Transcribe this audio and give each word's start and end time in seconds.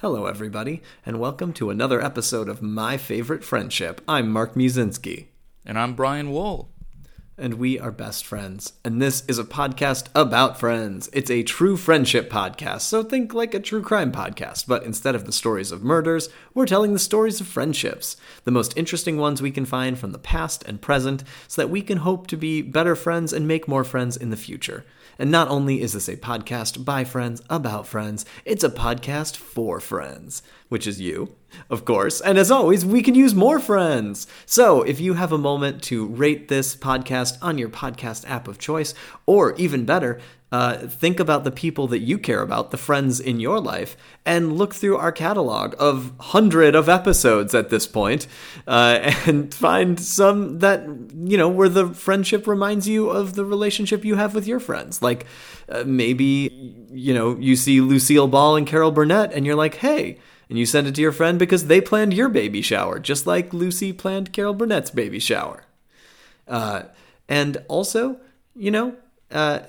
Hello, 0.00 0.26
everybody, 0.26 0.82
and 1.04 1.18
welcome 1.18 1.52
to 1.54 1.70
another 1.70 2.02
episode 2.02 2.48
of 2.48 2.62
My 2.62 2.96
Favorite 2.96 3.42
Friendship. 3.44 4.00
I'm 4.06 4.30
Mark 4.30 4.54
Musinski, 4.54 5.26
And 5.64 5.78
I'm 5.78 5.94
Brian 5.94 6.30
Wool. 6.30 6.70
and 7.38 7.54
we 7.54 7.78
are 7.78 7.90
best 7.90 8.24
friends. 8.24 8.72
And 8.82 9.00
this 9.00 9.22
is 9.28 9.38
a 9.38 9.44
podcast 9.44 10.06
about 10.14 10.58
friends. 10.58 11.10
It's 11.12 11.30
a 11.30 11.42
true 11.42 11.76
friendship 11.76 12.30
podcast, 12.30 12.80
so 12.82 13.02
think 13.02 13.34
like 13.34 13.52
a 13.52 13.60
true 13.60 13.82
crime 13.82 14.10
podcast, 14.10 14.66
but 14.66 14.82
instead 14.84 15.14
of 15.14 15.26
the 15.26 15.32
stories 15.32 15.70
of 15.70 15.82
murders, 15.84 16.30
we're 16.54 16.64
telling 16.66 16.94
the 16.94 16.98
stories 16.98 17.38
of 17.40 17.46
friendships, 17.46 18.16
the 18.44 18.50
most 18.50 18.74
interesting 18.76 19.18
ones 19.18 19.42
we 19.42 19.50
can 19.50 19.66
find 19.66 19.98
from 19.98 20.12
the 20.12 20.18
past 20.18 20.62
and 20.64 20.80
present, 20.80 21.24
so 21.46 21.60
that 21.60 21.68
we 21.68 21.82
can 21.82 21.98
hope 21.98 22.26
to 22.28 22.36
be 22.38 22.62
better 22.62 22.96
friends 22.96 23.32
and 23.34 23.46
make 23.46 23.68
more 23.68 23.84
friends 23.84 24.16
in 24.16 24.30
the 24.30 24.36
future. 24.36 24.84
And 25.18 25.30
not 25.30 25.48
only 25.48 25.80
is 25.80 25.92
this 25.92 26.08
a 26.08 26.16
podcast 26.16 26.84
by 26.84 27.04
friends 27.04 27.42
about 27.48 27.86
friends, 27.86 28.24
it's 28.44 28.64
a 28.64 28.70
podcast 28.70 29.36
for 29.36 29.80
friends, 29.80 30.42
which 30.68 30.86
is 30.86 31.00
you, 31.00 31.34
of 31.70 31.84
course. 31.84 32.20
And 32.20 32.38
as 32.38 32.50
always, 32.50 32.84
we 32.84 33.02
can 33.02 33.14
use 33.14 33.34
more 33.34 33.58
friends. 33.58 34.26
So 34.44 34.82
if 34.82 35.00
you 35.00 35.14
have 35.14 35.32
a 35.32 35.38
moment 35.38 35.82
to 35.84 36.06
rate 36.06 36.48
this 36.48 36.76
podcast 36.76 37.38
on 37.40 37.58
your 37.58 37.70
podcast 37.70 38.28
app 38.28 38.48
of 38.48 38.58
choice, 38.58 38.94
or 39.24 39.54
even 39.54 39.84
better, 39.86 40.20
uh, 40.56 40.78
think 40.86 41.20
about 41.20 41.44
the 41.44 41.50
people 41.50 41.86
that 41.86 41.98
you 41.98 42.16
care 42.16 42.40
about, 42.40 42.70
the 42.70 42.78
friends 42.78 43.20
in 43.20 43.38
your 43.40 43.60
life, 43.60 43.94
and 44.24 44.56
look 44.56 44.74
through 44.74 44.96
our 44.96 45.12
catalog 45.12 45.74
of 45.78 46.14
hundred 46.18 46.74
of 46.74 46.88
episodes 46.88 47.54
at 47.54 47.68
this 47.68 47.86
point, 47.86 48.26
uh, 48.66 49.12
and 49.26 49.52
find 49.52 50.00
some 50.00 50.60
that 50.60 50.80
you 51.14 51.36
know 51.36 51.46
where 51.46 51.68
the 51.68 51.88
friendship 51.88 52.46
reminds 52.46 52.88
you 52.88 53.10
of 53.10 53.34
the 53.34 53.44
relationship 53.44 54.02
you 54.02 54.14
have 54.14 54.34
with 54.34 54.46
your 54.46 54.58
friends. 54.58 55.02
Like 55.02 55.26
uh, 55.68 55.84
maybe 55.84 56.74
you 56.90 57.12
know 57.12 57.36
you 57.36 57.54
see 57.54 57.82
Lucille 57.82 58.26
Ball 58.26 58.56
and 58.56 58.66
Carol 58.66 58.92
Burnett, 58.92 59.34
and 59.34 59.44
you're 59.44 59.56
like, 59.56 59.74
hey. 59.76 60.18
And 60.48 60.56
you 60.56 60.64
send 60.64 60.86
it 60.86 60.94
to 60.94 61.00
your 61.02 61.10
friend 61.10 61.40
because 61.40 61.66
they 61.66 61.80
planned 61.80 62.14
your 62.14 62.28
baby 62.28 62.62
shower, 62.62 63.00
just 63.00 63.26
like 63.26 63.52
Lucy 63.52 63.92
planned 63.92 64.32
Carol 64.32 64.54
Burnett's 64.54 64.92
baby 64.92 65.18
shower. 65.18 65.64
Uh, 66.46 66.82
and 67.28 67.56
also, 67.66 68.20
you 68.54 68.70
know, 68.70 68.94
uh, 69.32 69.60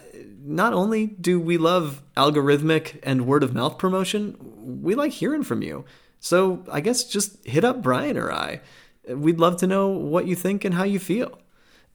not 0.47 0.73
only 0.73 1.07
do 1.07 1.39
we 1.39 1.57
love 1.57 2.01
algorithmic 2.15 2.99
and 3.03 3.27
word 3.27 3.43
of 3.43 3.53
mouth 3.53 3.77
promotion, 3.77 4.37
we 4.81 4.95
like 4.95 5.11
hearing 5.11 5.43
from 5.43 5.61
you. 5.61 5.83
So 6.19 6.63
I 6.71 6.79
guess 6.79 7.03
just 7.03 7.45
hit 7.45 7.65
up 7.65 7.81
Brian 7.81 8.17
or 8.17 8.31
I. 8.31 8.61
We'd 9.09 9.39
love 9.39 9.57
to 9.57 9.67
know 9.67 9.89
what 9.89 10.25
you 10.25 10.35
think 10.35 10.63
and 10.63 10.75
how 10.75 10.83
you 10.83 10.99
feel. 10.99 11.39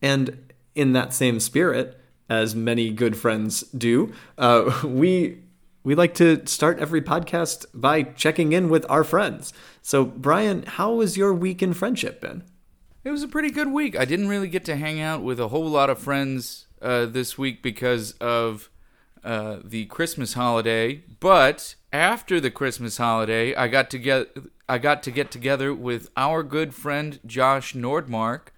And 0.02 0.52
in 0.74 0.92
that 0.92 1.14
same 1.14 1.40
spirit, 1.40 1.98
as 2.28 2.54
many 2.54 2.90
good 2.90 3.16
friends 3.16 3.62
do, 3.62 4.12
uh, 4.36 4.80
we 4.84 5.38
we 5.84 5.94
like 5.96 6.14
to 6.14 6.46
start 6.46 6.78
every 6.78 7.02
podcast 7.02 7.66
by 7.74 8.04
checking 8.04 8.52
in 8.52 8.68
with 8.68 8.86
our 8.88 9.02
friends. 9.02 9.52
So, 9.80 10.04
Brian, 10.04 10.62
how 10.62 11.00
has 11.00 11.16
your 11.16 11.34
week 11.34 11.60
in 11.60 11.74
friendship 11.74 12.20
been? 12.20 12.44
It 13.02 13.10
was 13.10 13.24
a 13.24 13.28
pretty 13.28 13.50
good 13.50 13.72
week. 13.72 13.98
I 13.98 14.04
didn't 14.04 14.28
really 14.28 14.46
get 14.46 14.64
to 14.66 14.76
hang 14.76 15.00
out 15.00 15.24
with 15.24 15.40
a 15.40 15.48
whole 15.48 15.68
lot 15.68 15.90
of 15.90 15.98
friends 15.98 16.68
uh, 16.82 17.06
this 17.06 17.38
week 17.38 17.62
because 17.62 18.12
of 18.12 18.68
uh, 19.24 19.58
the 19.64 19.86
Christmas 19.86 20.34
holiday. 20.34 21.02
But 21.20 21.76
after 21.92 22.40
the 22.40 22.50
Christmas 22.50 22.96
holiday, 22.96 23.54
I 23.54 23.68
got 23.68 23.90
to 23.90 23.98
get 23.98 24.36
I 24.68 24.78
got 24.78 25.02
to 25.04 25.10
get 25.10 25.30
together 25.30 25.74
with 25.74 26.10
our 26.16 26.42
good 26.42 26.74
friend 26.74 27.20
Josh 27.26 27.74
Nordmark, 27.74 28.48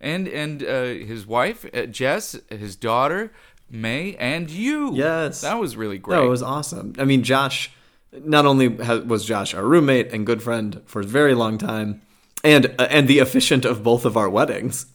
and 0.00 0.26
and 0.26 0.62
uh, 0.62 0.84
his 0.84 1.26
wife 1.26 1.66
uh, 1.74 1.86
Jess, 1.86 2.36
his 2.48 2.76
daughter 2.76 3.32
May, 3.70 4.14
and 4.16 4.50
you. 4.50 4.94
Yes. 4.94 5.40
that 5.40 5.58
was 5.58 5.76
really 5.76 5.98
great. 5.98 6.20
That 6.20 6.28
was 6.28 6.42
awesome. 6.42 6.94
I 6.98 7.04
mean, 7.04 7.22
Josh, 7.22 7.70
not 8.12 8.46
only 8.46 8.68
was 8.68 9.24
Josh 9.24 9.54
our 9.54 9.64
roommate 9.64 10.12
and 10.12 10.24
good 10.24 10.42
friend 10.42 10.80
for 10.86 11.00
a 11.00 11.04
very 11.04 11.34
long 11.34 11.58
time, 11.58 12.02
and 12.42 12.74
uh, 12.78 12.86
and 12.90 13.08
the 13.08 13.18
officiant 13.18 13.64
of 13.64 13.82
both 13.82 14.04
of 14.04 14.16
our 14.16 14.28
weddings, 14.28 14.86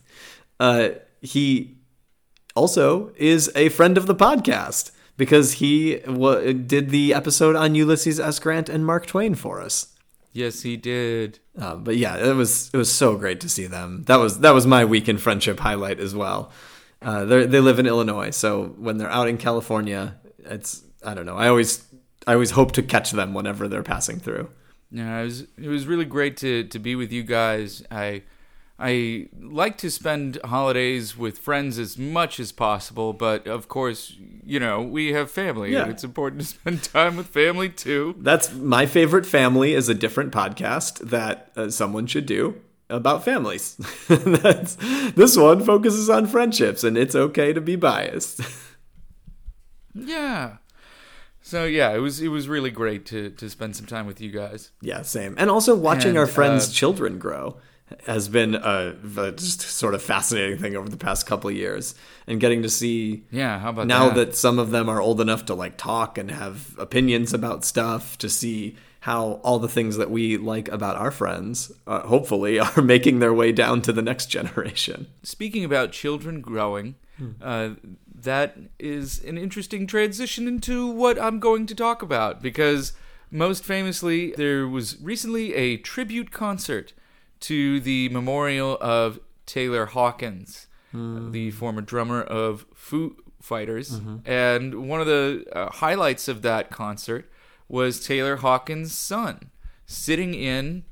uh, 0.59 0.89
he 1.21 1.78
also 2.59 3.11
is 3.15 3.49
a 3.55 3.69
friend 3.69 3.97
of 3.97 4.05
the 4.05 4.15
podcast 4.15 4.91
because 5.17 5.53
he 5.53 5.97
w- 5.99 6.53
did 6.53 6.89
the 6.89 7.13
episode 7.13 7.55
on 7.55 7.75
Ulysses 7.75 8.19
S. 8.19 8.39
Grant 8.39 8.67
and 8.69 8.85
Mark 8.85 9.05
Twain 9.05 9.35
for 9.35 9.61
us. 9.61 9.87
yes, 10.33 10.61
he 10.61 10.75
did. 10.77 11.39
Uh, 11.57 11.75
but 11.75 11.95
yeah, 11.97 12.15
it 12.29 12.35
was 12.35 12.69
it 12.73 12.77
was 12.77 12.91
so 12.91 13.15
great 13.17 13.39
to 13.41 13.49
see 13.49 13.67
them. 13.67 14.03
That 14.07 14.17
was 14.17 14.39
that 14.39 14.53
was 14.53 14.65
my 14.67 14.83
week 14.85 15.07
in 15.09 15.17
friendship 15.17 15.59
highlight 15.59 15.99
as 15.99 16.13
well. 16.13 16.51
Uh, 17.01 17.23
they 17.25 17.45
they 17.45 17.59
live 17.61 17.79
in 17.79 17.87
Illinois, 17.87 18.31
so 18.31 18.49
when 18.85 18.97
they're 18.97 19.09
out 19.19 19.27
in 19.27 19.37
California, 19.37 20.15
it's 20.55 20.83
I 21.03 21.13
don't 21.15 21.25
know. 21.25 21.37
I 21.37 21.47
always 21.47 21.83
I 22.27 22.33
always 22.33 22.51
hope 22.51 22.71
to 22.73 22.83
catch 22.83 23.11
them 23.11 23.33
whenever 23.33 23.67
they're 23.67 23.83
passing 23.95 24.19
through. 24.19 24.49
Yeah, 24.91 25.19
it 25.21 25.23
was 25.23 25.37
it 25.57 25.69
was 25.69 25.87
really 25.87 26.05
great 26.05 26.35
to 26.43 26.63
to 26.73 26.79
be 26.79 26.95
with 26.95 27.11
you 27.11 27.23
guys. 27.23 27.83
I 27.91 28.23
I 28.81 29.27
like 29.41 29.77
to 29.79 29.91
spend 29.91 30.39
holidays 30.45 31.17
with 31.17 31.37
friends 31.39 31.77
as 31.77 31.97
much 31.97 32.39
as 32.39 32.53
possible, 32.53 33.11
but 33.11 33.45
of 33.45 33.67
course, 33.67 34.15
you 34.45 34.57
know, 34.59 34.81
we 34.81 35.11
have 35.11 35.29
family 35.29 35.73
Yeah. 35.73 35.81
and 35.83 35.91
it's 35.91 36.03
important 36.05 36.41
to 36.43 36.47
spend 36.47 36.83
time 36.93 37.17
with 37.17 37.27
family 37.27 37.67
too. 37.69 38.15
That's 38.19 38.53
my 38.53 38.85
favorite 38.85 39.25
family 39.25 39.73
is 39.73 39.89
a 39.89 39.93
different 39.93 40.31
podcast 40.31 41.09
that 41.09 41.51
uh, 41.57 41.69
someone 41.69 42.07
should 42.07 42.25
do 42.25 42.55
about 42.89 43.25
families. 43.25 43.75
That's 44.07 44.75
this 45.13 45.35
one 45.37 45.63
focuses 45.65 46.09
on 46.09 46.25
friendships, 46.27 46.83
and 46.83 46.97
it's 46.97 47.15
okay 47.15 47.51
to 47.53 47.61
be 47.61 47.75
biased. 47.75 48.41
Yeah. 49.93 50.57
So 51.41 51.65
yeah, 51.65 51.93
it 51.93 51.99
was 51.99 52.21
it 52.21 52.27
was 52.29 52.47
really 52.47 52.71
great 52.71 53.05
to 53.07 53.31
to 53.31 53.49
spend 53.49 53.75
some 53.75 53.85
time 53.85 54.05
with 54.05 54.21
you 54.21 54.31
guys. 54.31 54.71
Yeah, 54.81 55.01
same. 55.01 55.35
And 55.37 55.49
also 55.49 55.75
watching 55.75 56.09
And, 56.09 56.17
our 56.19 56.27
friends' 56.27 56.69
uh, 56.69 56.73
children 56.73 57.17
grow 57.17 57.57
has 58.05 58.27
been 58.29 58.55
a, 58.55 58.95
a 59.17 59.31
just 59.31 59.61
sort 59.61 59.93
of 59.93 60.01
fascinating 60.01 60.57
thing 60.57 60.75
over 60.75 60.89
the 60.89 60.97
past 60.97 61.25
couple 61.25 61.49
of 61.49 61.55
years, 61.55 61.95
and 62.27 62.39
getting 62.39 62.61
to 62.61 62.69
see 62.69 63.23
Yeah, 63.31 63.59
how 63.59 63.69
about 63.69 63.87
now 63.87 64.09
that? 64.09 64.15
that 64.15 64.35
some 64.35 64.59
of 64.59 64.71
them 64.71 64.89
are 64.89 65.01
old 65.01 65.19
enough 65.21 65.45
to 65.45 65.53
like 65.55 65.77
talk 65.77 66.17
and 66.17 66.31
have 66.31 66.75
opinions 66.77 67.33
about 67.33 67.65
stuff, 67.65 68.17
to 68.19 68.29
see 68.29 68.75
how 69.01 69.39
all 69.43 69.59
the 69.59 69.69
things 69.69 69.95
that 69.97 70.11
we 70.11 70.37
like 70.37 70.67
about 70.67 70.97
our 70.97 71.11
friends, 71.11 71.71
uh, 71.87 72.01
hopefully, 72.01 72.59
are 72.59 72.81
making 72.81 73.19
their 73.19 73.33
way 73.33 73.51
down 73.51 73.81
to 73.81 73.93
the 73.93 74.01
next 74.01 74.27
generation. 74.27 75.07
Speaking 75.23 75.63
about 75.63 75.91
children 75.91 76.41
growing, 76.41 76.95
uh, 77.41 77.71
that 78.13 78.57
is 78.77 79.23
an 79.23 79.37
interesting 79.37 79.87
transition 79.87 80.47
into 80.47 80.87
what 80.89 81.19
I'm 81.21 81.39
going 81.39 81.65
to 81.67 81.75
talk 81.75 82.01
about 82.01 82.41
because 82.41 82.93
most 83.31 83.63
famously, 83.63 84.31
there 84.31 84.67
was 84.67 84.99
recently 85.01 85.53
a 85.53 85.77
tribute 85.77 86.31
concert 86.31 86.93
to 87.41 87.79
the 87.79 88.09
memorial 88.09 88.77
of 88.81 89.19
Taylor 89.45 89.85
Hawkins, 89.87 90.67
the 90.93 91.51
former 91.51 91.81
drummer 91.81 92.21
of 92.21 92.65
Foo 92.73 93.15
Fighters. 93.41 94.01
And 94.25 94.87
one 94.89 94.99
of 95.01 95.07
the 95.07 95.45
uh, 95.53 95.69
highlights 95.71 96.27
of 96.27 96.41
that 96.41 96.69
concert 96.69 97.29
was 97.67 97.99
Taylor 98.05 98.37
Hawkins' 98.37 98.95
son 98.97 99.51
sitting 99.85 100.33
in 100.33 100.83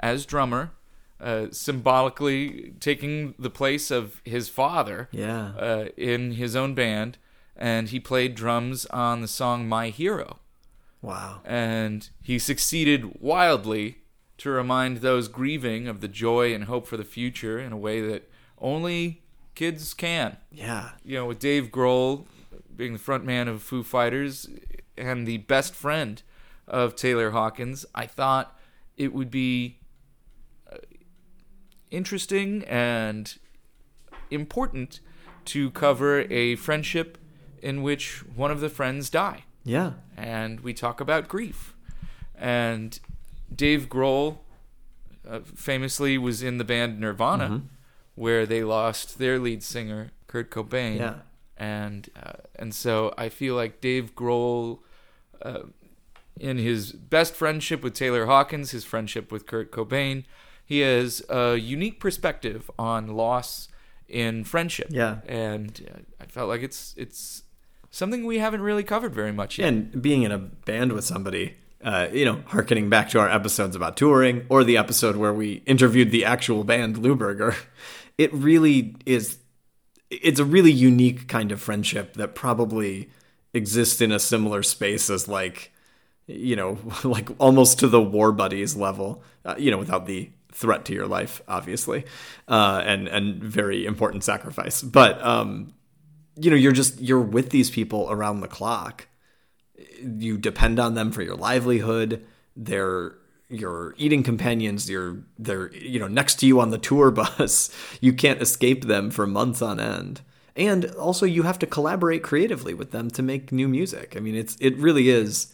as 0.00 0.26
drummer, 0.26 0.72
uh, 1.20 1.46
symbolically 1.50 2.74
taking 2.80 3.34
the 3.38 3.50
place 3.50 3.90
of 3.90 4.20
his 4.24 4.48
father 4.48 5.08
Yeah. 5.12 5.48
uh, 5.58 5.88
in 5.96 6.32
his 6.32 6.54
own 6.54 6.74
band, 6.74 7.16
and 7.56 7.88
he 7.88 7.98
played 8.00 8.34
drums 8.34 8.84
on 8.86 9.22
the 9.22 9.28
song 9.28 9.66
"My 9.68 9.88
Hero," 9.88 10.38
Wow. 11.00 11.40
and 11.44 12.08
he 12.22 12.38
succeeded 12.38 13.18
wildly 13.20 13.98
to 14.38 14.50
remind 14.50 14.98
those 14.98 15.28
grieving 15.28 15.88
of 15.88 16.00
the 16.00 16.08
joy 16.08 16.54
and 16.54 16.64
hope 16.64 16.86
for 16.86 16.96
the 16.96 17.04
future 17.04 17.58
in 17.58 17.72
a 17.72 17.76
way 17.76 18.00
that 18.00 18.30
only 18.58 19.22
kids 19.54 19.94
can. 19.94 20.36
Yeah. 20.50 20.90
You 21.04 21.16
know, 21.18 21.26
with 21.26 21.38
Dave 21.38 21.70
Grohl 21.70 22.26
being 22.74 22.92
the 22.92 22.98
front 22.98 23.24
man 23.24 23.48
of 23.48 23.62
Foo 23.62 23.82
Fighters 23.82 24.48
and 24.98 25.26
the 25.26 25.38
best 25.38 25.74
friend 25.74 26.22
of 26.68 26.94
Taylor 26.96 27.30
Hawkins, 27.30 27.86
I 27.94 28.06
thought 28.06 28.58
it 28.96 29.14
would 29.14 29.30
be 29.30 29.78
uh, 30.70 30.76
interesting 31.90 32.64
and 32.64 33.36
important 34.30 35.00
to 35.46 35.70
cover 35.70 36.22
a 36.30 36.56
friendship 36.56 37.18
in 37.62 37.82
which 37.82 38.18
one 38.34 38.50
of 38.50 38.60
the 38.60 38.68
friends 38.68 39.08
die 39.08 39.44
Yeah. 39.64 39.92
and 40.16 40.60
we 40.60 40.74
talk 40.74 41.00
about 41.00 41.28
grief. 41.28 41.74
And 42.34 42.98
Dave 43.54 43.88
Grohl 43.88 44.38
uh, 45.28 45.40
famously 45.54 46.18
was 46.18 46.42
in 46.42 46.58
the 46.58 46.64
band 46.64 47.00
Nirvana, 47.00 47.44
Mm-hmm. 47.48 47.66
where 48.14 48.46
they 48.46 48.62
lost 48.64 49.18
their 49.18 49.38
lead 49.38 49.62
singer 49.62 50.10
Kurt 50.26 50.50
Cobain. 50.50 50.98
Yeah. 50.98 51.14
And 51.56 52.08
uh, 52.22 52.32
and 52.56 52.74
so 52.74 53.14
I 53.16 53.28
feel 53.28 53.54
like 53.54 53.80
Dave 53.80 54.14
Grohl, 54.14 54.80
uh, 55.42 55.62
in 56.38 56.58
his 56.58 56.92
best 56.92 57.34
friendship 57.34 57.82
with 57.82 57.94
Taylor 57.94 58.26
Hawkins, 58.26 58.72
his 58.72 58.84
friendship 58.84 59.32
with 59.32 59.46
Kurt 59.46 59.72
Cobain, 59.72 60.24
he 60.64 60.80
has 60.80 61.22
a 61.30 61.56
unique 61.56 61.98
perspective 61.98 62.70
on 62.78 63.08
loss 63.16 63.68
in 64.08 64.44
friendship. 64.44 64.88
Yeah. 64.90 65.20
And 65.26 65.88
uh, 65.94 66.00
I 66.20 66.26
felt 66.26 66.48
like 66.48 66.62
it's 66.62 66.94
it's 66.98 67.42
something 67.90 68.26
we 68.26 68.38
haven't 68.38 68.60
really 68.60 68.84
covered 68.84 69.14
very 69.14 69.32
much 69.32 69.58
yet. 69.58 69.68
And 69.68 70.02
being 70.02 70.22
in 70.24 70.30
a 70.32 70.38
band 70.38 70.92
with 70.92 71.04
somebody 71.04 71.56
uh, 71.86 72.08
you 72.12 72.24
know, 72.24 72.42
harkening 72.46 72.90
back 72.90 73.08
to 73.10 73.20
our 73.20 73.30
episodes 73.30 73.76
about 73.76 73.96
touring 73.96 74.44
or 74.48 74.64
the 74.64 74.76
episode 74.76 75.14
where 75.14 75.32
we 75.32 75.62
interviewed 75.66 76.10
the 76.10 76.24
actual 76.24 76.64
band 76.64 76.96
Louberger, 76.96 77.56
it 78.18 78.34
really 78.34 78.96
is. 79.06 79.38
It's 80.10 80.40
a 80.40 80.44
really 80.44 80.72
unique 80.72 81.28
kind 81.28 81.52
of 81.52 81.60
friendship 81.60 82.14
that 82.14 82.34
probably 82.34 83.08
exists 83.54 84.00
in 84.00 84.10
a 84.10 84.18
similar 84.18 84.62
space 84.64 85.10
as 85.10 85.28
like, 85.28 85.72
you 86.26 86.56
know, 86.56 86.78
like 87.04 87.30
almost 87.38 87.78
to 87.78 87.88
the 87.88 88.02
war 88.02 88.32
buddies 88.32 88.74
level. 88.74 89.22
Uh, 89.44 89.54
you 89.56 89.70
know, 89.70 89.78
without 89.78 90.06
the 90.06 90.28
threat 90.50 90.84
to 90.86 90.92
your 90.92 91.06
life, 91.06 91.40
obviously, 91.46 92.04
uh, 92.48 92.82
and 92.84 93.06
and 93.06 93.40
very 93.40 93.86
important 93.86 94.24
sacrifice. 94.24 94.82
But 94.82 95.24
um, 95.24 95.72
you 96.34 96.50
know, 96.50 96.56
you're 96.56 96.72
just 96.72 97.00
you're 97.00 97.20
with 97.20 97.50
these 97.50 97.70
people 97.70 98.10
around 98.10 98.40
the 98.40 98.48
clock 98.48 99.06
you 100.00 100.38
depend 100.38 100.78
on 100.78 100.94
them 100.94 101.12
for 101.12 101.22
your 101.22 101.36
livelihood. 101.36 102.24
They're 102.56 103.14
your 103.48 103.94
eating 103.96 104.22
companions. 104.22 104.90
You're 104.90 105.18
they're 105.38 105.72
you 105.74 105.98
know 105.98 106.08
next 106.08 106.36
to 106.40 106.46
you 106.46 106.60
on 106.60 106.70
the 106.70 106.78
tour 106.78 107.10
bus. 107.12 107.70
You 108.00 108.12
can't 108.12 108.40
escape 108.40 108.84
them 108.84 109.10
for 109.10 109.26
months 109.26 109.62
on 109.62 109.80
end. 109.80 110.20
And 110.56 110.86
also, 110.92 111.26
you 111.26 111.42
have 111.42 111.58
to 111.58 111.66
collaborate 111.66 112.22
creatively 112.22 112.72
with 112.72 112.90
them 112.90 113.10
to 113.10 113.22
make 113.22 113.52
new 113.52 113.68
music. 113.68 114.14
I 114.16 114.20
mean, 114.20 114.34
it's 114.34 114.56
it 114.58 114.76
really 114.78 115.10
is. 115.10 115.52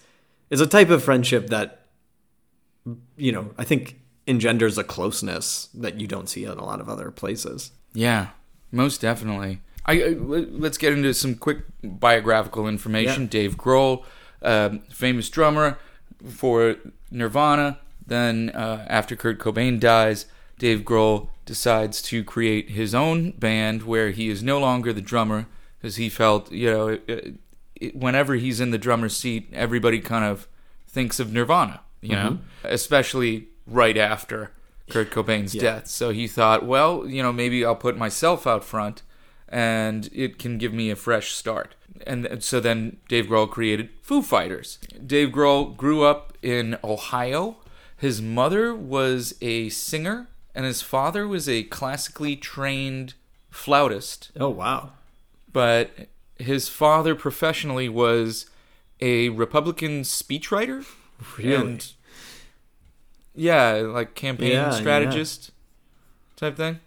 It's 0.49 0.61
a 0.61 0.67
type 0.67 0.91
of 0.91 1.03
friendship 1.03 1.49
that, 1.49 1.87
you 3.17 3.33
know, 3.33 3.50
I 3.59 3.65
think 3.65 4.00
engenders 4.27 4.79
a 4.79 4.85
closeness 4.85 5.69
that 5.75 6.00
you 6.00 6.06
don't 6.06 6.29
see 6.29 6.44
in 6.44 6.50
a 6.50 6.65
lot 6.65 6.81
of 6.81 6.89
other 6.89 7.11
places. 7.11 7.73
Yeah, 7.94 8.29
most 8.71 9.00
definitely. 9.00 9.61
I, 9.87 10.17
let's 10.19 10.79
get 10.79 10.93
into 10.93 11.12
some 11.15 11.35
quick 11.35 11.65
biographical 11.83 12.69
information. 12.69 13.23
Yeah. 13.23 13.29
Dave 13.29 13.56
Grohl 13.56 14.05
um, 14.43 14.81
famous 14.91 15.29
drummer 15.29 15.79
for 16.29 16.77
Nirvana. 17.11 17.79
Then, 18.06 18.50
uh, 18.50 18.85
after 18.89 19.17
Kurt 19.17 19.39
Cobain 19.39 19.79
dies, 19.79 20.27
Dave 20.59 20.81
Grohl 20.81 21.29
decides 21.44 22.03
to 22.03 22.23
create 22.23 22.71
his 22.71 22.94
own 22.94 23.33
band 23.33 23.83
where 23.83 24.11
he 24.11 24.29
is 24.29 24.43
no 24.43 24.59
longer 24.59 24.93
the 24.93 25.00
drummer 25.00 25.47
because 25.79 25.97
he 25.97 26.09
felt, 26.09 26.50
you 26.53 26.71
know, 26.71 26.89
it, 26.89 27.35
it, 27.77 27.97
whenever 27.97 28.35
he's 28.35 28.61
in 28.61 28.71
the 28.71 28.79
drummer's 28.79 29.17
seat, 29.17 29.49
everybody 29.53 30.00
kind 30.00 30.25
of 30.25 30.47
thinks 30.87 31.19
of 31.19 31.33
Nirvana, 31.33 31.81
you 32.00 32.15
know, 32.15 32.39
especially 32.65 33.49
right 33.67 33.97
after 33.97 34.53
Kurt 34.91 35.11
Cobain's 35.11 35.53
death. 35.53 35.89
So 35.89 36.11
he 36.11 36.29
thought, 36.29 36.65
well, 36.65 37.06
you 37.09 37.23
know, 37.23 37.33
maybe 37.33 37.65
I'll 37.65 37.75
put 37.75 37.97
myself 37.97 38.47
out 38.47 38.62
front 38.65 39.03
and 39.53 40.09
it 40.13 40.39
can 40.39 40.57
give 40.59 40.73
me 40.73 40.91
a 40.91 40.97
fresh 40.97 41.33
start. 41.33 41.75
And 42.07 42.43
so 42.43 42.59
then 42.59 42.97
Dave 43.07 43.27
Grohl 43.27 43.49
created 43.49 43.91
Foo 44.01 44.23
Fighters. 44.23 44.79
Dave 45.07 45.29
Grohl 45.29 45.77
grew 45.77 46.03
up 46.03 46.33
in 46.43 46.79
Ohio. 46.83 47.59
His 47.97 48.21
mother 48.21 48.75
was 48.75 49.35
a 49.41 49.69
singer, 49.69 50.27
and 50.55 50.65
his 50.65 50.83
father 50.83 51.29
was 51.29 51.49
a 51.49 51.63
classically 51.65 52.35
trained 52.35 53.15
flautist. 53.51 54.33
Oh 54.41 54.49
wow! 54.49 54.93
But 55.53 55.91
his 56.39 56.69
father 56.69 57.15
professionally 57.15 57.89
was 57.89 58.47
a 59.01 59.29
Republican 59.29 60.03
speechwriter. 60.03 60.85
Really? 61.37 61.55
And 61.55 61.93
yeah, 63.35 63.75
like 63.75 64.15
campaign 64.15 64.53
Yeah, 64.53 64.71
strategist 64.71 65.53
type 66.35 66.57
thing. 66.57 66.81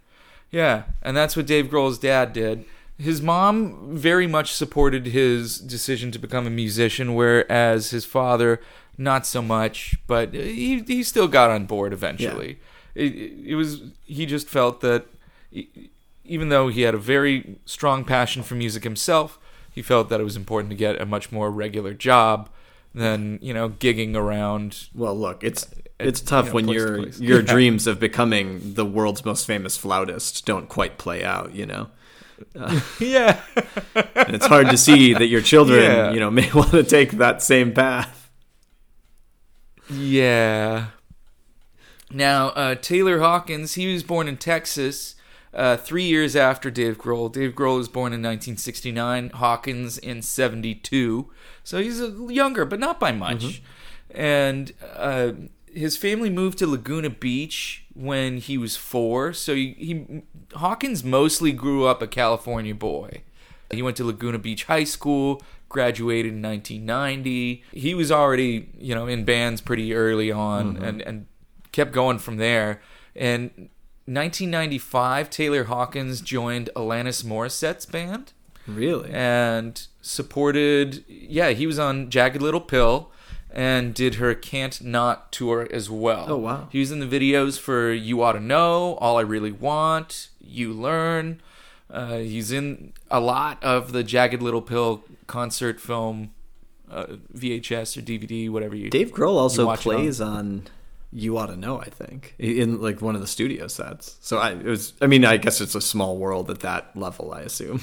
Yeah, 0.55 0.83
and 1.01 1.17
that's 1.17 1.35
what 1.35 1.47
Dave 1.47 1.65
Grohl's 1.65 1.99
dad 1.99 2.31
did. 2.31 2.63
His 2.97 3.21
mom 3.21 3.97
very 3.97 4.25
much 4.25 4.53
supported 4.53 5.07
his 5.07 5.59
decision 5.59 6.11
to 6.11 6.17
become 6.17 6.47
a 6.47 6.49
musician, 6.49 7.13
whereas 7.13 7.89
his 7.89 8.05
father 8.05 8.61
not 8.97 9.25
so 9.25 9.41
much. 9.41 9.97
But 10.07 10.33
he 10.33 10.79
he 10.87 11.03
still 11.03 11.27
got 11.27 11.51
on 11.51 11.65
board 11.65 11.91
eventually. 11.91 12.57
It, 12.95 13.11
it 13.47 13.55
was 13.55 13.81
he 14.05 14.25
just 14.25 14.47
felt 14.47 14.79
that 14.79 15.07
even 16.23 16.47
though 16.47 16.69
he 16.69 16.83
had 16.83 16.93
a 16.95 16.99
very 16.99 17.57
strong 17.65 18.05
passion 18.05 18.41
for 18.41 18.55
music 18.55 18.85
himself, 18.85 19.37
he 19.73 19.81
felt 19.81 20.07
that 20.07 20.21
it 20.21 20.23
was 20.23 20.37
important 20.37 20.69
to 20.69 20.77
get 20.77 21.01
a 21.01 21.05
much 21.05 21.33
more 21.33 21.51
regular 21.51 21.93
job 21.93 22.49
than 22.95 23.37
you 23.41 23.53
know 23.53 23.69
gigging 23.69 24.15
around 24.15 24.87
Well, 24.95 25.15
look, 25.17 25.43
it's 25.43 25.67
it's 25.99 26.19
tough 26.21 26.45
you 26.45 26.49
know, 26.49 26.55
when 26.55 26.65
place 26.65 27.17
to 27.17 27.23
your 27.23 27.37
your 27.37 27.41
Yeah. 27.41 27.53
dreams 27.53 27.87
of 27.87 27.99
becoming 27.99 28.73
the 28.73 28.85
world's 28.85 29.23
most 29.25 29.45
famous 29.45 29.77
flautist 29.77 30.45
don't 30.45 30.67
quite 30.69 30.97
play 30.97 31.23
out. 31.23 31.53
You 31.53 31.65
know, 31.67 31.87
yeah 32.99 33.41
and 33.95 34.33
it's 34.35 34.45
hard 34.47 34.69
to 34.69 34.77
see 34.77 35.13
that 35.13 35.27
your 35.27 35.41
children, 35.41 35.81
Yeah. 35.83 36.11
you 36.11 36.19
know, 36.19 36.31
may 36.31 36.51
want 36.53 36.71
to 36.71 36.83
take 36.83 37.11
that 37.11 37.41
same 37.43 37.71
path. 37.73 38.29
Yeah. 39.89 40.87
Now, 42.11 42.49
uh, 42.49 42.75
Taylor 42.75 43.19
Hawkins, 43.19 43.73
he 43.75 43.91
was 43.91 44.03
born 44.03 44.27
in 44.27 44.37
Texas 44.37 45.15
uh, 45.55 45.77
three 45.77 46.03
years 46.03 46.35
after 46.35 46.69
Dave 46.69 46.97
Grohl. 46.97 47.31
Dave 47.31 47.53
Grohl 47.53 47.77
was 47.77 47.87
born 47.87 48.11
in 48.11 48.19
1969, 48.21 49.29
Hawkins 49.31 49.97
in 49.97 50.21
72. 50.21 51.31
So 51.63 51.81
he's 51.81 52.01
a 52.01 52.09
younger, 52.29 52.65
but 52.65 52.79
not 52.79 52.99
by 52.99 53.11
much. 53.11 53.61
And 54.11 54.73
uh, 54.95 55.31
his 55.73 55.97
family 55.97 56.29
moved 56.29 56.57
to 56.59 56.67
Laguna 56.67 57.09
Beach 57.09 57.85
when 57.93 58.37
he 58.37 58.57
was 58.57 58.75
four. 58.75 59.33
So 59.33 59.55
he, 59.55 59.75
he 59.77 60.23
Hawkins 60.57 61.03
mostly 61.03 61.51
grew 61.51 61.85
up 61.85 62.01
a 62.01 62.07
California 62.07 62.75
boy. 62.75 63.23
He 63.71 63.81
went 63.81 63.97
to 63.97 64.03
Laguna 64.03 64.37
Beach 64.37 64.65
High 64.65 64.83
School, 64.83 65.41
graduated 65.69 66.33
in 66.33 66.41
1990. 66.41 67.63
He 67.71 67.93
was 67.95 68.11
already, 68.11 68.69
you 68.77 68.93
know, 68.93 69.07
in 69.07 69.25
bands 69.25 69.61
pretty 69.61 69.93
early 69.93 70.31
on 70.31 70.77
and, 70.77 71.01
and 71.01 71.25
kept 71.71 71.91
going 71.91 72.19
from 72.19 72.37
there. 72.37 72.81
And 73.15 73.69
1995, 74.07 75.29
Taylor 75.29 75.63
Hawkins 75.65 76.21
joined 76.21 76.69
Alanis 76.75 77.23
Morissette's 77.23 77.85
band 77.85 78.33
Really? 78.67 79.09
and 79.11 79.85
supported, 80.01 81.03
yeah, 81.07 81.49
he 81.49 81.65
was 81.67 81.79
on 81.79 82.09
Jagged 82.09 82.41
Little 82.41 82.61
Pill 82.61 83.11
and 83.51 83.93
did 83.93 84.15
her 84.15 84.35
Can't 84.35 84.81
Not 84.83 85.31
tour 85.31 85.67
as 85.71 85.89
well. 85.89 86.25
Oh, 86.29 86.37
wow. 86.37 86.67
He 86.71 86.79
was 86.79 86.91
in 86.91 86.99
the 86.99 87.05
videos 87.07 87.57
for 87.59 87.91
You 87.91 88.21
Ought 88.21 88.33
to 88.33 88.39
Know, 88.39 88.95
All 88.95 89.17
I 89.17 89.21
Really 89.21 89.51
Want, 89.51 90.29
You 90.41 90.73
Learn. 90.73 91.41
Uh, 91.89 92.17
he's 92.17 92.51
in 92.51 92.93
a 93.09 93.19
lot 93.19 93.63
of 93.63 93.91
the 93.91 94.03
Jagged 94.03 94.41
Little 94.41 94.61
Pill 94.61 95.03
concert 95.27 95.79
film, 95.79 96.31
uh, 96.91 97.05
VHS 97.35 97.97
or 97.97 98.01
DVD, 98.01 98.49
whatever 98.49 98.75
you. 98.75 98.89
Dave 98.89 99.11
Grohl 99.11 99.37
also 99.37 99.63
it 99.69 99.71
on- 99.71 99.77
plays 99.77 100.19
on 100.19 100.63
You 101.17 101.37
Ought 101.37 101.45
to 101.47 101.55
Know, 101.55 101.79
I 101.79 101.89
think, 101.89 102.35
in 102.37 102.81
like 102.81 103.01
one 103.01 103.15
of 103.15 103.21
the 103.21 103.27
studio 103.27 103.67
sets. 103.67 104.17
So 104.19 104.37
I 104.37 104.51
it 104.51 104.65
was 104.65 104.93
I 105.01 105.07
mean, 105.07 105.23
I 105.23 105.37
guess 105.37 105.61
it's 105.61 105.73
a 105.75 105.81
small 105.81 106.17
world 106.17 106.49
at 106.51 106.59
that 106.59 106.95
level, 106.95 107.33
I 107.33 107.41
assume. 107.41 107.79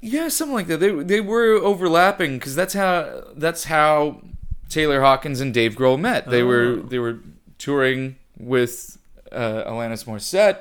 Yeah, 0.00 0.28
something 0.28 0.54
like 0.54 0.68
that. 0.68 0.78
They 0.78 0.90
they 0.92 1.20
were 1.20 1.54
overlapping 1.54 2.38
because 2.38 2.54
that's 2.54 2.74
how 2.74 3.24
that's 3.36 3.64
how 3.64 4.22
Taylor 4.68 5.00
Hawkins 5.00 5.40
and 5.40 5.52
Dave 5.52 5.74
Grohl 5.74 5.98
met. 5.98 6.30
They 6.30 6.42
were 6.42 6.78
Oh. 6.78 6.82
they 6.82 6.98
were 7.00 7.18
touring 7.58 8.16
with 8.38 8.96
uh, 9.32 9.64
Alanis 9.66 10.04
Morissette 10.04 10.60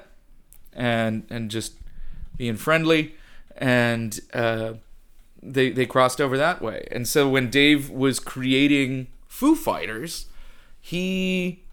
and 0.73 1.23
and 1.29 1.51
just 1.51 1.73
being 2.35 2.55
friendly, 2.55 3.13
and 3.55 4.19
uh, 4.33 4.73
they 5.43 5.69
they 5.69 5.85
crossed 5.85 6.19
over 6.19 6.35
that 6.37 6.61
way. 6.61 6.87
And 6.91 7.07
so 7.07 7.29
when 7.29 7.49
Dave 7.51 7.91
was 7.91 8.19
creating 8.19 9.07
Foo 9.27 9.55
Fighters, 9.55 10.25
he 10.87 11.63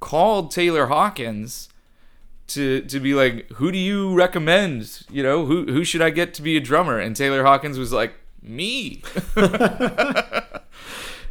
called 0.00 0.50
Taylor 0.50 0.86
Hawkins 0.86 1.70
to 2.48 2.82
to 2.82 3.00
be 3.00 3.14
like, 3.14 3.48
who 3.52 3.72
do 3.72 3.78
you 3.78 4.14
recommend? 4.14 5.02
You 5.10 5.22
know, 5.22 5.46
who 5.46 5.64
who 5.64 5.82
should 5.82 6.02
I 6.02 6.10
get 6.10 6.34
to 6.34 6.42
be 6.42 6.56
a 6.58 6.60
drummer? 6.60 6.98
And 6.98 7.16
Taylor 7.16 7.42
Hawkins 7.42 7.78
was 7.78 7.90
like, 7.92 8.12
me. 8.42 9.02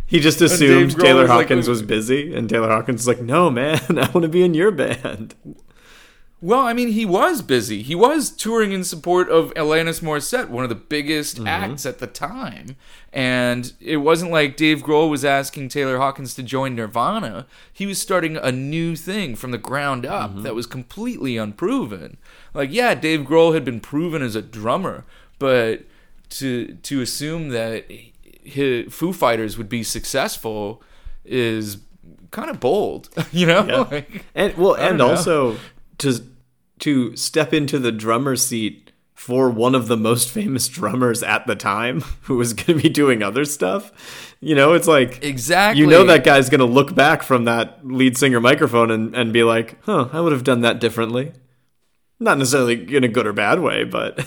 He 0.06 0.20
just 0.20 0.42
assumed 0.42 1.00
Taylor 1.00 1.22
was 1.22 1.30
like- 1.30 1.48
Hawkins 1.48 1.68
was 1.68 1.82
busy, 1.82 2.36
and 2.36 2.48
Taylor 2.48 2.70
Hawkins 2.70 3.00
was 3.00 3.08
like, 3.08 3.22
"No, 3.22 3.50
man, 3.50 3.80
I 3.98 4.08
want 4.12 4.22
to 4.22 4.28
be 4.28 4.44
in 4.44 4.54
your 4.54 4.70
band." 4.70 5.34
Well, 6.44 6.60
I 6.60 6.74
mean, 6.74 6.90
he 6.90 7.06
was 7.06 7.42
busy. 7.42 7.82
He 7.82 7.96
was 7.96 8.30
touring 8.30 8.74
in 8.74 8.84
support 8.84 9.30
of 9.30 9.54
Alanis 9.54 10.02
Morissette, 10.02 10.50
one 10.50 10.66
of 10.66 10.70
the 10.70 10.76
biggest 10.76 11.38
mm-hmm. 11.38 11.48
acts 11.48 11.86
at 11.86 12.00
the 12.00 12.06
time. 12.06 12.76
And 13.14 13.72
it 13.80 13.98
wasn't 13.98 14.32
like 14.32 14.58
Dave 14.58 14.84
Grohl 14.84 15.10
was 15.10 15.24
asking 15.24 15.70
Taylor 15.70 16.00
Hawkins 16.00 16.34
to 16.34 16.44
join 16.44 16.76
Nirvana. 16.76 17.48
He 17.72 17.86
was 17.86 18.02
starting 18.02 18.36
a 18.36 18.52
new 18.52 18.98
thing 18.98 19.38
from 19.38 19.52
the 19.52 19.58
ground 19.58 20.06
up 20.06 20.32
mm-hmm. 20.32 20.42
that 20.42 20.54
was 20.54 20.66
completely 20.66 21.38
unproven. 21.38 22.18
Like, 22.54 22.74
yeah, 22.74 22.94
Dave 22.94 23.22
Grohl 23.22 23.54
had 23.54 23.64
been 23.64 23.80
proven 23.80 24.22
as 24.22 24.36
a 24.36 24.42
drummer, 24.42 25.06
but 25.40 25.84
to 26.32 26.74
to 26.84 27.00
assume 27.00 27.50
that 27.50 27.86
his 28.44 28.94
Foo 28.94 29.14
Fighters 29.14 29.58
would 29.58 29.70
be 29.70 29.82
successful 29.82 30.84
is 31.24 31.78
kind 32.32 32.50
of 32.50 32.60
bold, 32.60 33.08
you 33.32 33.46
know? 33.46 33.66
Yeah. 33.66 33.78
Like- 33.92 34.26
And 34.36 34.58
well, 34.58 34.76
and 34.76 35.02
also 35.02 35.56
to 36.00 36.33
to 36.84 37.16
step 37.16 37.54
into 37.54 37.80
the 37.80 37.92
drummer 37.92 38.36
seat 38.36 38.92
for 39.14 39.50
one 39.50 39.74
of 39.74 39.88
the 39.88 39.96
most 39.96 40.30
famous 40.30 40.68
drummers 40.68 41.24
at 41.24 41.48
the 41.48 41.56
time 41.56 42.02
who 42.24 42.36
was 42.38 42.54
going 42.54 42.78
to 42.78 42.84
be 42.84 42.90
doing 42.90 43.24
other 43.24 43.46
stuff. 43.46 44.36
You 44.42 44.56
know, 44.56 44.74
it's 44.74 44.88
like 44.88 45.24
Exactly. 45.24 45.80
you 45.82 45.88
know 45.88 46.04
that 46.06 46.24
guy's 46.26 46.50
going 46.50 46.60
to 46.60 46.66
look 46.66 46.94
back 46.94 47.24
from 47.24 47.46
that 47.46 47.86
lead 47.88 48.18
singer 48.18 48.42
microphone 48.42 48.92
and, 48.92 49.16
and 49.16 49.32
be 49.32 49.44
like, 49.44 49.78
huh, 49.86 50.10
I 50.12 50.20
would 50.20 50.34
have 50.34 50.44
done 50.44 50.62
that 50.62 50.80
differently. 50.80 51.32
Not 52.20 52.38
necessarily 52.38 52.96
in 52.96 53.04
a 53.04 53.08
good 53.08 53.26
or 53.26 53.34
bad 53.34 53.60
way, 53.62 53.84
but 53.86 54.26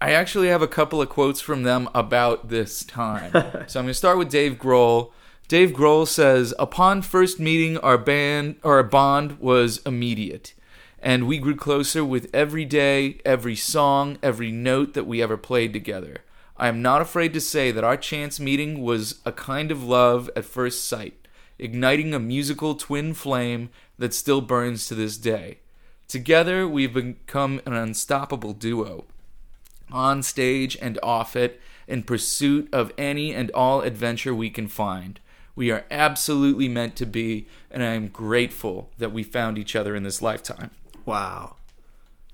I 0.00 0.12
actually 0.12 0.48
have 0.48 0.62
a 0.62 0.68
couple 0.68 1.02
of 1.02 1.08
quotes 1.10 1.40
from 1.40 1.62
them 1.62 1.88
about 1.94 2.48
this 2.48 2.84
time. 2.84 3.32
so 3.66 3.80
I'm 3.80 3.84
going 3.84 3.88
to 3.88 3.94
start 3.94 4.16
with 4.18 4.30
Dave 4.30 4.54
Grohl. 4.58 5.12
Dave 5.48 5.70
Grohl 5.70 6.08
says, 6.08 6.54
"Upon 6.58 7.02
first 7.02 7.38
meeting, 7.38 7.76
our 7.78 7.98
band, 7.98 8.56
our 8.64 8.82
bond 8.82 9.38
was 9.38 9.78
immediate, 9.84 10.54
and 11.02 11.26
we 11.26 11.38
grew 11.38 11.56
closer 11.56 12.04
with 12.04 12.30
every 12.32 12.64
day, 12.64 13.20
every 13.24 13.56
song, 13.56 14.16
every 14.22 14.52
note 14.52 14.94
that 14.94 15.06
we 15.06 15.20
ever 15.20 15.36
played 15.36 15.72
together. 15.72 16.18
I 16.56 16.68
am 16.68 16.80
not 16.80 17.02
afraid 17.02 17.34
to 17.34 17.40
say 17.40 17.72
that 17.72 17.84
our 17.84 17.96
chance 17.96 18.38
meeting 18.38 18.80
was 18.80 19.20
a 19.26 19.32
kind 19.32 19.70
of 19.72 19.82
love 19.82 20.30
at 20.36 20.44
first 20.44 20.88
sight, 20.88 21.26
igniting 21.58 22.14
a 22.14 22.20
musical 22.20 22.76
twin 22.76 23.14
flame 23.14 23.70
that 23.98 24.14
still 24.14 24.40
burns 24.40 24.86
to 24.86 24.94
this 24.94 25.16
day. 25.16 25.58
Together, 26.06 26.68
we've 26.68 26.94
become 26.94 27.60
an 27.66 27.72
unstoppable 27.72 28.52
duo." 28.52 29.04
on 29.92 30.22
stage 30.22 30.76
and 30.80 30.98
off 31.02 31.36
it, 31.36 31.60
in 31.86 32.02
pursuit 32.02 32.68
of 32.72 32.92
any 32.96 33.34
and 33.34 33.50
all 33.52 33.82
adventure 33.82 34.34
we 34.34 34.50
can 34.50 34.66
find. 34.66 35.20
We 35.54 35.70
are 35.70 35.84
absolutely 35.90 36.68
meant 36.68 36.96
to 36.96 37.06
be, 37.06 37.46
and 37.70 37.82
I 37.82 37.92
am 37.92 38.08
grateful 38.08 38.90
that 38.98 39.12
we 39.12 39.22
found 39.22 39.58
each 39.58 39.76
other 39.76 39.94
in 39.94 40.02
this 40.02 40.22
lifetime. 40.22 40.70
Wow. 41.04 41.56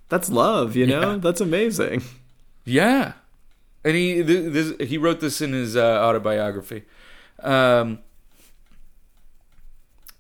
That's 0.09 0.31
love, 0.31 0.77
you 0.77 0.87
know? 0.87 1.13
Yeah. 1.13 1.17
That's 1.19 1.41
amazing. 1.41 2.03
Yeah, 2.65 3.13
and 3.85 3.97
he 3.97 4.21
this, 4.21 4.75
he 4.89 4.99
wrote 4.99 5.21
this 5.21 5.41
in 5.41 5.53
his 5.53 5.77
uh, 5.77 6.01
autobiography. 6.03 6.85
Um, 7.43 8.01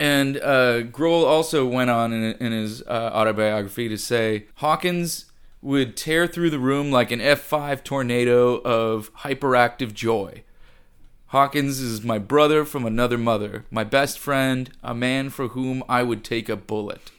and 0.00 0.36
uh, 0.38 0.82
Grohl 0.84 1.24
also 1.24 1.66
went 1.66 1.90
on 1.90 2.12
in, 2.12 2.34
in 2.34 2.52
his 2.52 2.82
uh, 2.82 3.10
autobiography 3.12 3.88
to 3.88 3.98
say 3.98 4.46
Hawkins 4.56 5.26
would 5.60 5.96
tear 5.96 6.26
through 6.26 6.50
the 6.50 6.58
room 6.58 6.90
like 6.90 7.10
an 7.10 7.18
F5 7.18 7.82
tornado 7.82 8.58
of 8.62 9.12
hyperactive 9.16 9.92
joy. 9.92 10.44
Hawkins 11.26 11.80
is 11.80 12.02
my 12.02 12.18
brother 12.18 12.64
from 12.64 12.86
another 12.86 13.18
mother, 13.18 13.64
my 13.70 13.84
best 13.84 14.18
friend, 14.18 14.70
a 14.82 14.94
man 14.94 15.28
for 15.28 15.48
whom 15.48 15.82
I 15.88 16.02
would 16.02 16.24
take 16.24 16.48
a 16.48 16.56
bullet. 16.56 17.10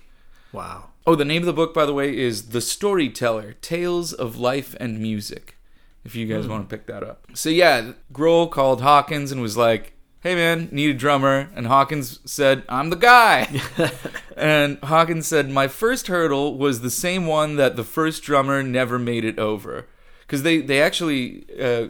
Wow. 0.52 0.86
Oh, 1.10 1.16
the 1.16 1.26
name 1.26 1.42
of 1.42 1.48
the 1.48 1.54
book, 1.54 1.74
by 1.74 1.88
the 1.88 1.94
way, 1.94 2.16
is 2.16 2.50
The 2.50 2.62
Storyteller 2.62 3.54
Tales 3.62 4.14
of 4.14 4.38
Life 4.38 4.76
and 4.80 5.00
Music. 5.00 5.58
If 6.04 6.16
you 6.16 6.28
guys 6.28 6.48
want 6.48 6.70
to 6.70 6.78
pick 6.78 6.86
that 6.86 7.02
up. 7.02 7.26
So, 7.34 7.50
yeah, 7.50 7.94
Grohl 8.14 8.52
called 8.52 8.82
Hawkins 8.82 9.32
and 9.32 9.42
was 9.42 9.58
like, 9.58 9.94
hey 10.20 10.36
man, 10.36 10.70
need 10.72 10.92
a 10.92 10.94
drummer. 10.94 11.50
And 11.56 11.66
Hawkins 11.66 12.20
said, 12.26 12.62
I'm 12.70 12.92
the 12.92 12.96
guy. 12.96 13.60
and 14.38 14.78
Hawkins 14.84 15.26
said, 15.26 15.50
my 15.50 15.68
first 15.68 16.06
hurdle 16.06 16.56
was 16.60 16.82
the 16.82 16.92
same 16.92 17.26
one 17.26 17.56
that 17.56 17.76
the 17.76 17.84
first 17.84 18.22
drummer 18.22 18.62
never 18.62 19.00
made 19.00 19.26
it 19.26 19.40
over. 19.40 19.88
Because 20.22 20.44
they, 20.44 20.62
they 20.62 20.80
actually, 20.80 21.48
uh, 21.60 21.88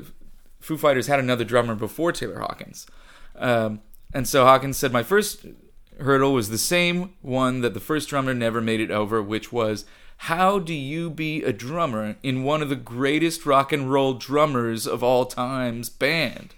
Foo 0.61 0.77
Fighters 0.77 1.07
had 1.07 1.19
another 1.19 1.43
drummer 1.43 1.75
before 1.75 2.13
Taylor 2.13 2.39
Hawkins. 2.39 2.87
Um, 3.35 3.81
and 4.13 4.25
so 4.25 4.45
Hawkins 4.45 4.77
said, 4.77 4.93
my 4.93 5.03
first 5.03 5.45
hurdle 6.01 6.33
was 6.33 6.49
the 6.49 6.57
same 6.57 7.13
one 7.21 7.61
that 7.61 7.73
the 7.73 7.79
first 7.79 8.09
drummer 8.09 8.33
never 8.33 8.61
made 8.61 8.79
it 8.79 8.91
over, 8.91 9.21
which 9.21 9.51
was 9.51 9.85
how 10.23 10.59
do 10.59 10.73
you 10.73 11.09
be 11.09 11.43
a 11.43 11.53
drummer 11.53 12.17
in 12.23 12.43
one 12.43 12.61
of 12.61 12.69
the 12.69 12.75
greatest 12.75 13.45
rock 13.45 13.71
and 13.71 13.91
roll 13.91 14.13
drummers 14.13 14.85
of 14.85 15.01
all 15.01 15.25
time's 15.25 15.89
band? 15.89 16.55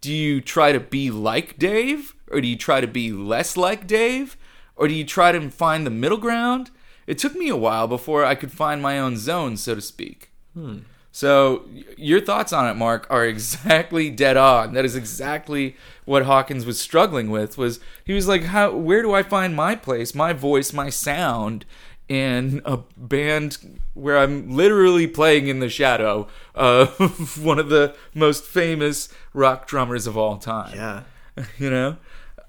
Do 0.00 0.12
you 0.12 0.40
try 0.40 0.72
to 0.72 0.80
be 0.80 1.10
like 1.10 1.58
Dave? 1.58 2.14
Or 2.30 2.40
do 2.40 2.46
you 2.46 2.56
try 2.56 2.80
to 2.80 2.86
be 2.86 3.12
less 3.12 3.56
like 3.56 3.86
Dave? 3.86 4.36
Or 4.76 4.88
do 4.88 4.94
you 4.94 5.04
try 5.04 5.32
to 5.32 5.50
find 5.50 5.84
the 5.84 5.90
middle 5.90 6.18
ground? 6.18 6.70
It 7.06 7.18
took 7.18 7.34
me 7.34 7.48
a 7.48 7.56
while 7.56 7.88
before 7.88 8.24
I 8.24 8.34
could 8.34 8.52
find 8.52 8.80
my 8.80 8.98
own 8.98 9.16
zone, 9.16 9.56
so 9.56 9.74
to 9.74 9.80
speak. 9.80 10.30
Hmm. 10.54 10.78
So 11.10 11.64
your 11.96 12.20
thoughts 12.20 12.52
on 12.52 12.68
it, 12.68 12.74
Mark, 12.74 13.06
are 13.10 13.24
exactly 13.24 14.10
dead 14.10 14.36
on. 14.36 14.74
That 14.74 14.84
is 14.84 14.94
exactly 14.94 15.76
what 16.04 16.24
Hawkins 16.24 16.64
was 16.66 16.80
struggling 16.80 17.30
with. 17.30 17.58
Was 17.58 17.80
he 18.04 18.12
was 18.12 18.28
like, 18.28 18.44
how? 18.44 18.74
Where 18.76 19.02
do 19.02 19.14
I 19.14 19.22
find 19.22 19.56
my 19.56 19.74
place, 19.74 20.14
my 20.14 20.32
voice, 20.32 20.72
my 20.72 20.90
sound 20.90 21.64
in 22.08 22.62
a 22.64 22.78
band 22.96 23.80
where 23.94 24.16
I'm 24.18 24.50
literally 24.50 25.06
playing 25.06 25.48
in 25.48 25.58
the 25.60 25.68
shadow 25.68 26.28
of 26.54 27.42
one 27.44 27.58
of 27.58 27.68
the 27.68 27.94
most 28.14 28.44
famous 28.44 29.08
rock 29.34 29.66
drummers 29.66 30.06
of 30.06 30.16
all 30.16 30.36
time? 30.38 30.74
Yeah. 30.74 31.02
you 31.58 31.70
know. 31.70 31.96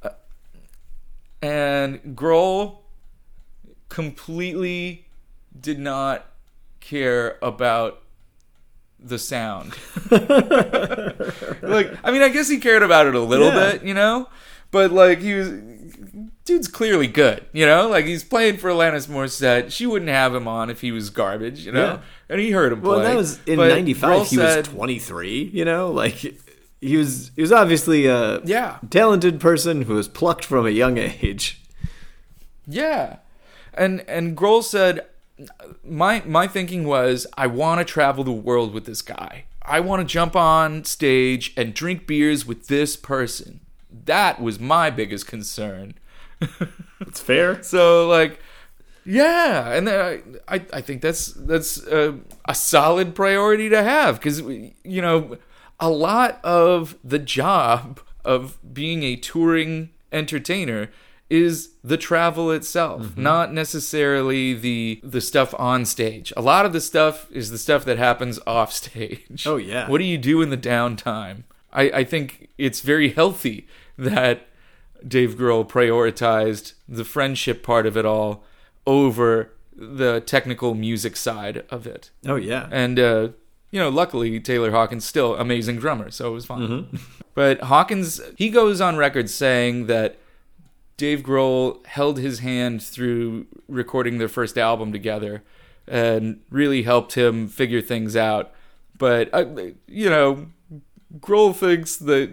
Uh, 0.03 0.09
And 1.41 1.99
Grohl 2.15 2.79
completely 3.89 5.07
did 5.59 5.79
not 5.79 6.25
care 6.79 7.37
about 7.41 8.01
the 9.01 9.19
sound. 9.19 9.73
like, 10.11 11.91
I 12.03 12.11
mean, 12.11 12.21
I 12.21 12.29
guess 12.29 12.49
he 12.49 12.57
cared 12.59 12.83
about 12.83 13.07
it 13.07 13.15
a 13.15 13.19
little 13.19 13.47
Yeah. 13.47 13.71
bit, 13.73 13.83
you 13.83 13.93
know, 13.93 14.29
but 14.71 14.91
like 14.91 15.19
he 15.19 15.33
was. 15.33 15.49
Dude's 16.45 16.67
clearly 16.67 17.05
good, 17.05 17.45
you 17.53 17.65
know. 17.65 17.87
Like 17.89 18.05
he's 18.05 18.23
playing 18.23 18.57
for 18.57 18.71
Alanis 18.71 19.07
Morissette. 19.07 19.71
She 19.71 19.85
wouldn't 19.85 20.09
have 20.09 20.33
him 20.33 20.47
on 20.47 20.71
if 20.71 20.81
he 20.81 20.91
was 20.91 21.11
garbage, 21.11 21.63
you 21.63 21.71
know. 21.71 21.85
Yeah. 21.85 21.99
And 22.27 22.39
he 22.41 22.49
heard 22.51 22.73
him 22.73 22.81
Well, 22.81 22.95
play. 22.95 23.03
Well, 23.03 23.11
that 23.11 23.17
was 23.17 23.39
in 23.45 23.57
But 23.57 23.69
'95. 23.69 24.09
Grohl 24.09 24.27
He 24.27 24.35
said- 24.37 24.65
was 24.67 24.75
23. 24.75 25.51
You 25.53 25.63
know, 25.65 25.91
like 25.91 26.13
he 26.81 26.97
was. 26.97 27.29
He 27.35 27.41
was 27.43 27.51
obviously 27.51 28.07
a 28.07 28.41
Yeah. 28.45 28.77
talented 28.89 29.39
person 29.39 29.83
who 29.83 29.93
was 29.93 30.07
plucked 30.07 30.43
from 30.43 30.65
a 30.65 30.71
young 30.71 30.97
age. 30.97 31.61
Yeah. 32.67 33.17
And 33.75 34.03
and 34.07 34.35
Grohl 34.35 34.63
said 34.63 35.01
my 35.83 36.23
my 36.25 36.47
thinking 36.47 36.85
was 36.85 37.25
I 37.37 37.47
want 37.47 37.79
to 37.79 37.85
travel 37.85 38.23
the 38.23 38.31
world 38.31 38.73
with 38.73 38.85
this 38.85 39.01
guy. 39.01 39.45
I 39.61 39.79
want 39.79 40.01
to 40.01 40.05
jump 40.05 40.35
on 40.35 40.83
stage 40.83 41.53
and 41.55 41.73
drink 41.73 42.07
beers 42.07 42.45
with 42.45 42.67
this 42.67 42.95
person. 42.95 43.59
That 44.05 44.41
was 44.41 44.59
my 44.59 44.89
biggest 44.89 45.27
concern. 45.27 45.95
It's 47.01 47.21
fair. 47.21 47.63
So 47.63 48.07
like 48.07 48.41
yeah, 49.05 49.71
and 49.71 49.87
then 49.87 49.99
I, 50.47 50.55
I 50.55 50.65
I 50.73 50.81
think 50.81 51.01
that's 51.01 51.27
that's 51.27 51.81
a, 51.87 52.19
a 52.45 52.53
solid 52.53 53.15
priority 53.15 53.69
to 53.69 53.81
have 53.81 54.19
because 54.19 54.41
you 54.41 55.01
know 55.01 55.37
a 55.79 55.89
lot 55.89 56.43
of 56.43 56.97
the 57.03 57.19
job 57.19 58.01
of 58.25 58.57
being 58.73 59.03
a 59.03 59.15
touring 59.15 59.91
entertainer 60.11 60.91
is 61.29 61.69
the 61.83 61.97
travel 61.97 62.51
itself, 62.51 63.15
not 63.15 63.53
necessarily 63.53 64.53
the 64.53 64.99
the 65.03 65.21
stuff 65.21 65.53
on 65.59 65.85
stage. 65.85 66.33
A 66.35 66.41
lot 66.41 66.65
of 66.65 66.73
the 66.73 66.81
stuff 66.81 67.31
is 67.31 67.51
the 67.51 67.57
stuff 67.57 67.85
that 67.85 67.97
happens 67.97 68.39
off 68.47 68.73
stage. 68.73 69.45
Oh, 69.45 69.57
yeah. 69.57 69.87
What 69.89 69.99
do 69.99 70.05
you 70.05 70.17
do 70.17 70.41
in 70.41 70.49
the 70.49 70.57
downtime? 70.57 71.43
I, 71.71 71.83
I 71.91 72.03
think 72.03 72.49
it's 72.57 72.81
very 72.81 73.09
healthy 73.09 73.67
that 73.97 74.47
Dave 75.07 75.35
Grohl 75.35 75.67
prioritized 75.67 76.73
the 76.87 77.05
friendship 77.05 77.61
part 77.63 77.85
of 77.85 77.95
it 77.95 78.05
all 78.05 78.43
over 78.87 79.51
the 79.75 80.19
technical 80.21 80.73
music 80.73 81.15
side 81.15 81.63
of 81.69 81.85
it. 81.85 82.09
Oh 82.25 82.35
yeah. 82.35 82.67
And 82.71 82.99
uh, 82.99 83.29
you 83.71 83.79
know, 83.79 83.89
luckily 83.89 84.39
Taylor 84.39 84.71
Hawkins 84.71 85.05
still 85.05 85.35
amazing 85.35 85.77
drummer, 85.77 86.09
so 86.09 86.31
it 86.31 86.33
was 86.33 86.45
fine. 86.45 86.99
But 87.35 87.61
Hawkins 87.61 88.19
he 88.35 88.49
goes 88.49 88.81
on 88.81 88.97
record 88.97 89.29
saying 89.29 89.85
that 89.85 90.17
Dave 90.99 91.21
Grohl 91.23 91.83
held 91.87 92.19
his 92.19 92.39
hand 92.39 92.83
through 92.83 93.47
recording 93.67 94.17
their 94.17 94.27
first 94.27 94.57
album 94.57 94.91
together 94.91 95.43
and 95.87 96.41
really 96.51 96.83
helped 96.83 97.13
him 97.15 97.47
figure 97.47 97.81
things 97.81 98.15
out. 98.15 98.51
But 98.97 99.33
uh, 99.33 99.45
you 99.87 100.09
know, 100.09 100.47
Grohl 101.19 101.55
thinks 101.55 101.95
that 101.95 102.31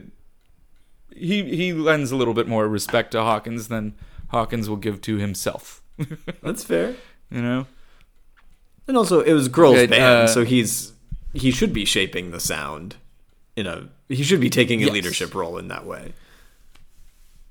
he 1.14 1.44
he 1.56 1.72
lends 1.72 2.10
a 2.10 2.16
little 2.16 2.34
bit 2.34 2.48
more 2.48 2.66
respect 2.68 3.12
to 3.12 3.20
Hawkins 3.22 3.68
than 3.68 3.94
Hawkins 4.28 4.68
will 4.68 4.76
give 4.76 5.00
to 5.02 5.16
himself. 5.16 5.80
That's 6.42 6.64
fair. 6.64 6.96
you 7.30 7.40
know. 7.40 7.66
And 8.88 8.96
also, 8.96 9.20
it 9.20 9.32
was 9.32 9.48
Grohl's 9.48 9.74
Good, 9.80 9.90
band, 9.90 10.02
uh, 10.04 10.26
so 10.26 10.44
he's 10.44 10.92
he 11.32 11.50
should 11.50 11.72
be 11.72 11.84
shaping 11.84 12.32
the 12.32 12.40
sound 12.40 12.96
in 13.56 13.66
a. 13.66 13.88
He 14.08 14.22
should 14.22 14.40
be 14.40 14.50
taking 14.50 14.82
a 14.82 14.86
Yes. 14.86 14.92
leadership 14.92 15.34
role 15.34 15.56
in 15.58 15.68
that 15.68 15.86
way. 15.86 16.12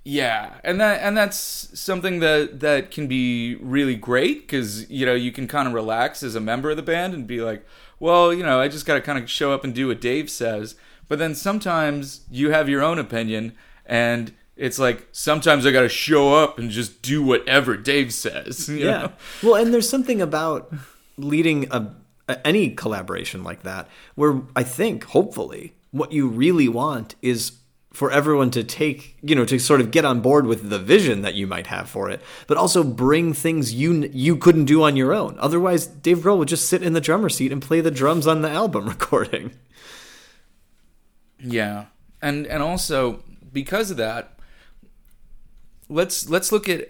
Yeah, 0.08 0.54
and 0.64 0.80
that 0.80 1.02
and 1.02 1.18
that's 1.18 1.36
something 1.74 2.20
that 2.20 2.60
that 2.60 2.92
can 2.92 3.08
be 3.08 3.56
really 3.56 3.96
great 3.96 4.42
because 4.42 4.88
you 4.90 5.04
know 5.06 5.16
you 5.16 5.32
can 5.32 5.48
kind 5.48 5.68
of 5.68 5.74
relax 5.74 6.22
as 6.22 6.36
a 6.36 6.40
member 6.40 6.70
of 6.70 6.78
the 6.78 6.84
band 6.84 7.16
and 7.16 7.26
be 7.26 7.42
like, 7.42 7.66
well, 8.00 8.32
you 8.32 8.44
know, 8.44 8.62
I 8.62 8.68
just 8.68 8.86
got 8.86 8.94
to 8.94 9.02
kind 9.02 9.18
of 9.18 9.28
show 9.30 9.52
up 9.52 9.64
and 9.64 9.74
do 9.74 9.88
what 9.88 10.00
Dave 10.00 10.30
says. 10.30 10.76
But 11.08 11.18
then 11.18 11.34
sometimes 11.34 12.22
you 12.30 12.52
have 12.52 12.70
your 12.70 12.84
own 12.84 13.00
opinion, 13.00 13.54
and 13.86 14.32
it's 14.56 14.78
like 14.78 15.08
sometimes 15.12 15.66
I 15.66 15.72
got 15.72 15.82
to 15.82 15.90
show 15.90 16.36
up 16.36 16.60
and 16.60 16.70
just 16.70 17.02
do 17.02 17.24
whatever 17.24 17.76
Dave 17.76 18.14
says. 18.14 18.70
you 18.70 18.86
Yeah. 18.86 18.92
know? 19.02 19.12
Well, 19.42 19.56
and 19.56 19.74
there's 19.74 19.90
something 19.90 20.22
about 20.22 20.72
leading 21.18 21.68
a 21.72 21.96
a- 22.30 22.46
any 22.46 22.70
collaboration 22.72 23.44
like 23.44 23.64
that, 23.64 23.88
where 24.16 24.42
I 24.56 24.62
think, 24.64 25.04
hopefully, 25.06 25.74
what 25.92 26.12
you 26.12 26.28
really 26.28 26.68
want 26.68 27.16
is 27.24 27.54
for 27.96 28.12
everyone 28.12 28.52
to 28.52 28.62
take, 28.62 29.16
you 29.22 29.34
know, 29.36 29.46
to 29.46 29.58
sort 29.58 29.80
of 29.80 29.90
get 29.90 30.04
on 30.04 30.20
board 30.20 30.46
with 30.46 30.70
the 30.70 30.78
vision 30.78 31.22
that 31.22 31.34
you 31.34 31.48
might 31.48 31.68
have 31.68 31.90
for 31.90 32.10
it, 32.10 32.22
but 32.46 32.58
also 32.58 32.84
bring 32.84 33.32
things 33.32 33.74
you 33.74 34.10
you 34.12 34.36
couldn't 34.36 34.66
do 34.66 34.84
on 34.84 34.98
your 34.98 35.14
own. 35.14 35.38
Otherwise, 35.40 35.88
Dave 35.88 36.20
Grohl 36.20 36.38
would 36.38 36.50
just 36.50 36.68
sit 36.68 36.84
in 36.84 36.92
the 36.92 37.00
drummer 37.00 37.30
seat 37.30 37.54
and 37.54 37.62
play 37.62 37.80
the 37.80 37.92
drums 37.92 38.28
on 38.28 38.42
the 38.42 38.50
album 38.50 38.86
recording. 38.90 39.54
Yeah, 41.40 41.86
and 42.22 42.46
and 42.48 42.62
also 42.62 43.24
because 43.54 43.92
of 43.92 43.98
that, 43.98 44.40
let's 45.88 46.30
let's 46.30 46.52
look 46.52 46.68
at 46.68 46.90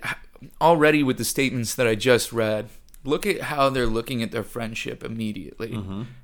already 0.60 1.04
with 1.04 1.20
the 1.20 1.26
statements 1.26 1.76
that 1.76 1.86
I 1.86 1.94
just 1.94 2.34
read. 2.34 2.70
Look 3.06 3.26
at 3.26 3.42
how 3.42 3.70
they're 3.70 3.86
looking 3.86 4.24
at 4.24 4.32
their 4.32 4.44
friendship 4.44 5.04
immediately. 5.04 5.80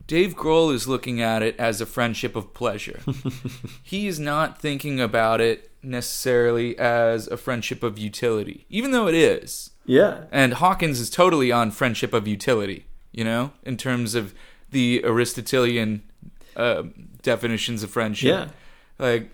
Dave 0.08 0.36
Grohl 0.36 0.74
is 0.74 0.88
looking 0.88 1.22
at 1.22 1.42
it 1.42 1.56
as 1.60 1.80
a 1.80 1.86
friendship 1.86 2.36
of 2.36 2.54
pleasure. 2.54 3.00
he 3.84 4.08
is 4.08 4.20
not 4.20 4.60
thinking 4.60 5.00
about 5.00 5.40
it 5.40 5.72
necessarily 5.84 6.78
as 6.78 7.28
a 7.28 7.38
friendship 7.38 7.84
of 7.84 7.98
utility, 7.98 8.66
even 8.70 8.92
though 8.92 9.08
it 9.08 9.16
is. 9.16 9.72
Yeah. 9.86 10.26
And 10.32 10.56
Hawkins 10.56 11.00
is 11.00 11.10
totally 11.10 11.52
on 11.52 11.72
friendship 11.72 12.14
of 12.14 12.28
utility, 12.28 12.86
you 13.12 13.24
know, 13.24 13.52
in 13.64 13.78
terms 13.78 14.16
of 14.16 14.34
the 14.70 15.04
Aristotelian 15.04 16.04
uh, 16.56 16.84
definitions 17.22 17.84
of 17.84 17.90
friendship. 17.90 18.30
Yeah. 18.30 18.48
Like, 19.00 19.32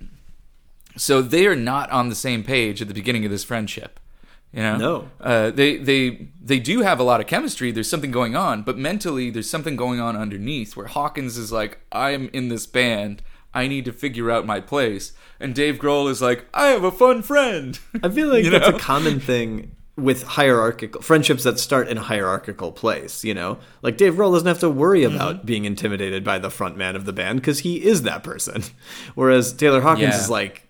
so 0.95 1.21
they 1.21 1.45
are 1.47 1.55
not 1.55 1.89
on 1.91 2.09
the 2.09 2.15
same 2.15 2.43
page 2.43 2.81
at 2.81 2.87
the 2.87 2.93
beginning 2.93 3.25
of 3.25 3.31
this 3.31 3.43
friendship. 3.43 3.99
You 4.53 4.61
know, 4.63 4.77
No. 4.77 5.09
Uh, 5.19 5.51
they 5.51 5.77
they 5.77 6.29
they 6.41 6.59
do 6.59 6.81
have 6.81 6.99
a 6.99 7.03
lot 7.03 7.19
of 7.21 7.27
chemistry. 7.27 7.71
There's 7.71 7.89
something 7.89 8.11
going 8.11 8.35
on, 8.35 8.63
but 8.63 8.77
mentally, 8.77 9.29
there's 9.29 9.49
something 9.49 9.75
going 9.75 9.99
on 9.99 10.15
underneath. 10.15 10.75
Where 10.75 10.87
Hawkins 10.87 11.37
is 11.37 11.51
like, 11.51 11.79
I'm 11.91 12.29
in 12.33 12.47
this 12.49 12.65
band. 12.65 13.21
I 13.53 13.67
need 13.67 13.85
to 13.85 13.91
figure 13.93 14.29
out 14.31 14.45
my 14.45 14.59
place, 14.59 15.13
and 15.39 15.55
Dave 15.55 15.77
Grohl 15.77 16.09
is 16.09 16.21
like, 16.21 16.45
I 16.53 16.67
have 16.67 16.83
a 16.83 16.91
fun 16.91 17.23
friend. 17.23 17.77
I 18.03 18.09
feel 18.09 18.27
like 18.33 18.45
that's 18.45 18.69
know? 18.69 18.75
a 18.75 18.79
common 18.79 19.19
thing 19.19 19.71
with 19.95 20.21
hierarchical 20.23 21.01
friendships 21.01 21.43
that 21.43 21.57
start 21.57 21.87
in 21.87 21.97
a 21.97 22.01
hierarchical 22.03 22.71
place, 22.71 23.23
you 23.23 23.33
know? 23.33 23.57
Like 23.81 23.97
Dave 23.97 24.13
Grohl 24.13 24.31
doesn't 24.33 24.47
have 24.47 24.59
to 24.59 24.69
worry 24.69 25.01
Mm-hmm. 25.01 25.15
about 25.15 25.45
being 25.45 25.65
intimidated 25.65 26.23
by 26.23 26.37
the 26.37 26.51
front 26.51 26.77
man 26.77 26.95
of 26.95 27.05
the 27.05 27.13
band 27.13 27.41
because 27.41 27.59
he 27.59 27.83
is 27.83 28.03
that 28.03 28.23
person. 28.23 28.63
Whereas 29.15 29.53
Taylor 29.53 29.81
Hawkins 29.81 30.13
Yeah. 30.13 30.19
is 30.21 30.29
like, 30.29 30.66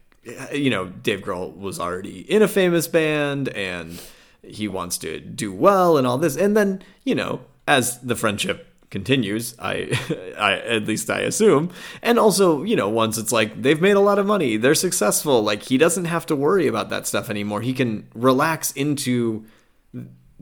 you 0.54 0.70
know, 0.70 0.88
Dave 0.88 1.22
Grohl 1.22 1.56
was 1.56 1.80
already 1.80 2.20
in 2.22 2.42
a 2.42 2.48
famous 2.48 2.88
band 2.88 3.50
and 3.50 4.02
he 4.44 4.68
wants 4.68 4.98
to 5.00 5.20
do 5.20 5.54
well 5.54 5.98
and 5.98 6.08
all 6.08 6.18
this. 6.18 6.36
And 6.36 6.56
then, 6.56 6.82
you 7.04 7.16
know, 7.16 7.42
as 7.68 8.00
the 8.00 8.16
friendship 8.16 8.68
continues, 8.90 9.56
I, 9.60 9.90
I 10.38 10.54
at 10.60 10.86
least 10.86 11.10
I 11.10 11.22
assume, 11.22 11.72
and 12.02 12.18
also, 12.18 12.64
you 12.64 12.76
know, 12.76 12.90
once 12.90 13.18
it's 13.18 13.32
like 13.32 13.62
they've 13.62 13.82
made 13.82 13.96
a 13.96 14.02
lot 14.02 14.20
of 14.20 14.26
money, 14.26 14.58
they're 14.58 14.76
successful, 14.76 15.42
like 15.42 15.64
he 15.64 15.78
doesn't 15.78 16.06
have 16.06 16.26
to 16.28 16.36
worry 16.36 16.68
about 16.68 16.90
that 16.90 17.08
stuff 17.08 17.30
anymore. 17.30 17.62
He 17.62 17.74
can 17.74 18.08
relax 18.14 18.72
into 18.72 19.46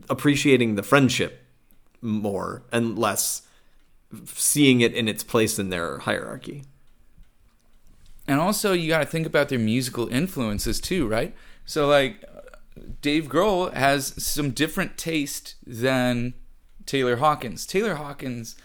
appreciating 0.09 0.75
the 0.75 0.83
friendship 0.83 1.43
more 2.01 2.63
and 2.71 2.97
less 2.99 3.41
seeing 4.25 4.81
it 4.81 4.93
in 4.93 5.07
its 5.07 5.23
place 5.23 5.57
in 5.57 5.69
their 5.69 5.99
hierarchy. 5.99 6.63
And 8.27 8.39
also 8.39 8.73
you 8.73 8.89
got 8.89 8.99
to 8.99 9.05
think 9.05 9.27
about 9.27 9.49
their 9.49 9.59
musical 9.59 10.07
influences 10.07 10.79
too, 10.79 11.07
right? 11.07 11.35
So 11.65 11.87
like 11.87 12.23
Dave 13.01 13.27
Grohl 13.27 13.73
has 13.73 14.13
some 14.23 14.51
different 14.51 14.97
taste 14.97 15.55
than 15.65 16.33
Taylor 16.85 17.17
Hawkins. 17.17 17.65
Taylor 17.65 17.95
Hawkins 17.95 18.55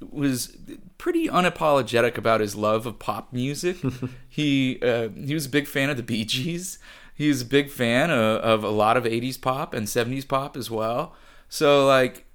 was 0.00 0.56
pretty 0.98 1.28
unapologetic 1.28 2.18
about 2.18 2.40
his 2.40 2.54
love 2.54 2.86
of 2.86 2.98
pop 2.98 3.32
music. 3.32 3.76
he 4.28 4.78
uh, 4.82 5.08
he 5.08 5.34
was 5.34 5.46
a 5.46 5.50
big 5.50 5.66
fan 5.66 5.90
of 5.90 5.96
the 5.96 6.02
Bee 6.02 6.24
Gees. 6.24 6.78
He 7.14 7.28
was 7.28 7.42
a 7.42 7.46
big 7.46 7.70
fan 7.70 8.10
of, 8.10 8.40
of 8.40 8.64
a 8.64 8.68
lot 8.68 8.98
of 8.98 9.04
80s 9.04 9.40
pop 9.40 9.72
and 9.72 9.86
70s 9.86 10.28
pop 10.28 10.54
as 10.56 10.70
well. 10.70 11.14
So 11.48 11.86
like 11.86 12.26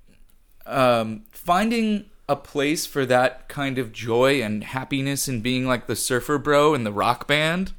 um, 0.66 1.26
finding 1.32 2.06
a 2.32 2.36
place 2.36 2.86
for 2.86 3.06
that 3.06 3.48
kind 3.50 3.78
of 3.78 3.92
joy 3.92 4.42
and 4.42 4.64
happiness 4.64 5.28
in 5.28 5.42
being 5.42 5.66
like 5.66 5.88
the 5.88 5.96
surfer 5.96 6.38
bro 6.38 6.74
in 6.74 6.84
the 6.84 6.92
rock 6.92 7.28
band 7.28 7.74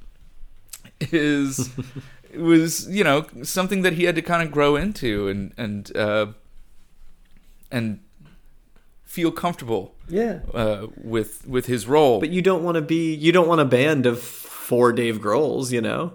is 1.00 1.70
was 2.36 2.88
you 2.88 3.02
know 3.04 3.26
something 3.42 3.82
that 3.82 3.94
he 3.94 4.04
had 4.04 4.14
to 4.14 4.22
kind 4.22 4.42
of 4.42 4.50
grow 4.52 4.76
into 4.76 5.28
and 5.28 5.52
and 5.56 5.96
uh, 5.96 6.26
and 7.70 8.00
feel 9.04 9.30
comfortable 9.30 9.94
Yeah. 10.08 10.40
uh, 10.54 10.86
with 10.96 11.46
with 11.46 11.66
his 11.66 11.86
role. 11.86 12.20
But 12.20 12.30
you 12.30 12.42
don't 12.42 12.62
want 12.62 12.76
to 12.76 12.82
be 12.82 13.14
you 13.14 13.32
don't 13.32 13.48
want 13.48 13.60
a 13.60 13.64
band 13.66 14.06
of 14.06 14.20
four 14.22 14.92
Dave 14.92 15.18
Grohls, 15.20 15.70
you 15.72 15.80
know. 15.80 16.14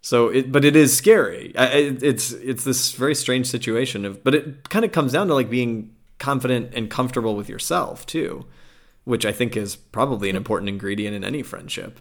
So 0.00 0.28
it, 0.28 0.52
but 0.52 0.64
it 0.64 0.76
is 0.76 0.96
scary. 0.96 1.52
I, 1.56 1.66
it, 1.66 2.02
it's 2.02 2.30
it's 2.32 2.64
this 2.64 2.92
very 2.92 3.14
strange 3.14 3.46
situation 3.48 4.04
of, 4.04 4.22
but 4.22 4.34
it 4.34 4.68
kind 4.68 4.84
of 4.84 4.92
comes 4.92 5.12
down 5.12 5.26
to 5.28 5.34
like 5.34 5.50
being 5.50 5.90
confident 6.18 6.72
and 6.74 6.90
comfortable 6.90 7.36
with 7.36 7.48
yourself 7.48 8.04
too, 8.06 8.46
which 9.04 9.24
I 9.24 9.32
think 9.32 9.56
is 9.56 9.76
probably 9.76 10.28
an 10.30 10.36
important 10.36 10.68
ingredient 10.68 11.14
in 11.14 11.24
any 11.24 11.42
friendship. 11.42 12.00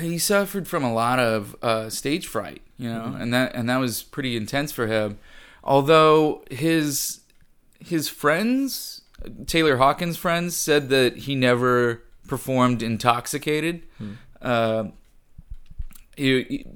he 0.00 0.18
suffered 0.18 0.66
from 0.66 0.84
a 0.84 0.92
lot 0.92 1.18
of 1.18 1.54
uh, 1.62 1.90
stage 1.90 2.26
fright, 2.26 2.62
you 2.78 2.88
know, 2.88 3.16
and 3.18 3.32
that 3.34 3.54
and 3.54 3.68
that 3.68 3.78
was 3.78 4.02
pretty 4.02 4.36
intense 4.36 4.72
for 4.72 4.86
him. 4.86 5.18
Although 5.64 6.44
his 6.50 7.20
his 7.78 8.08
friends, 8.08 9.02
Taylor 9.46 9.76
Hawkins' 9.76 10.16
friends, 10.16 10.56
said 10.56 10.88
that 10.90 11.16
he 11.18 11.34
never 11.34 12.02
performed 12.26 12.82
intoxicated. 12.82 13.82
Uh, 14.40 14.84
it, 16.16 16.66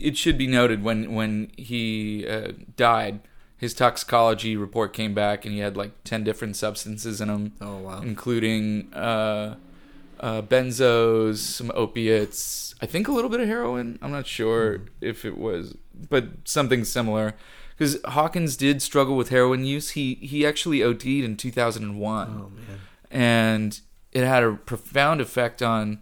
it 0.00 0.16
should 0.16 0.36
be 0.38 0.46
noted 0.46 0.82
when 0.82 1.14
when 1.14 1.50
he 1.56 2.26
uh, 2.28 2.52
died, 2.76 3.20
his 3.56 3.72
toxicology 3.74 4.56
report 4.56 4.92
came 4.92 5.14
back, 5.14 5.44
and 5.44 5.54
he 5.54 5.60
had 5.60 5.76
like 5.76 5.92
ten 6.04 6.24
different 6.24 6.56
substances 6.56 7.20
in 7.20 7.28
him 7.28 7.52
Oh 7.60 7.78
wow. 7.78 8.00
including 8.02 8.92
uh, 8.94 9.56
uh, 10.20 10.42
benzos, 10.42 11.36
some 11.38 11.70
opiates, 11.74 12.74
I 12.80 12.86
think 12.86 13.08
a 13.08 13.12
little 13.12 13.30
bit 13.30 13.40
of 13.40 13.48
heroin. 13.48 13.98
I'm 14.02 14.10
not 14.12 14.26
sure 14.26 14.82
if 15.00 15.24
it 15.24 15.36
was, 15.38 15.76
but 16.10 16.24
something 16.44 16.84
similar. 16.84 17.34
Because 17.76 17.98
Hawkins 18.06 18.56
did 18.56 18.80
struggle 18.80 19.16
with 19.16 19.28
heroin 19.28 19.64
use. 19.66 19.90
He 19.90 20.14
he 20.14 20.46
actually 20.46 20.82
OD'd 20.82 21.04
in 21.06 21.36
2001, 21.36 22.28
Oh 22.28 22.48
man. 22.48 22.80
and 23.10 23.80
it 24.12 24.24
had 24.24 24.42
a 24.42 24.52
profound 24.54 25.20
effect 25.20 25.60
on 25.62 26.00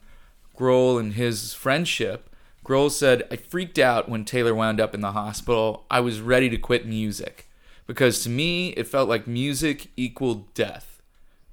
Grohl 0.57 1.01
and 1.01 1.15
his 1.15 1.53
friendship. 1.53 2.31
Grohl 2.65 2.91
said, 2.91 3.25
I 3.31 3.37
freaked 3.37 3.79
out 3.79 4.09
when 4.09 4.25
Taylor 4.25 4.55
wound 4.55 4.81
up 4.81 4.95
in 4.95 5.03
the 5.03 5.13
hospital. 5.13 5.85
I 5.91 6.01
was 6.01 6.21
ready 6.21 6.49
to 6.49 6.57
quit 6.57 6.87
music 6.87 7.49
because 7.87 8.23
to 8.23 8.31
me, 8.31 8.71
it 8.71 8.89
felt 8.89 9.09
like 9.09 9.27
music 9.27 9.89
equaled 9.97 10.53
death. 10.55 11.03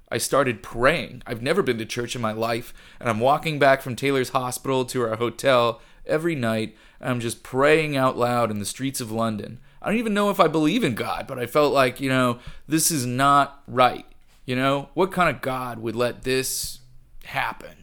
I 0.09 0.17
started 0.17 0.63
praying. 0.63 1.21
I've 1.25 1.41
never 1.41 1.61
been 1.61 1.77
to 1.77 1.85
church 1.85 2.15
in 2.15 2.21
my 2.21 2.31
life, 2.31 2.73
and 2.99 3.09
I'm 3.09 3.19
walking 3.19 3.59
back 3.59 3.81
from 3.81 3.95
Taylor's 3.95 4.29
hospital 4.29 4.83
to 4.85 5.01
our 5.03 5.15
hotel 5.17 5.81
every 6.05 6.35
night, 6.35 6.75
and 6.99 7.09
I'm 7.09 7.19
just 7.19 7.43
praying 7.43 7.95
out 7.95 8.17
loud 8.17 8.51
in 8.51 8.59
the 8.59 8.65
streets 8.65 8.99
of 8.99 9.11
London. 9.11 9.59
I 9.81 9.89
don't 9.89 9.99
even 9.99 10.13
know 10.13 10.29
if 10.29 10.39
I 10.39 10.47
believe 10.47 10.83
in 10.83 10.95
God, 10.95 11.27
but 11.27 11.39
I 11.39 11.45
felt 11.45 11.73
like, 11.73 11.99
you 11.99 12.09
know, 12.09 12.39
this 12.67 12.91
is 12.91 13.05
not 13.05 13.63
right. 13.67 14.05
You 14.45 14.55
know, 14.55 14.89
what 14.93 15.11
kind 15.11 15.33
of 15.33 15.41
God 15.41 15.79
would 15.79 15.95
let 15.95 16.23
this 16.23 16.79
happen? 17.23 17.80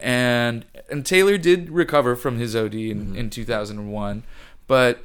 And 0.00 0.64
and 0.90 1.06
Taylor 1.06 1.38
did 1.38 1.70
recover 1.70 2.16
from 2.16 2.38
his 2.38 2.56
OD 2.56 2.74
in, 2.74 3.06
mm-hmm. 3.06 3.16
in 3.16 3.30
2001, 3.30 4.24
but 4.66 5.04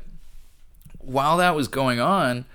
while 0.97 1.37
that 1.37 1.55
was 1.55 1.67
going 1.67 1.99
on, 1.99 2.45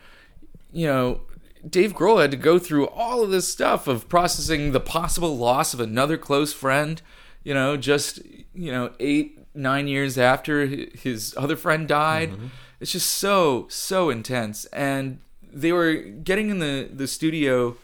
you 0.73 0.87
know, 0.87 1.21
Dave 1.69 1.95
Grohl 1.95 2.21
had 2.21 2.31
to 2.31 2.37
go 2.37 2.59
through 2.59 2.89
all 2.89 3.23
of 3.23 3.31
this 3.31 3.49
stuff 3.49 3.87
of 3.87 4.09
processing 4.09 4.73
the 4.73 4.81
possible 4.81 5.37
loss 5.37 5.75
of 5.75 5.81
another 5.81 6.17
close 6.17 6.53
friend, 6.53 7.01
you 7.45 7.55
know, 7.55 7.77
just, 7.77 8.21
you 8.55 8.73
know, 8.73 8.93
eight, 8.99 9.39
nine 9.55 9.89
years 9.89 10.17
after 10.19 10.67
his 10.67 11.35
other 11.37 11.57
friend 11.57 11.87
died. 11.87 12.31
Mm-hmm. 12.31 12.47
It's 12.81 12.93
just 12.93 13.11
so, 13.11 13.67
so 13.69 14.11
intense. 14.11 14.65
And 14.67 15.19
they 15.53 15.73
were 15.73 15.95
getting 15.95 16.51
in 16.51 16.61
the, 16.61 16.89
the 16.91 17.07
studio 17.07 17.77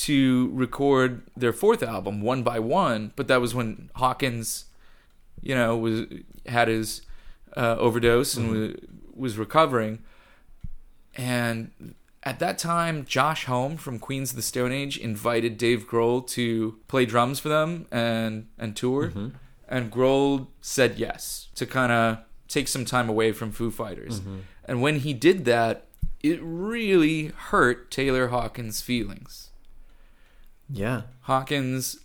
to 0.00 0.50
record 0.54 1.22
their 1.36 1.52
fourth 1.52 1.82
album, 1.82 2.22
One 2.22 2.42
by 2.42 2.58
One, 2.58 3.12
but 3.16 3.28
that 3.28 3.40
was 3.40 3.54
when 3.54 3.90
Hawkins, 3.96 4.64
you 5.42 5.54
know, 5.54 5.76
was 5.76 6.06
had 6.46 6.68
his 6.68 7.02
uh, 7.54 7.76
overdose 7.78 8.34
and 8.34 8.48
mm-hmm. 8.48 8.60
was, 8.60 8.74
was 9.14 9.38
recovering. 9.38 9.98
And 11.16 11.94
at 12.22 12.38
that 12.38 12.56
time, 12.56 13.04
Josh 13.04 13.44
Homme 13.44 13.76
from 13.76 13.98
Queens 13.98 14.30
of 14.30 14.36
the 14.36 14.42
Stone 14.42 14.72
Age 14.72 14.96
invited 14.96 15.58
Dave 15.58 15.86
Grohl 15.86 16.26
to 16.28 16.78
play 16.88 17.04
drums 17.04 17.38
for 17.38 17.50
them 17.50 17.86
and 17.90 18.48
and 18.58 18.74
tour, 18.74 19.08
mm-hmm. 19.08 19.28
and 19.68 19.92
Grohl 19.92 20.46
said 20.62 20.98
yes 20.98 21.48
to 21.56 21.66
kind 21.66 21.92
of 21.92 22.18
take 22.48 22.68
some 22.68 22.86
time 22.86 23.10
away 23.10 23.32
from 23.32 23.52
Foo 23.52 23.70
Fighters. 23.70 24.20
Mm-hmm. 24.20 24.38
And 24.64 24.80
when 24.80 25.00
he 25.00 25.12
did 25.12 25.44
that, 25.44 25.88
it 26.22 26.38
really 26.42 27.26
hurt 27.26 27.90
Taylor 27.90 28.28
Hawkins' 28.28 28.80
feelings. 28.80 29.49
Yeah. 30.72 31.02
Hawkins 31.22 31.98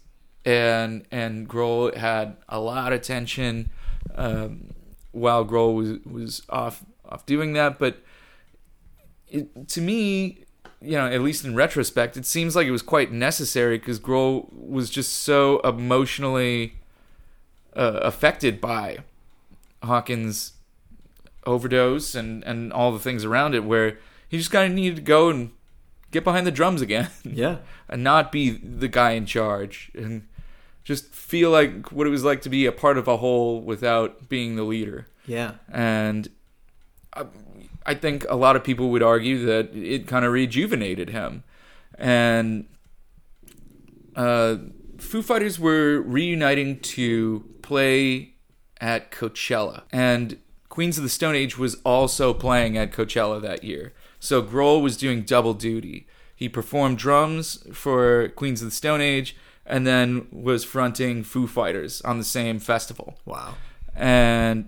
and 0.43 1.05
and 1.11 1.47
Grohl 1.49 1.95
had 1.95 2.37
a 2.49 2.59
lot 2.59 2.93
of 2.93 3.01
tension 3.01 3.69
um, 4.15 4.73
while 5.11 5.45
Grohl 5.45 5.75
was 5.75 5.99
was 6.05 6.41
off 6.49 6.83
off 7.07 7.25
doing 7.25 7.53
that. 7.53 7.79
But 7.79 8.01
it, 9.27 9.67
to 9.69 9.81
me, 9.81 10.45
you 10.81 10.97
know, 10.97 11.07
at 11.07 11.21
least 11.21 11.45
in 11.45 11.55
retrospect, 11.55 12.17
it 12.17 12.25
seems 12.25 12.55
like 12.55 12.67
it 12.67 12.71
was 12.71 12.81
quite 12.81 13.11
necessary 13.11 13.77
because 13.77 13.99
Grohl 13.99 14.51
was 14.53 14.89
just 14.89 15.13
so 15.13 15.59
emotionally 15.59 16.75
uh, 17.75 17.99
affected 18.01 18.61
by 18.61 18.99
Hawkins' 19.83 20.53
overdose 21.45 22.15
and 22.15 22.43
and 22.43 22.73
all 22.73 22.91
the 22.91 22.99
things 22.99 23.25
around 23.25 23.55
it, 23.55 23.63
where 23.63 23.97
he 24.27 24.37
just 24.37 24.51
kind 24.51 24.71
of 24.71 24.75
needed 24.75 24.97
to 24.97 25.01
go 25.01 25.29
and 25.29 25.51
get 26.11 26.23
behind 26.23 26.45
the 26.47 26.51
drums 26.51 26.81
again. 26.81 27.09
Yeah. 27.23 27.57
and 27.89 28.03
not 28.03 28.31
be 28.31 28.51
the 28.51 28.87
guy 28.87 29.11
in 29.11 29.25
charge 29.25 29.91
and 29.93 30.27
just 30.83 31.07
feel 31.13 31.49
like 31.51 31.91
what 31.91 32.07
it 32.07 32.11
was 32.11 32.23
like 32.23 32.41
to 32.41 32.49
be 32.49 32.65
a 32.65 32.71
part 32.71 32.97
of 32.97 33.07
a 33.07 33.17
whole 33.17 33.61
without 33.61 34.29
being 34.29 34.55
the 34.55 34.63
leader. 34.63 35.07
Yeah. 35.25 35.53
And 35.71 36.29
I, 37.13 37.25
I 37.85 37.93
think 37.95 38.25
a 38.29 38.35
lot 38.35 38.55
of 38.55 38.63
people 38.63 38.89
would 38.91 39.03
argue 39.03 39.45
that 39.45 39.75
it 39.75 40.07
kind 40.07 40.23
of 40.25 40.31
rejuvenated 40.31 41.09
him. 41.09 41.43
And 41.97 42.67
uh, 44.15 44.57
Foo 44.97 45.21
Fighters 45.21 45.59
were 45.59 46.01
reuniting 46.01 46.79
to 46.81 47.45
play 47.61 48.33
at 48.79 49.11
Coachella. 49.11 49.83
And 49.91 50.37
Queens 50.69 50.97
of 50.97 51.03
the 51.03 51.09
Stone 51.09 51.35
Age 51.35 51.57
was 51.57 51.75
also 51.83 52.33
playing 52.33 52.77
at 52.77 52.91
Coachella 52.91 53.41
that 53.41 53.63
year. 53.63 53.93
So 54.25 54.41
Grohl 54.41 54.81
was 54.81 54.97
doing 54.97 55.21
double 55.21 55.53
duty. 55.53 56.07
He 56.35 56.49
performed 56.49 56.97
drums 56.97 57.63
for 57.73 58.29
Queens 58.29 58.61
of 58.61 58.67
the 58.69 58.75
Stone 58.75 59.01
Age 59.01 59.35
and 59.65 59.85
then 59.87 60.27
was 60.31 60.63
fronting 60.65 61.23
Foo 61.23 61.47
Fighters 61.47 62.01
on 62.01 62.17
the 62.17 62.23
same 62.25 62.59
festival. 62.59 63.17
Wow. 63.25 63.55
And 63.95 64.67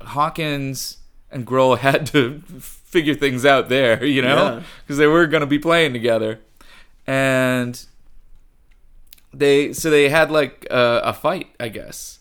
Hawkins 0.00 0.98
and 1.30 1.46
Grohl 1.46 1.78
had 1.86 2.06
to 2.08 2.40
figure 2.60 3.14
things 3.14 3.44
out 3.46 3.68
there, 3.68 4.04
you 4.04 4.22
know, 4.22 4.36
Yeah. 4.56 4.62
because 4.84 4.98
they 4.98 5.06
were 5.06 5.26
going 5.26 5.40
to 5.40 5.46
be 5.46 5.58
playing 5.58 5.92
together. 5.92 6.40
And 7.06 7.80
they 9.32 9.72
so 9.72 9.90
they 9.90 10.08
had 10.08 10.30
like 10.30 10.66
a, 10.70 11.00
a 11.04 11.12
fight, 11.12 11.48
I 11.60 11.68
guess, 11.68 12.18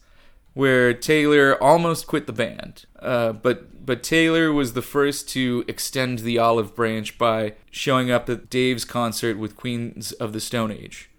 where 0.56 0.94
Taylor 0.94 1.62
almost 1.62 2.08
quit 2.08 2.26
the 2.26 2.34
band, 2.34 2.86
uh, 3.00 3.34
but 3.34 3.86
but 3.86 4.02
Taylor 4.02 4.52
was 4.52 4.74
the 4.74 4.82
first 4.82 5.30
to 5.30 5.64
extend 5.68 6.20
the 6.20 6.40
olive 6.40 6.74
branch 6.74 7.20
by 7.20 7.54
showing 7.70 8.10
up 8.10 8.28
at 8.30 8.50
Dave's 8.50 8.86
concert 8.86 9.38
with 9.38 9.56
Queens 9.56 10.12
of 10.14 10.34
the 10.34 10.40
Stone 10.40 10.72
Age, 10.72 11.10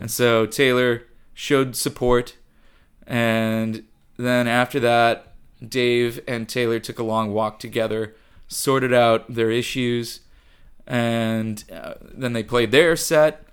and 0.00 0.10
so 0.10 0.46
Taylor 0.46 1.04
showed 1.34 1.76
support, 1.76 2.36
and 3.06 3.84
then 4.16 4.48
after 4.48 4.80
that, 4.80 5.34
Dave 5.66 6.18
and 6.26 6.48
Taylor 6.48 6.80
took 6.80 6.98
a 6.98 7.04
long 7.04 7.32
walk 7.32 7.60
together, 7.60 8.16
sorted 8.48 8.94
out 8.94 9.32
their 9.32 9.50
issues, 9.50 10.20
and 10.86 11.62
uh, 11.70 11.94
then 12.00 12.32
they 12.32 12.42
played 12.42 12.72
their 12.72 12.96
set, 12.96 13.46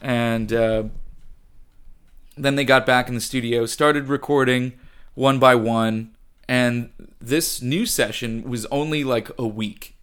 and. 0.00 0.52
Uh, 0.52 0.84
then 2.36 2.56
they 2.56 2.64
got 2.64 2.86
back 2.86 3.08
in 3.08 3.14
the 3.14 3.20
studio, 3.20 3.66
started 3.66 4.08
recording 4.08 4.72
one 5.14 5.38
by 5.38 5.54
one, 5.54 6.14
and 6.48 6.90
this 7.20 7.62
new 7.62 7.86
session 7.86 8.48
was 8.48 8.66
only 8.66 9.04
like 9.04 9.30
a 9.38 9.46
week. 9.46 9.96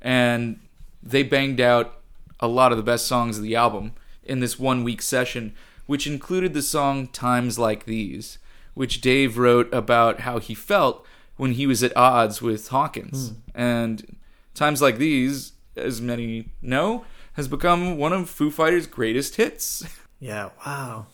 And 0.00 0.60
they 1.02 1.22
banged 1.22 1.60
out 1.60 2.00
a 2.40 2.48
lot 2.48 2.72
of 2.72 2.78
the 2.78 2.84
best 2.84 3.06
songs 3.06 3.38
of 3.38 3.44
the 3.44 3.56
album 3.56 3.92
in 4.24 4.40
this 4.40 4.58
one 4.58 4.82
week 4.82 5.02
session, 5.02 5.54
which 5.86 6.06
included 6.06 6.54
the 6.54 6.62
song 6.62 7.06
Times 7.08 7.58
Like 7.58 7.84
These, 7.84 8.38
which 8.74 9.00
Dave 9.00 9.38
wrote 9.38 9.72
about 9.72 10.20
how 10.20 10.38
he 10.38 10.54
felt 10.54 11.06
when 11.36 11.52
he 11.52 11.66
was 11.66 11.82
at 11.82 11.96
odds 11.96 12.40
with 12.40 12.68
Hawkins. 12.68 13.30
Hmm. 13.30 13.34
And 13.54 14.16
Times 14.54 14.82
Like 14.82 14.98
These, 14.98 15.52
as 15.76 16.00
many 16.00 16.48
know, 16.60 17.04
has 17.34 17.48
become 17.48 17.96
one 17.96 18.12
of 18.12 18.28
Foo 18.28 18.50
Fighters' 18.50 18.86
greatest 18.86 19.36
hits. 19.36 19.84
Yeah, 20.20 20.50
wow. 20.64 21.06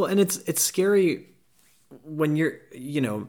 Well, 0.00 0.08
and 0.08 0.18
it's 0.18 0.38
it's 0.46 0.62
scary 0.62 1.26
when 2.04 2.34
you're, 2.34 2.54
you 2.72 3.02
know, 3.02 3.28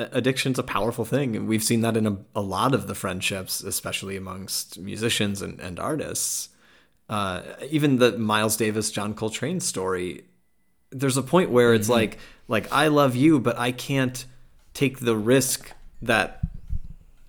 addiction's 0.00 0.58
a 0.58 0.64
powerful 0.64 1.04
thing, 1.04 1.36
and 1.36 1.46
we've 1.46 1.62
seen 1.62 1.80
that 1.82 1.96
in 1.96 2.08
a, 2.08 2.16
a 2.34 2.40
lot 2.40 2.74
of 2.74 2.88
the 2.88 2.94
friendships, 2.96 3.62
especially 3.62 4.16
amongst 4.16 4.80
musicians 4.80 5.42
and, 5.42 5.60
and 5.60 5.78
artists. 5.78 6.48
Uh, 7.08 7.42
even 7.70 7.98
the 7.98 8.18
Miles 8.18 8.56
Davis, 8.56 8.90
John 8.90 9.14
Coltrane 9.14 9.60
story, 9.60 10.24
there's 10.90 11.16
a 11.16 11.22
point 11.22 11.50
where 11.50 11.72
it's 11.72 11.88
like, 11.88 12.18
like 12.48 12.72
I 12.72 12.88
love 12.88 13.14
you, 13.14 13.38
but 13.38 13.56
I 13.56 13.70
can't 13.70 14.24
take 14.72 14.98
the 14.98 15.16
risk 15.16 15.72
that 16.02 16.40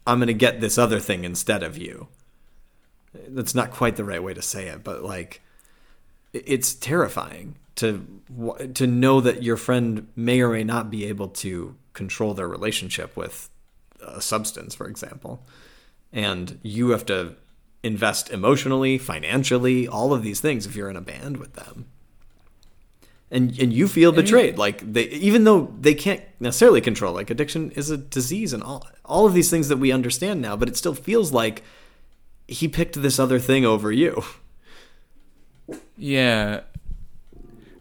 I'm 0.08 0.18
going 0.18 0.30
to 0.30 0.34
get 0.34 0.62
this 0.62 0.80
other 0.80 1.00
thing 1.00 1.26
instead 1.26 1.62
of 1.62 1.78
you. 1.78 2.08
That's 3.28 3.54
not 3.54 3.70
quite 3.70 3.98
the 3.98 4.04
right 4.04 4.24
way 4.24 4.34
to 4.34 4.42
say 4.42 4.70
it, 4.70 4.84
but 4.84 5.04
like 5.04 5.42
it's 6.34 6.74
terrifying 6.74 7.58
to 7.76 8.06
to 8.74 8.88
know 8.88 9.22
that 9.22 9.44
your 9.44 9.58
friend 9.58 10.08
may 10.16 10.42
or 10.42 10.50
may 10.50 10.64
not 10.64 10.90
be 10.90 11.06
able 11.06 11.28
to 11.30 11.76
control 11.94 12.34
their 12.34 12.48
relationship 12.48 13.16
with 13.16 13.50
a 14.02 14.22
substance, 14.22 14.76
for 14.76 14.88
example, 14.88 15.46
and 16.12 16.60
you 16.64 16.90
have 16.90 17.06
to 17.08 17.36
invest 17.84 18.32
emotionally, 18.32 18.98
financially, 18.98 19.88
all 19.88 20.14
of 20.14 20.24
these 20.24 20.40
things 20.40 20.66
if 20.66 20.76
you're 20.76 20.90
in 20.90 20.96
a 20.96 21.02
band 21.02 21.38
with 21.38 21.54
them. 21.54 21.86
And 23.32 23.60
and 23.60 23.74
you 23.74 23.88
feel 23.88 24.12
betrayed, 24.12 24.58
like 24.58 24.94
they 24.94 25.06
even 25.06 25.44
though 25.44 25.74
they 25.80 25.96
can't 25.96 26.22
necessarily 26.40 26.80
control, 26.80 27.14
like 27.14 27.30
addiction 27.30 27.72
is 27.72 27.90
a 27.90 27.98
disease 27.98 28.54
and 28.54 28.64
all 28.64 28.88
all 29.04 29.26
of 29.26 29.34
these 29.34 29.50
things 29.50 29.68
that 29.68 29.78
we 29.78 29.92
understand 29.92 30.42
now, 30.42 30.56
but 30.56 30.70
it 30.70 30.78
still 30.78 30.94
feels 30.94 31.32
like 31.32 31.64
he 32.48 32.68
picked 32.68 33.02
this 33.02 33.20
other 33.20 33.40
thing 33.40 33.66
over 33.66 33.92
you. 33.92 34.24
Yeah. 35.98 36.62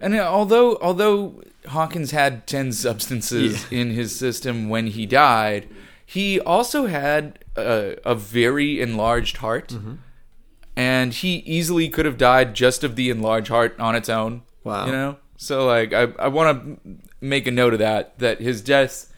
And 0.05 0.15
although 0.21 0.77
although 0.83 1.43
Hawkins 1.69 2.11
had 2.11 2.47
10 2.47 2.73
substances 2.73 3.65
in 3.73 3.91
his 3.91 4.15
system 4.15 4.69
when 4.69 4.89
he 4.89 5.07
died, 5.07 5.67
he 6.05 6.39
also 6.39 6.87
had 6.87 7.39
a, 7.57 7.97
a 8.05 8.15
very 8.15 8.83
enlarged 8.83 9.39
heart. 9.39 9.71
Mm-hmm. 9.71 9.95
And 10.77 11.15
he 11.15 11.37
easily 11.37 11.89
could 11.89 12.05
have 12.05 12.19
died 12.19 12.53
just 12.53 12.85
of 12.85 12.97
the 12.97 13.09
enlarged 13.09 13.49
heart 13.49 13.81
on 13.81 13.97
its 13.97 14.11
own. 14.11 14.43
Wow. 14.63 14.85
You 14.85 14.93
know? 14.93 15.17
So 15.39 15.67
like 15.67 15.95
I 15.95 16.09
I 16.19 16.29
want 16.29 16.83
to 16.85 16.99
make 17.23 17.47
a 17.47 17.51
note 17.51 17.73
of 17.73 17.79
that 17.79 18.19
that 18.19 18.41
his 18.41 18.61
death 18.61 19.11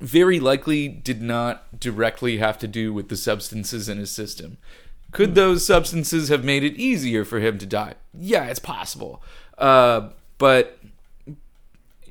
very 0.00 0.38
likely 0.38 0.86
did 0.88 1.22
not 1.22 1.80
directly 1.80 2.36
have 2.36 2.58
to 2.58 2.68
do 2.68 2.92
with 2.92 3.08
the 3.08 3.16
substances 3.16 3.88
in 3.88 3.96
his 3.96 4.10
system. 4.10 4.58
Could 5.12 5.34
those 5.34 5.64
substances 5.64 6.28
have 6.28 6.42
made 6.42 6.64
it 6.64 6.74
easier 6.74 7.24
for 7.24 7.38
him 7.38 7.58
to 7.58 7.66
die? 7.66 7.94
Yeah, 8.18 8.46
it's 8.46 8.58
possible. 8.58 9.22
Uh, 9.58 10.08
but 10.38 10.78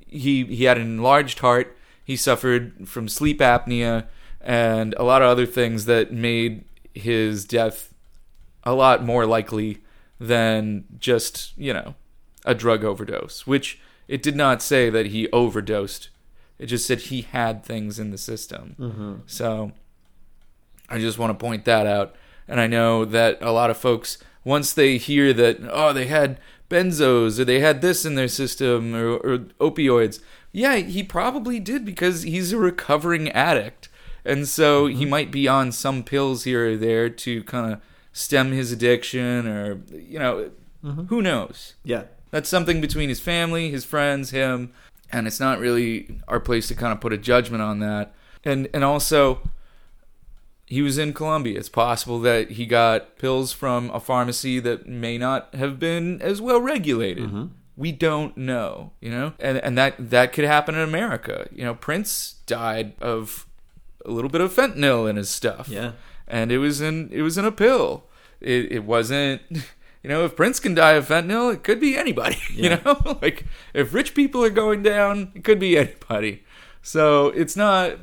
he 0.07 0.45
he 0.45 0.63
had 0.65 0.77
an 0.77 0.83
enlarged 0.83 1.39
heart. 1.39 1.75
He 2.03 2.15
suffered 2.15 2.87
from 2.87 3.07
sleep 3.07 3.39
apnea 3.39 4.05
and 4.39 4.93
a 4.95 5.03
lot 5.03 5.21
of 5.21 5.27
other 5.29 5.45
things 5.45 5.85
that 5.85 6.11
made 6.11 6.63
his 6.93 7.45
death 7.45 7.93
a 8.63 8.73
lot 8.73 9.03
more 9.03 9.25
likely 9.25 9.79
than 10.19 10.85
just 10.99 11.57
you 11.57 11.73
know 11.73 11.95
a 12.45 12.53
drug 12.53 12.83
overdose. 12.83 13.47
Which 13.47 13.79
it 14.07 14.21
did 14.21 14.35
not 14.35 14.61
say 14.61 14.89
that 14.89 15.07
he 15.07 15.29
overdosed. 15.31 16.09
It 16.59 16.67
just 16.67 16.85
said 16.85 16.99
he 16.99 17.21
had 17.23 17.63
things 17.65 17.97
in 17.97 18.11
the 18.11 18.17
system. 18.19 19.23
So 19.25 19.71
I 20.89 20.99
just 20.99 21.17
want 21.17 21.31
to 21.37 21.43
point 21.43 21.65
that 21.65 21.87
out. 21.87 22.15
And 22.51 22.59
I 22.59 22.67
know 22.67 23.05
that 23.05 23.37
a 23.39 23.53
lot 23.53 23.69
of 23.69 23.77
folks, 23.77 24.17
once 24.43 24.73
they 24.73 24.97
hear 24.97 25.31
that, 25.31 25.59
oh, 25.71 25.93
they 25.93 26.07
had 26.07 26.37
benzos 26.69 27.39
or 27.39 27.45
they 27.45 27.61
had 27.61 27.81
this 27.81 28.03
in 28.03 28.15
their 28.15 28.27
system 28.27 28.93
or, 28.93 29.13
or 29.13 29.37
opioids, 29.61 30.19
yeah, 30.51 30.75
he 30.75 31.01
probably 31.01 31.61
did 31.61 31.85
because 31.85 32.23
he's 32.23 32.51
a 32.51 32.57
recovering 32.57 33.29
addict. 33.31 33.87
And 34.25 34.49
so 34.49 34.87
he 34.87 35.03
mm-hmm. 35.03 35.09
might 35.09 35.31
be 35.31 35.47
on 35.47 35.71
some 35.71 36.03
pills 36.03 36.43
here 36.43 36.73
or 36.73 36.75
there 36.75 37.09
to 37.09 37.41
kind 37.45 37.71
of 37.71 37.81
stem 38.11 38.51
his 38.51 38.73
addiction 38.73 39.47
or, 39.47 39.79
you 39.89 40.19
know, 40.19 40.51
mm-hmm. 40.83 41.05
who 41.05 41.21
knows? 41.21 41.75
Yeah. 41.85 42.03
That's 42.31 42.49
something 42.49 42.81
between 42.81 43.07
his 43.07 43.21
family, 43.21 43.71
his 43.71 43.85
friends, 43.85 44.31
him, 44.31 44.73
and 45.09 45.25
it's 45.25 45.39
not 45.39 45.59
really 45.59 46.19
our 46.27 46.41
place 46.41 46.67
to 46.67 46.75
kind 46.75 46.91
of 46.91 46.99
put 46.99 47.13
a 47.13 47.17
judgment 47.17 47.61
on 47.63 47.79
that. 47.79 48.13
And 48.43 48.67
and 48.73 48.83
also 48.83 49.39
he 50.71 50.81
was 50.81 50.97
in 50.97 51.11
Colombia. 51.11 51.59
It's 51.59 51.67
possible 51.67 52.21
that 52.21 52.51
he 52.51 52.65
got 52.65 53.17
pills 53.17 53.51
from 53.51 53.89
a 53.89 53.99
pharmacy 53.99 54.57
that 54.61 54.87
may 54.87 55.17
not 55.17 55.53
have 55.53 55.79
been 55.79 56.21
as 56.21 56.39
well 56.39 56.61
regulated. 56.61 57.25
Mm-hmm. 57.25 57.45
We 57.75 57.91
don't 57.91 58.37
know, 58.37 58.93
you 59.01 59.11
know? 59.11 59.33
And 59.37 59.57
and 59.57 59.77
that 59.77 59.95
that 60.11 60.31
could 60.31 60.45
happen 60.45 60.75
in 60.75 60.79
America. 60.81 61.49
You 61.51 61.65
know, 61.65 61.75
Prince 61.75 62.35
died 62.45 62.93
of 63.01 63.47
a 64.05 64.11
little 64.11 64.29
bit 64.29 64.39
of 64.39 64.53
fentanyl 64.53 65.09
in 65.09 65.17
his 65.17 65.29
stuff. 65.29 65.67
Yeah. 65.67 65.91
and 66.25 66.53
it 66.53 66.59
was 66.59 66.79
in 66.79 67.09
it 67.11 67.21
was 67.21 67.37
in 67.37 67.43
a 67.43 67.51
pill. 67.51 68.05
It 68.39 68.71
it 68.71 68.83
wasn't. 68.85 69.41
You 70.03 70.09
know, 70.09 70.25
if 70.25 70.35
Prince 70.35 70.59
can 70.59 70.73
die 70.73 70.93
of 70.93 71.07
fentanyl, 71.09 71.53
it 71.53 71.61
could 71.63 71.79
be 71.79 71.95
anybody. 71.95 72.39
You 72.53 72.69
know, 72.69 73.17
like 73.21 73.45
if 73.75 73.93
rich 73.93 74.15
people 74.15 74.43
are 74.43 74.49
going 74.49 74.81
down, 74.81 75.31
it 75.35 75.43
could 75.43 75.59
be 75.59 75.77
anybody. 75.77 76.43
So 76.81 77.27
it's 77.27 77.55
not. 77.55 77.99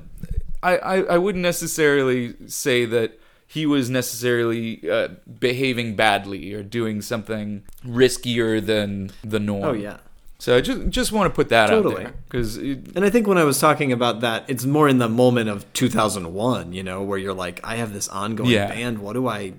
I 0.63 0.77
I, 0.79 0.97
I 1.15 1.19
wouldn't 1.19 1.43
necessarily 1.43 2.35
say 2.47 2.85
that 2.87 3.19
he 3.47 3.65
was 3.65 3.89
necessarily 3.89 4.89
uh, 4.91 5.09
behaving 5.41 5.97
badly 5.97 6.53
or 6.53 6.63
doing 6.63 7.01
something 7.01 7.63
riskier 7.87 8.65
than 8.65 9.11
the 9.25 9.41
norm. 9.41 9.65
Oh 9.65 9.73
yeah. 9.73 9.99
So 10.41 10.57
I 10.57 10.61
just 10.61 10.89
just 10.91 11.11
want 11.13 11.33
to 11.33 11.35
put 11.35 11.49
that 11.49 11.69
out 11.71 11.83
there 11.97 12.15
because 12.29 12.57
And 12.57 13.01
I 13.05 13.11
think 13.11 13.27
when 13.27 13.39
I 13.39 13.45
was 13.45 13.59
talking 13.59 13.91
about 13.91 14.21
that, 14.21 14.45
it's 14.49 14.65
more 14.65 14.89
in 14.89 14.99
the 14.99 15.09
moment 15.09 15.49
of 15.49 15.65
2001, 15.73 16.73
you 16.73 16.83
know, 16.85 17.03
where 17.03 17.19
you're 17.19 17.35
like, 17.35 17.61
I 17.65 17.77
have 17.77 17.93
this 17.93 18.09
ongoing 18.09 18.51
Yeah. 18.51 18.69
band. 18.69 18.99
What 19.01 19.15
do 19.15 19.27
I, 19.27 19.55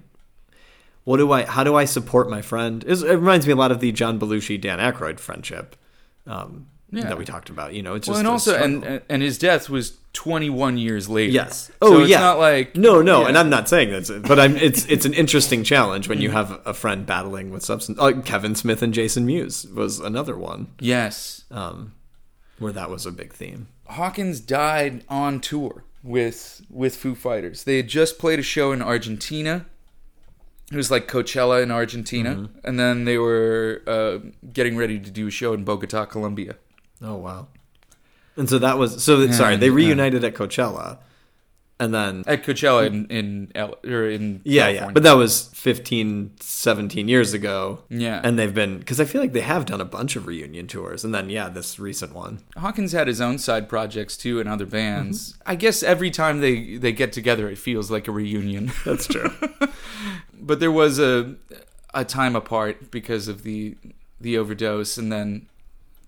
what 1.03 1.17
do 1.17 1.31
I, 1.33 1.43
how 1.43 1.65
do 1.65 1.75
I 1.75 1.83
support 1.83 2.29
my 2.29 2.41
friend? 2.41 2.83
It 2.88 3.01
reminds 3.01 3.45
me 3.45 3.51
a 3.51 3.57
lot 3.57 3.71
of 3.73 3.81
the 3.81 3.91
John 3.91 4.17
Belushi, 4.19 4.59
Dan 4.62 4.79
Aykroyd 4.79 5.19
friendship 5.19 5.75
um, 6.25 6.67
Yeah. 6.91 7.04
that 7.04 7.17
we 7.17 7.25
talked 7.25 7.49
about. 7.49 7.73
You 7.73 7.84
know, 7.84 7.93
it's 7.95 8.08
just 8.08 8.13
well, 8.15 8.19
and 8.19 8.28
also 8.28 8.56
and 8.56 8.78
struggle. 8.82 8.93
and- 8.97 9.02
and 9.10 9.21
his 9.21 9.38
death 9.38 9.69
was 9.69 9.97
21 10.13 10.78
years 10.80 11.08
later. 11.08 11.32
Yes. 11.32 11.67
So 11.67 11.73
Oh, 11.82 11.99
it's 12.02 12.10
yeah. 12.10 12.19
not 12.19 12.39
like 12.39 12.75
No, 12.75 13.02
no, 13.02 13.21
Yeah. 13.21 13.28
and 13.28 13.38
I'm 13.38 13.49
not 13.49 13.69
saying 13.69 13.91
that's 13.91 14.10
it, 14.10 14.23
but 14.23 14.39
I'm. 14.39 14.58
It's 14.58 14.86
it's 14.88 15.06
an 15.06 15.13
interesting 15.13 15.63
challenge 15.63 16.10
when 16.10 16.19
you 16.19 16.32
have 16.32 16.60
a 16.65 16.73
friend 16.73 17.06
battling 17.06 17.52
with 17.52 17.63
substance. 17.63 17.99
Uh, 18.02 18.13
Kevin 18.25 18.56
Smith 18.56 18.82
and 18.82 18.93
Jason 18.93 19.25
Mewes 19.25 19.67
was 19.67 19.99
another 19.99 20.36
one 20.36 20.67
yes. 20.80 21.43
um, 21.52 21.93
where 22.58 22.71
that 22.73 22.89
was 22.89 23.06
a 23.06 23.12
big 23.12 23.34
theme. 23.34 23.67
Hawkins 23.88 24.39
died 24.39 25.04
on 25.10 25.39
tour 25.41 25.84
with 26.04 26.62
with 26.71 26.95
Foo 26.95 27.13
Fighters. 27.13 27.63
They 27.65 27.78
had 27.78 27.88
just 27.88 28.17
played 28.17 28.39
a 28.39 28.43
show 28.43 28.71
in 28.71 28.82
Argentina. 28.82 29.65
It 30.71 30.75
was 30.78 30.91
like 30.91 31.08
Coachella 31.08 31.62
in 31.63 31.71
Argentina, 31.71 32.36
Mm-hmm. 32.36 32.60
and 32.67 32.80
then 32.80 33.06
they 33.06 33.17
were 33.17 33.82
uh, 33.88 34.19
getting 34.54 34.78
ready 34.78 34.99
to 34.99 35.10
do 35.12 35.28
a 35.28 35.32
show 35.32 35.54
in 35.54 35.63
Bogota, 35.63 36.06
Colombia. 36.06 36.56
Oh 37.01 37.15
wow! 37.15 37.47
And 38.35 38.49
so 38.49 38.59
that 38.59 38.77
was 38.77 39.03
so. 39.03 39.17
that 39.17 39.33
sorry, 39.33 39.55
And, 39.55 39.63
they 39.63 39.69
uh, 39.69 39.73
reunited 39.73 40.23
at 40.23 40.33
Coachella, 40.33 40.97
and 41.79 41.93
then 41.93 42.23
At 42.27 42.43
Coachella 42.43 42.88
in 42.88 43.05
in 43.07 43.51
L- 43.55 43.77
or 43.85 44.09
in 44.09 44.41
yeah, 44.43 44.67
yeah. 44.67 44.91
But 44.91 45.03
that 45.03 45.13
was 45.13 45.49
15, 45.53 46.31
17 46.39 47.07
years 47.07 47.33
ago. 47.33 47.79
Yeah. 47.89 48.19
and 48.23 48.38
they've 48.38 48.53
been 48.53 48.79
because 48.79 48.99
I 48.99 49.05
feel 49.05 49.21
like 49.21 49.31
they 49.31 49.41
have 49.41 49.65
done 49.65 49.79
a 49.79 49.85
bunch 49.85 50.15
of 50.17 50.27
reunion 50.27 50.67
tours, 50.67 51.05
and 51.05 51.13
then 51.15 51.29
yeah, 51.29 51.47
this 51.47 51.79
recent 51.79 52.13
one. 52.13 52.41
Hawkins 52.57 52.91
had 52.91 53.07
his 53.07 53.21
own 53.21 53.38
side 53.38 53.69
projects 53.69 54.17
too 54.17 54.39
and 54.41 54.49
other 54.49 54.65
bands. 54.65 55.33
Mm-hmm. 55.33 55.51
I 55.51 55.55
guess 55.55 55.81
every 55.83 56.12
time 56.12 56.41
they 56.41 56.75
they 56.77 56.91
get 56.91 57.13
together, 57.13 57.49
it 57.49 57.57
feels 57.57 57.89
like 57.89 58.07
a 58.07 58.12
reunion. 58.12 58.71
That's 58.85 59.07
true. 59.07 59.31
but 60.39 60.59
there 60.59 60.71
was 60.71 60.99
a 60.99 61.35
a 61.93 62.03
time 62.03 62.35
apart 62.35 62.91
because 62.91 63.27
of 63.29 63.43
the 63.43 63.75
the 64.19 64.38
overdose 64.38 64.97
and 64.97 65.12
then 65.12 65.47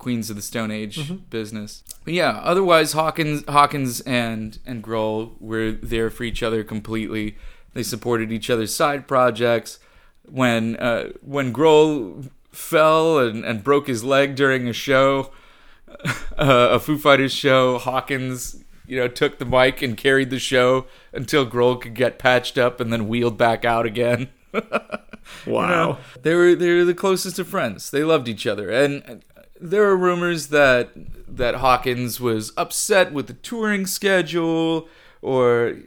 Queens 0.02 0.30
of 0.32 0.36
the 0.36 0.42
Stone 0.42 0.72
Age 0.72 0.98
Mm-hmm. 0.98 1.16
business. 1.30 1.84
But 2.04 2.14
yeah, 2.16 2.40
otherwise 2.44 2.94
Hawkins 2.94 3.44
Hawkins 3.48 4.02
and 4.02 4.58
and 4.66 4.84
Grohl 4.84 5.32
were 5.40 5.72
there 5.72 6.10
for 6.10 6.24
each 6.24 6.42
other 6.44 6.64
completely. 6.64 7.36
They 7.74 7.84
supported 7.84 8.32
each 8.32 8.50
other's 8.50 8.74
side 8.76 9.08
projects. 9.08 9.80
When 10.26 10.76
uh, 10.78 11.12
when 11.22 11.54
Grohl 11.54 12.30
fell 12.52 13.20
and, 13.20 13.46
and 13.46 13.64
broke 13.64 13.88
his 13.88 14.04
leg 14.04 14.36
during 14.36 14.68
a 14.68 14.74
show, 14.74 15.32
uh, 16.38 16.70
a 16.78 16.80
Foo 16.80 16.98
Fighters 16.98 17.34
show, 17.34 17.78
Hawkins 17.78 18.64
you 18.88 18.98
know 18.98 19.08
took 19.08 19.38
the 19.38 19.46
mic 19.46 19.82
and 19.84 19.96
carried 19.96 20.30
the 20.32 20.40
show 20.40 20.86
until 21.14 21.46
Grohl 21.46 21.80
could 21.80 21.94
get 21.94 22.18
patched 22.20 22.58
up 22.58 22.80
and 22.82 22.92
then 22.92 23.08
wheeled 23.08 23.38
back 23.38 23.64
out 23.66 23.86
again. 23.86 24.30
Wow. 25.48 26.00
They 26.24 26.34
were 26.36 26.56
they 26.56 26.74
were 26.76 26.84
the 26.84 26.94
closest 26.96 27.40
of 27.40 27.48
friends. 27.48 27.90
They 27.92 28.04
loved 28.04 28.28
each 28.28 28.46
other, 28.48 28.70
and 28.70 29.24
there 29.62 29.84
are 29.84 29.96
rumors 29.96 30.48
that 30.48 30.90
that 31.28 31.56
Hawkins 31.56 32.20
was 32.20 32.52
upset 32.58 33.14
with 33.14 33.28
the 33.28 33.34
touring 33.34 33.86
schedule, 33.86 34.90
or 35.22 35.78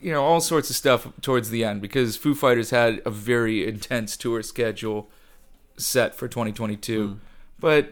you 0.00 0.12
know 0.12 0.24
all 0.24 0.40
sorts 0.40 0.70
of 0.70 0.76
stuff 0.76 1.06
towards 1.20 1.50
the 1.50 1.62
end 1.62 1.82
because 1.82 2.16
Foo 2.16 2.34
Fighters 2.34 2.70
had 2.70 3.02
a 3.04 3.10
very 3.10 3.66
intense 3.68 4.16
tour 4.16 4.42
schedule 4.42 5.10
set 5.76 6.14
for 6.14 6.26
2022. 6.26 7.08
Hmm. 7.08 7.14
But 7.60 7.90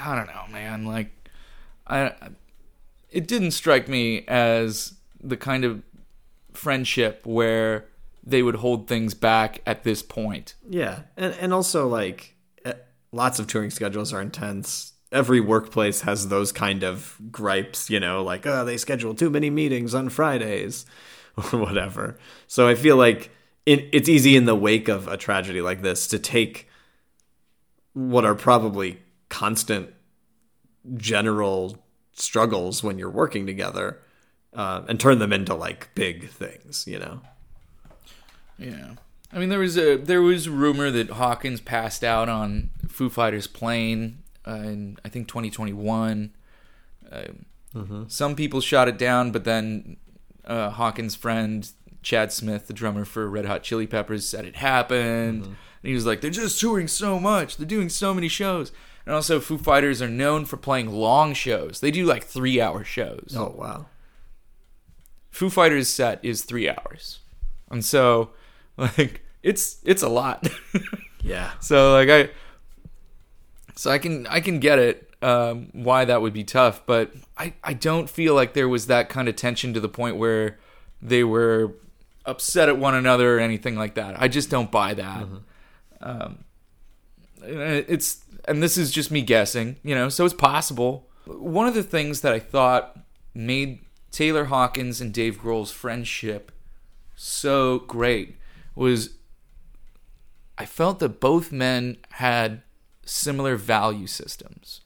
I 0.00 0.16
don't 0.16 0.26
know, 0.26 0.44
man. 0.50 0.86
Like 0.86 1.28
I, 1.86 2.12
it 3.10 3.28
didn't 3.28 3.50
strike 3.52 3.88
me 3.88 4.24
as 4.26 4.94
the 5.22 5.36
kind 5.36 5.64
of 5.64 5.82
friendship 6.54 7.26
where 7.26 7.86
they 8.24 8.42
would 8.42 8.56
hold 8.56 8.88
things 8.88 9.12
back 9.12 9.60
at 9.66 9.84
this 9.84 10.02
point. 10.02 10.54
Yeah, 10.68 11.00
and 11.16 11.34
and 11.34 11.52
also 11.52 11.86
like 11.86 12.36
lots 13.12 13.38
of 13.38 13.46
touring 13.46 13.70
schedules 13.70 14.12
are 14.12 14.20
intense. 14.20 14.92
Every 15.12 15.40
workplace 15.40 16.02
has 16.02 16.28
those 16.28 16.52
kind 16.52 16.84
of 16.84 17.16
gripes, 17.30 17.90
you 17.90 18.00
know, 18.00 18.22
like 18.22 18.46
oh 18.46 18.64
they 18.64 18.76
schedule 18.76 19.14
too 19.14 19.30
many 19.30 19.50
meetings 19.50 19.94
on 19.94 20.08
Fridays 20.08 20.86
or 21.52 21.58
whatever. 21.58 22.18
So 22.46 22.68
I 22.68 22.74
feel 22.74 22.96
like 22.96 23.30
it, 23.66 23.88
it's 23.92 24.08
easy 24.08 24.36
in 24.36 24.44
the 24.44 24.56
wake 24.56 24.88
of 24.88 25.08
a 25.08 25.16
tragedy 25.16 25.60
like 25.60 25.82
this 25.82 26.06
to 26.08 26.18
take 26.18 26.68
what 27.92 28.24
are 28.24 28.34
probably 28.34 29.00
constant 29.28 29.90
general 30.96 31.76
struggles 32.12 32.82
when 32.82 32.98
you're 32.98 33.10
working 33.10 33.46
together 33.46 34.00
uh, 34.54 34.82
and 34.88 34.98
turn 34.98 35.18
them 35.18 35.32
into 35.32 35.54
like 35.54 35.94
big 35.94 36.28
things, 36.28 36.86
you 36.86 36.98
know. 36.98 37.20
Yeah. 38.58 38.94
I 39.32 39.38
mean, 39.38 39.48
there 39.48 39.58
was 39.60 39.76
a 39.78 39.96
there 39.96 40.22
was 40.22 40.48
rumor 40.48 40.90
that 40.90 41.10
Hawkins 41.10 41.60
passed 41.60 42.02
out 42.02 42.28
on 42.28 42.70
Foo 42.88 43.08
Fighters' 43.08 43.46
plane 43.46 44.22
uh, 44.46 44.52
in 44.54 44.98
I 45.04 45.08
think 45.08 45.28
2021. 45.28 46.34
Uh, 47.10 47.22
Some 48.08 48.34
people 48.34 48.60
shot 48.60 48.88
it 48.88 48.98
down, 48.98 49.30
but 49.30 49.44
then 49.44 49.96
uh, 50.44 50.70
Hawkins' 50.70 51.14
friend 51.14 51.70
Chad 52.02 52.32
Smith, 52.32 52.66
the 52.66 52.72
drummer 52.72 53.04
for 53.04 53.28
Red 53.28 53.44
Hot 53.46 53.62
Chili 53.62 53.86
Peppers, 53.86 54.26
said 54.28 54.44
it 54.44 54.56
happened. 54.56 55.44
And 55.44 55.56
he 55.88 55.94
was 55.94 56.06
like, 56.06 56.20
"They're 56.20 56.30
just 56.30 56.60
touring 56.60 56.88
so 56.88 57.20
much. 57.20 57.56
They're 57.56 57.66
doing 57.66 57.88
so 57.88 58.12
many 58.12 58.28
shows." 58.28 58.72
And 59.06 59.14
also, 59.14 59.38
Foo 59.40 59.56
Fighters 59.58 60.02
are 60.02 60.08
known 60.08 60.44
for 60.44 60.56
playing 60.56 60.90
long 60.90 61.32
shows. 61.34 61.80
They 61.80 61.90
do 61.90 62.04
like 62.04 62.24
three-hour 62.24 62.84
shows. 62.84 63.34
Oh 63.36 63.54
wow. 63.56 63.86
Foo 65.30 65.48
Fighters 65.50 65.88
set 65.88 66.18
is 66.24 66.42
three 66.44 66.68
hours, 66.68 67.20
and 67.70 67.84
so 67.84 68.30
like 68.98 69.22
it's 69.42 69.78
it's 69.84 70.02
a 70.02 70.08
lot. 70.08 70.48
Yeah. 71.22 71.50
so 71.60 71.92
like 71.92 72.08
I, 72.08 72.30
so 73.76 73.90
I 73.90 73.98
can 73.98 74.26
I 74.26 74.40
can 74.40 74.58
get 74.58 74.78
it 74.78 75.10
um, 75.20 75.68
why 75.72 76.06
that 76.06 76.22
would 76.22 76.32
be 76.32 76.44
tough, 76.44 76.80
but 76.86 77.12
I 77.36 77.52
I 77.62 77.74
don't 77.74 78.08
feel 78.08 78.34
like 78.34 78.54
there 78.54 78.68
was 78.68 78.86
that 78.86 79.10
kind 79.10 79.28
of 79.28 79.36
tension 79.36 79.74
to 79.74 79.80
the 79.80 79.88
point 79.88 80.16
where 80.16 80.58
they 81.02 81.22
were 81.22 81.74
upset 82.24 82.70
at 82.70 82.78
one 82.78 82.94
another 82.94 83.36
or 83.36 83.38
anything 83.38 83.76
like 83.76 83.94
that. 83.94 84.20
I 84.20 84.28
just 84.28 84.48
don't 84.48 84.70
buy 84.70 84.94
that. 84.94 85.26
Um, 86.00 86.44
it's 87.42 88.24
and 88.46 88.62
this 88.62 88.78
is 88.78 88.90
just 88.90 89.10
me 89.10 89.20
guessing, 89.20 89.76
you 89.82 89.94
know, 89.94 90.08
so 90.08 90.24
it's 90.24 90.34
possible. 90.34 91.06
One 91.26 91.66
of 91.66 91.74
the 91.74 91.82
things 91.82 92.22
that 92.22 92.32
I 92.32 92.38
thought 92.38 92.98
made 93.34 93.80
Taylor 94.10 94.46
Hawkins 94.46 95.00
and 95.00 95.12
Dave 95.12 95.38
Grohl's 95.40 95.70
friendship 95.70 96.50
so 97.14 97.80
great 97.80 98.36
was 98.74 99.18
I 100.58 100.66
felt 100.66 100.98
that 100.98 101.20
both 101.20 101.52
men 101.52 101.96
had 102.12 102.62
similar 103.04 103.56
value 103.56 104.06
systems. 104.06 104.82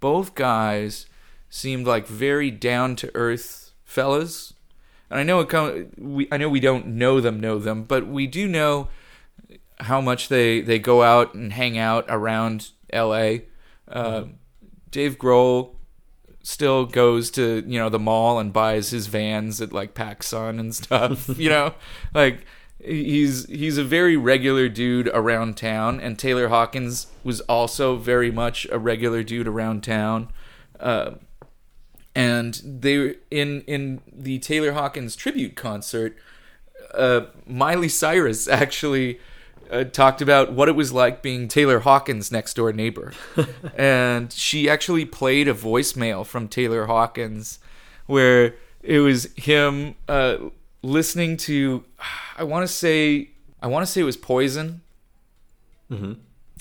Both 0.00 0.34
guys 0.34 1.06
seemed 1.48 1.86
like 1.86 2.06
very 2.06 2.50
down 2.50 2.96
to 2.96 3.10
earth 3.14 3.72
fellas. 3.84 4.54
And 5.10 5.20
I 5.20 5.22
know 5.22 5.40
it 5.40 5.48
com- 5.48 5.90
we 5.98 6.28
I 6.32 6.36
know 6.36 6.48
we 6.48 6.60
don't 6.60 6.86
know 6.86 7.20
them 7.20 7.40
know 7.40 7.58
them, 7.58 7.84
but 7.84 8.06
we 8.06 8.26
do 8.26 8.48
know 8.48 8.88
how 9.80 10.00
much 10.00 10.28
they 10.28 10.60
they 10.60 10.78
go 10.78 11.02
out 11.02 11.34
and 11.34 11.52
hang 11.52 11.76
out 11.76 12.06
around 12.08 12.70
LA. 12.92 13.38
Uh, 13.88 14.24
Dave 14.90 15.18
Grohl 15.18 15.74
still 16.42 16.86
goes 16.86 17.30
to 17.32 17.62
you 17.66 17.78
know 17.78 17.88
the 17.88 17.98
mall 17.98 18.38
and 18.38 18.52
buys 18.52 18.90
his 18.90 19.06
vans 19.06 19.60
at 19.60 19.72
like 19.72 19.94
PacSun 19.94 20.58
and 20.58 20.74
stuff. 20.74 21.28
you 21.38 21.50
know, 21.50 21.74
like 22.14 22.46
he's 22.82 23.46
he's 23.46 23.78
a 23.78 23.84
very 23.84 24.16
regular 24.16 24.68
dude 24.68 25.08
around 25.08 25.56
town, 25.56 26.00
and 26.00 26.18
Taylor 26.18 26.48
Hawkins 26.48 27.06
was 27.24 27.40
also 27.42 27.96
very 27.96 28.30
much 28.30 28.66
a 28.70 28.78
regular 28.78 29.22
dude 29.22 29.48
around 29.48 29.82
town. 29.82 30.28
Uh, 30.78 31.12
and 32.14 32.60
they 32.64 33.16
in 33.30 33.62
in 33.62 34.00
the 34.12 34.38
Taylor 34.40 34.72
Hawkins 34.72 35.16
tribute 35.16 35.54
concert, 35.54 36.16
uh, 36.94 37.22
Miley 37.46 37.88
Cyrus 37.88 38.48
actually 38.48 39.20
uh, 39.70 39.84
talked 39.84 40.20
about 40.20 40.52
what 40.52 40.68
it 40.68 40.72
was 40.72 40.92
like 40.92 41.22
being 41.22 41.48
Taylor 41.48 41.80
Hawkins' 41.80 42.32
next 42.32 42.54
door 42.54 42.72
neighbor, 42.72 43.12
and 43.76 44.32
she 44.32 44.68
actually 44.68 45.04
played 45.04 45.48
a 45.48 45.54
voicemail 45.54 46.26
from 46.26 46.48
Taylor 46.48 46.86
Hawkins, 46.86 47.58
where 48.06 48.56
it 48.82 48.98
was 48.98 49.32
him 49.36 49.94
uh, 50.08 50.36
listening 50.82 51.36
to. 51.38 51.84
I 52.36 52.44
want 52.44 52.66
to 52.66 52.72
say 52.72 53.30
I 53.60 53.66
want 53.68 53.86
to 53.86 53.90
say 53.92 54.00
it 54.00 54.04
was 54.04 54.16
Poison. 54.16 54.82
Mm-hmm. 55.90 56.12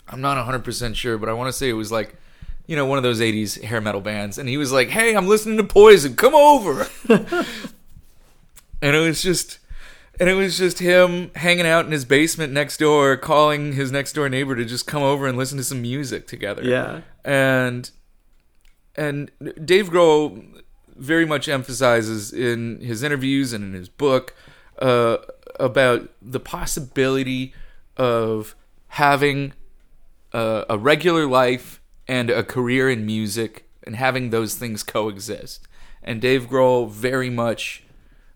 I'm 0.10 0.21
not 0.21 0.38
100 0.38 0.60
percent 0.63 0.95
sure, 0.97 1.17
but 1.17 1.29
I 1.29 1.34
want 1.34 1.47
to 1.47 1.53
say 1.53 1.69
it 1.69 1.73
was 1.73 1.91
like. 1.91 2.15
You 2.67 2.77
know, 2.77 2.86
one 2.86 2.97
of 2.97 3.03
those 3.03 3.19
80s 3.19 3.62
hair 3.63 3.81
metal 3.81 3.99
bands. 3.99 4.38
And 4.38 4.47
he 4.47 4.55
was 4.55 4.71
like, 4.71 4.88
Hey, 4.88 5.13
I'm 5.13 5.27
listening 5.27 5.57
to 5.57 5.63
Poison. 5.63 6.15
Come 6.15 6.34
over. 6.36 6.88
and 7.10 8.95
it 8.95 8.99
was 8.99 9.21
just 9.21 9.60
and 10.19 10.29
it 10.29 10.36
was 10.36 10.57
just 10.57 10.79
him 10.79 11.31
hanging 11.36 11.65
out 11.65 11.86
in 11.86 11.91
his 11.91 12.05
basement 12.05 12.53
next 12.53 12.77
door 12.77 13.17
calling 13.17 13.73
his 13.73 13.91
next 13.91 14.13
door 14.13 14.29
neighbor 14.29 14.55
to 14.55 14.63
just 14.63 14.88
come 14.88 15.01
over 15.03 15.27
and 15.27 15.38
listen 15.38 15.57
to 15.57 15.63
some 15.63 15.81
music 15.81 16.27
together 16.27 16.63
Yeah. 16.63 17.01
and 17.25 17.89
and 18.95 19.31
Dave 19.65 19.89
Grohl 19.89 20.62
very 21.01 21.25
much 21.25 21.49
emphasizes 21.49 22.31
in 22.31 22.79
his 22.79 23.01
interviews 23.01 23.53
and 23.53 23.63
in 23.63 23.73
his 23.73 23.89
book 23.89 24.35
uh, 24.77 25.17
about 25.59 26.09
the 26.21 26.39
possibility 26.39 27.53
of 27.97 28.55
having 28.87 29.53
a, 30.31 30.63
a 30.69 30.77
regular 30.77 31.25
life 31.25 31.81
and 32.07 32.29
a 32.29 32.43
career 32.43 32.87
in 32.87 33.03
music 33.03 33.67
and 33.83 33.95
having 33.95 34.29
those 34.29 34.53
things 34.55 34.83
coexist. 34.83 35.67
And 36.03 36.21
Dave 36.21 36.47
Grohl 36.47 36.89
very 36.89 37.31
much 37.31 37.83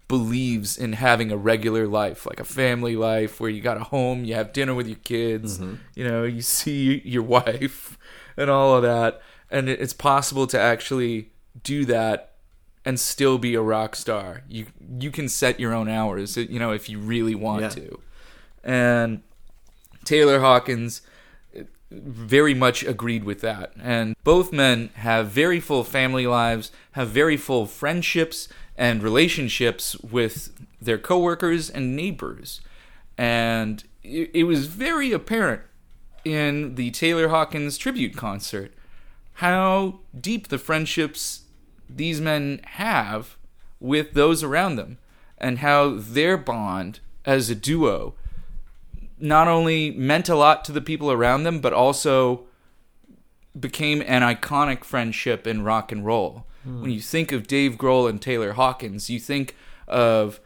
believes 0.08 0.76
in 0.76 0.94
having 0.94 1.32
a 1.32 1.38
regular 1.38 1.88
life, 1.88 2.26
like 2.26 2.40
a 2.40 2.44
family 2.44 2.96
life 2.96 3.40
where 3.40 3.50
you 3.50 3.62
got 3.62 3.78
a 3.78 3.84
home, 3.86 4.26
you 4.26 4.34
have 4.34 4.54
dinner 4.54 4.74
with 4.74 4.88
your 4.88 4.98
kids, 5.04 5.60
you 5.94 6.04
know, 6.04 6.24
you 6.24 6.42
see 6.60 7.02
your 7.06 7.24
wife 7.24 7.98
and 8.36 8.50
all 8.50 8.76
of 8.76 8.82
that. 8.82 9.22
And 9.52 9.70
it's 9.70 9.94
possible 9.94 10.48
to 10.48 10.60
actually 10.60 11.32
do 11.62 11.86
that 11.86 12.35
and 12.86 13.00
still 13.00 13.38
be 13.38 13.56
a 13.56 13.62
rock 13.62 13.96
star. 13.96 14.44
You 14.48 14.68
you 15.00 15.12
can 15.12 15.28
set 15.28 15.60
your 15.60 15.74
own 15.74 15.90
hours, 15.90 16.38
uh, 16.38 16.42
you 16.42 16.60
know, 16.60 16.72
if 16.72 16.88
you 16.90 17.00
really 17.00 17.36
want 17.36 17.62
Yeah. 17.64 17.70
to. 17.70 18.00
And 18.64 19.24
Taylor 20.04 20.40
Hawkins 20.40 21.02
uh, 21.58 21.64
very 21.92 22.54
much 22.54 22.84
agreed 22.84 23.24
with 23.24 23.42
that. 23.42 23.74
And 23.82 24.16
both 24.24 24.52
men 24.54 24.90
have 24.96 25.28
very 25.30 25.60
full 25.60 25.84
family 25.84 26.28
lives, 26.28 26.72
have 26.94 27.10
very 27.10 27.38
full 27.38 27.66
friendships 27.66 28.48
and 28.78 29.02
relationships 29.02 29.96
with 29.98 30.52
their 30.82 30.98
coworkers 30.98 31.70
and 31.70 31.96
neighbors. 31.96 32.62
And 33.18 33.84
it, 34.04 34.30
it 34.34 34.44
was 34.44 34.68
very 34.68 35.12
apparent 35.12 35.62
in 36.24 36.76
the 36.76 36.92
Taylor 36.92 37.30
Hawkins 37.30 37.78
tribute 37.78 38.16
concert 38.18 38.74
how 39.40 40.00
deep 40.20 40.48
the 40.48 40.58
friendships 40.58 41.42
these 41.90 42.22
men 42.22 42.62
have 42.64 43.38
with 43.80 44.14
those 44.14 44.44
around 44.44 44.76
them 44.76 44.98
and 45.38 45.60
how 45.60 45.96
their 45.96 46.38
bond 46.38 47.00
as 47.26 47.50
a 47.50 47.56
duo 47.56 48.14
not 49.20 49.48
only 49.48 49.92
meant 49.92 50.30
a 50.30 50.36
lot 50.36 50.66
to 50.66 50.72
the 50.72 50.82
people 50.82 51.12
around 51.12 51.44
them, 51.44 51.60
but 51.60 51.74
also 51.74 52.46
became 53.58 54.02
an 54.06 54.22
iconic 54.22 54.84
friendship 54.84 55.48
in 55.48 55.64
rock 55.64 55.92
and 55.92 56.06
roll. 56.06 56.46
When 56.82 56.92
you 56.92 57.00
think 57.00 57.32
of 57.32 57.48
Dave 57.48 57.74
Grohl 57.78 58.10
and 58.10 58.20
Taylor 58.20 58.54
Hawkins, 58.54 59.10
you 59.10 59.20
think 59.20 59.56
of, 59.88 60.40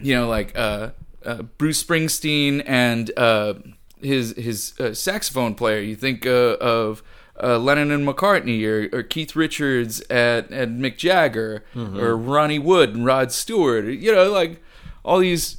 you 0.00 0.14
know, 0.14 0.28
like 0.28 0.56
uh, 0.56 0.90
uh, 1.24 1.42
Bruce 1.58 1.82
Springsteen 1.82 2.62
and 2.64 3.10
uh, 3.16 3.54
his 4.00 4.32
his 4.36 4.78
uh, 4.78 4.94
saxophone 4.94 5.56
player. 5.56 5.80
You 5.80 5.96
think 5.96 6.24
uh, 6.24 6.56
of 6.60 7.02
uh, 7.42 7.58
Lennon 7.58 7.90
and 7.90 8.06
McCartney, 8.06 8.64
or, 8.64 8.96
or 8.96 9.02
Keith 9.02 9.34
Richards 9.34 10.00
and, 10.02 10.48
and 10.50 10.80
Mick 10.80 10.96
Jagger, 10.96 11.64
or 11.74 12.16
Ronnie 12.16 12.58
Wood 12.58 12.94
and 12.94 13.04
Rod 13.04 13.32
Stewart. 13.32 13.84
You 13.84 14.14
know, 14.14 14.30
like 14.30 14.62
all 15.04 15.18
these 15.18 15.58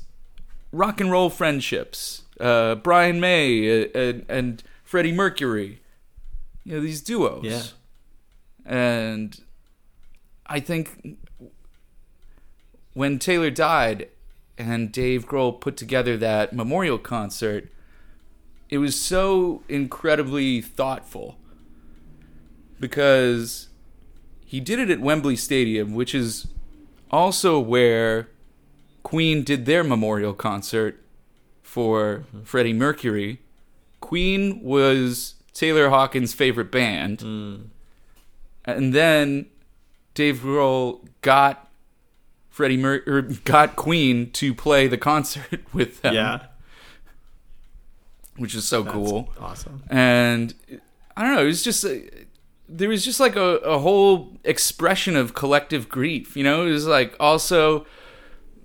rock 0.72 1.02
and 1.02 1.12
roll 1.12 1.30
friendships. 1.30 2.22
Uh, 2.40 2.76
Brian 2.76 3.20
May 3.20 3.84
uh, 3.84 3.88
and, 3.94 4.26
and 4.28 4.64
Freddie 4.84 5.12
Mercury. 5.12 5.82
You 6.64 6.76
know 6.76 6.82
these 6.82 7.02
duos. 7.02 7.44
Yeah. 7.44 7.64
And 8.66 9.40
I 10.46 10.60
think 10.60 11.18
when 12.94 13.20
Taylor 13.20 13.50
died 13.50 14.08
and 14.58 14.92
Dave 14.92 15.28
Grohl 15.28 15.60
put 15.60 15.76
together 15.76 16.16
that 16.18 16.54
memorial 16.54 16.98
concert, 16.98 17.70
it 18.70 18.78
was 18.78 19.00
so 19.00 19.64
incredibly 19.68 20.62
thoughtful 20.62 21.38
because 22.84 23.70
he 24.46 24.60
did 24.60 24.78
it 24.78 24.90
at 24.90 25.00
Wembley 25.00 25.38
Stadium, 25.38 25.94
which 25.94 26.14
is 26.14 26.48
also 27.10 27.58
where 27.58 28.28
Queen 29.04 29.42
did 29.42 29.66
their 29.66 29.86
memorial 29.86 30.34
concert 30.34 31.02
for 31.62 32.26
mm-hmm. 32.28 32.44
Freddie 32.44 32.74
Mercury. 32.74 33.40
Queen 34.02 34.62
was 34.62 35.36
Taylor 35.54 35.88
Hawkins' 35.88 36.34
favorite 36.34 36.74
band. 36.74 37.20
Mm. 37.20 37.68
And 38.66 38.94
then 38.94 39.46
Dave 40.14 40.40
Grohl 40.40 41.08
got 41.22 41.72
Freddie 42.50 42.76
Mer- 42.76 43.04
or 43.08 43.22
got 43.22 43.78
Queen 43.78 44.30
to 44.32 44.54
play 44.54 44.88
the 44.88 44.98
concert 44.98 45.62
with 45.74 46.02
them, 46.02 46.16
Yeah. 46.16 46.48
which 48.36 48.54
is 48.54 48.66
so 48.66 48.84
That's 48.84 48.94
cool. 48.94 49.30
Awesome. 49.40 49.84
And 49.90 50.54
I 51.16 51.24
don't 51.24 51.36
know, 51.36 51.44
it 51.44 51.46
was 51.46 51.64
just 51.64 51.86
a, 51.86 52.26
there 52.74 52.90
was 52.90 53.06
just 53.06 53.20
like 53.20 53.36
a, 53.36 53.58
a 53.58 53.78
whole 53.78 54.36
expression 54.44 55.16
of 55.16 55.36
collective 55.36 55.90
grief. 55.90 56.36
You 56.36 56.44
know, 56.44 56.66
it 56.66 56.72
was 56.72 56.88
like 56.88 57.16
also, 57.20 57.86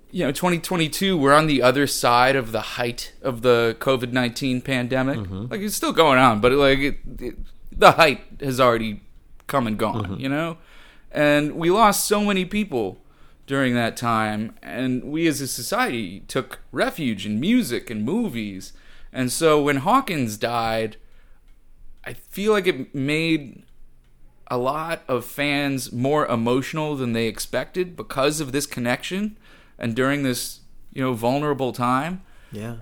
you 0.09 0.25
know, 0.25 0.31
2022, 0.31 1.15
we're 1.15 1.33
on 1.33 1.45
the 1.45 1.61
other 1.61 1.85
side 1.85 2.35
of 2.35 2.51
the 2.51 2.61
height 2.61 3.13
of 3.21 3.43
the 3.43 3.77
COVID 3.79 4.11
19 4.11 4.61
pandemic. 4.61 5.19
Mm-hmm. 5.19 5.45
Like 5.51 5.61
it's 5.61 5.75
still 5.75 5.93
going 5.93 6.17
on, 6.17 6.41
but 6.41 6.51
like 6.53 6.79
it, 6.79 6.97
it, 7.19 7.35
the 7.71 7.91
height 7.93 8.21
has 8.41 8.59
already 8.59 9.01
come 9.45 9.67
and 9.67 9.77
gone, 9.77 10.03
mm-hmm. 10.03 10.19
you 10.19 10.29
know? 10.29 10.57
And 11.11 11.53
we 11.53 11.69
lost 11.69 12.07
so 12.07 12.23
many 12.23 12.45
people 12.45 13.01
during 13.45 13.73
that 13.73 13.97
time, 13.97 14.55
and 14.61 15.03
we 15.03 15.27
as 15.27 15.41
a 15.41 15.47
society 15.47 16.21
took 16.21 16.59
refuge 16.71 17.25
in 17.25 17.39
music 17.39 17.89
and 17.89 18.03
movies. 18.03 18.73
And 19.11 19.31
so 19.31 19.61
when 19.61 19.77
Hawkins 19.77 20.37
died, 20.37 20.97
I 22.03 22.13
feel 22.13 22.53
like 22.53 22.67
it 22.67 22.93
made 22.93 23.63
a 24.49 24.57
lot 24.57 25.03
of 25.07 25.25
fans 25.25 25.91
more 25.91 26.25
emotional 26.27 26.95
than 26.95 27.13
they 27.13 27.27
expected 27.27 27.95
because 27.95 28.39
of 28.39 28.51
this 28.51 28.65
connection 28.65 29.37
and 29.77 29.95
during 29.95 30.23
this, 30.23 30.61
you 30.91 31.01
know, 31.01 31.13
vulnerable 31.13 31.71
time. 31.71 32.21
Yeah. 32.51 32.77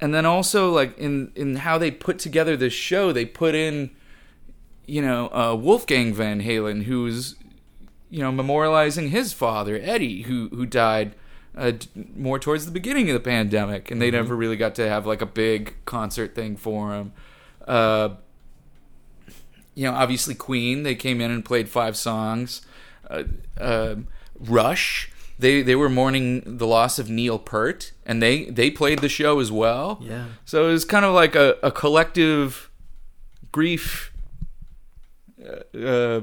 and 0.00 0.14
then 0.14 0.24
also 0.24 0.70
like 0.70 0.96
in 0.98 1.32
in 1.34 1.56
how 1.56 1.76
they 1.78 1.90
put 1.90 2.18
together 2.18 2.56
this 2.56 2.72
show 2.72 3.12
they 3.12 3.26
put 3.26 3.54
in 3.54 3.90
you 4.86 5.02
know 5.02 5.28
uh, 5.28 5.54
wolfgang 5.54 6.14
van 6.14 6.40
halen 6.40 6.84
who's 6.84 7.34
you 8.08 8.20
know 8.20 8.32
memorializing 8.32 9.10
his 9.10 9.34
father 9.34 9.78
eddie 9.82 10.22
who 10.22 10.48
who 10.48 10.64
died 10.64 11.14
uh, 11.56 11.72
more 12.14 12.38
towards 12.38 12.66
the 12.66 12.70
beginning 12.70 13.08
of 13.08 13.14
the 13.14 13.20
pandemic. 13.20 13.90
And 13.90 14.00
they 14.00 14.10
never 14.10 14.36
really 14.36 14.56
got 14.56 14.74
to 14.76 14.88
have 14.88 15.06
like 15.06 15.22
a 15.22 15.26
big 15.26 15.74
concert 15.86 16.34
thing 16.34 16.56
for 16.56 16.94
him. 16.94 17.12
Uh, 17.66 18.10
you 19.76 19.84
know 19.86 19.92
obviously 19.94 20.34
queen 20.34 20.82
they 20.82 20.94
came 20.96 21.20
in 21.20 21.30
and 21.30 21.44
played 21.44 21.68
five 21.68 21.96
songs 21.96 22.62
uh, 23.10 23.22
uh, 23.60 23.94
rush 24.40 25.10
they 25.38 25.62
they 25.62 25.76
were 25.76 25.88
mourning 25.90 26.56
the 26.58 26.66
loss 26.66 26.98
of 26.98 27.08
neil 27.10 27.38
peart 27.38 27.92
and 28.04 28.20
they 28.22 28.46
they 28.46 28.70
played 28.70 28.98
the 29.00 29.08
show 29.08 29.38
as 29.38 29.52
well 29.52 29.98
Yeah. 30.02 30.24
so 30.44 30.68
it 30.68 30.72
was 30.72 30.84
kind 30.84 31.04
of 31.04 31.12
like 31.14 31.34
a, 31.36 31.56
a 31.62 31.70
collective 31.70 32.70
grief 33.52 34.12
uh, 35.46 35.78
uh, 35.78 36.20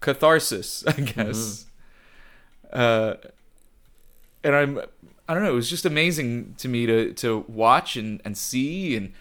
catharsis, 0.00 0.84
I 0.88 0.92
guess. 0.92 1.66
Uh, 2.72 3.14
and 4.42 4.54
I'm 4.54 4.80
I 5.28 5.34
don't 5.34 5.42
know. 5.42 5.50
It 5.50 5.54
was 5.54 5.70
just 5.70 5.84
amazing 5.84 6.54
to 6.58 6.68
me 6.68 6.86
to 6.86 7.12
to 7.14 7.44
watch 7.48 7.96
and, 7.96 8.20
and 8.24 8.36
see 8.36 8.96
and 8.96 9.12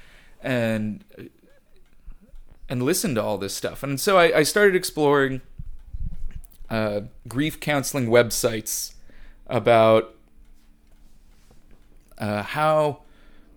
and 0.41 1.03
and 2.69 2.83
listen 2.83 3.15
to 3.15 3.23
all 3.23 3.37
this 3.37 3.53
stuff. 3.53 3.83
And 3.83 3.99
so 3.99 4.17
I, 4.17 4.39
I 4.39 4.43
started 4.43 4.75
exploring 4.75 5.41
uh, 6.69 7.01
grief 7.27 7.59
counseling 7.59 8.07
websites 8.07 8.93
about 9.47 10.15
uh, 12.17 12.43
how 12.43 13.01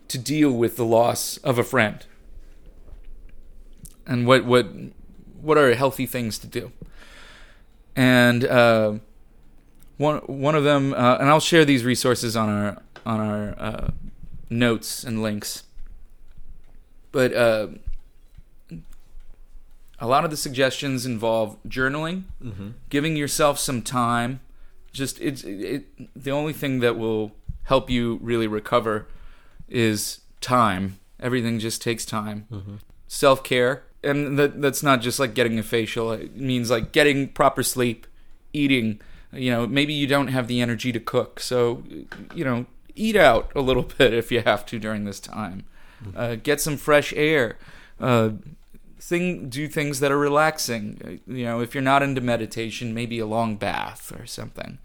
to 0.09 0.19
deal 0.19 0.51
with 0.51 0.77
the 0.77 0.85
loss 0.85 1.37
of 1.39 1.59
a 1.59 1.65
friend 1.65 2.05
and 4.07 4.27
what 4.27 4.45
what 4.45 4.69
what 5.41 5.57
are 5.57 5.75
healthy 5.75 6.07
things 6.07 6.39
to 6.39 6.47
do. 6.47 6.73
And 7.95 8.45
uh, 8.45 8.95
one 9.97 10.19
one 10.19 10.55
of 10.55 10.65
them, 10.65 10.95
uh, 10.95 11.19
and 11.19 11.29
I'll 11.29 11.41
share 11.41 11.65
these 11.65 11.85
resources 11.85 12.37
on 12.37 12.49
our 12.49 12.83
on 13.05 13.21
our 13.21 13.55
uh, 13.59 13.91
notes 14.51 15.05
and 15.05 15.23
links. 15.23 15.65
But 17.13 17.33
uh, 17.33 17.69
a 20.01 20.07
lot 20.07 20.25
of 20.25 20.31
the 20.31 20.37
suggestions 20.37 21.05
involve 21.05 21.57
journaling, 21.69 22.25
giving 22.89 23.17
yourself 23.17 23.59
some 23.59 23.83
time. 23.83 24.41
Just 24.93 25.21
it's 25.21 25.43
it, 25.45 25.85
the 26.17 26.31
only 26.31 26.53
thing 26.53 26.81
that 26.81 26.97
will 26.97 27.33
help 27.65 27.91
you 27.91 28.19
really 28.23 28.47
recover 28.47 29.07
is 29.69 30.21
time. 30.41 30.99
Everything 31.21 31.59
just 31.59 31.83
takes 31.83 32.05
time. 32.05 32.47
Self 33.07 33.43
care, 33.43 33.83
and 34.05 34.39
that 34.39 34.61
that's 34.63 34.83
not 34.83 35.01
just 35.01 35.19
like 35.19 35.35
getting 35.35 35.59
a 35.59 35.63
facial. 35.63 36.13
It 36.13 36.37
means 36.37 36.71
like 36.71 36.93
getting 36.93 37.29
proper 37.29 37.63
sleep, 37.63 38.07
eating. 38.53 39.01
You 39.33 39.51
know, 39.51 39.67
maybe 39.67 39.93
you 39.93 40.07
don't 40.07 40.29
have 40.29 40.47
the 40.47 40.61
energy 40.61 40.91
to 40.93 41.01
cook, 41.01 41.41
so 41.41 41.83
you 42.35 42.45
know, 42.45 42.67
eat 42.95 43.17
out 43.17 43.51
a 43.55 43.61
little 43.61 43.83
bit 43.99 44.15
if 44.15 44.31
you 44.33 44.43
have 44.43 44.65
to 44.67 44.79
during 44.79 45.05
this 45.05 45.21
time. 45.21 45.65
Uh, 46.15 46.37
get 46.37 46.61
some 46.61 46.77
fresh 46.77 47.13
air. 47.15 47.59
Uh, 48.01 48.31
thing 49.01 49.49
do 49.49 49.69
things 49.69 50.01
that 50.01 50.13
are 50.13 50.19
relaxing. 50.19 51.21
You 51.27 51.45
know, 51.45 51.61
if 51.61 51.75
you're 51.75 51.83
not 51.83 52.03
into 52.03 52.21
meditation, 52.21 52.95
maybe 52.95 53.19
a 53.19 53.27
long 53.27 53.57
bath 53.57 54.13
or 54.19 54.27
something. 54.27 54.79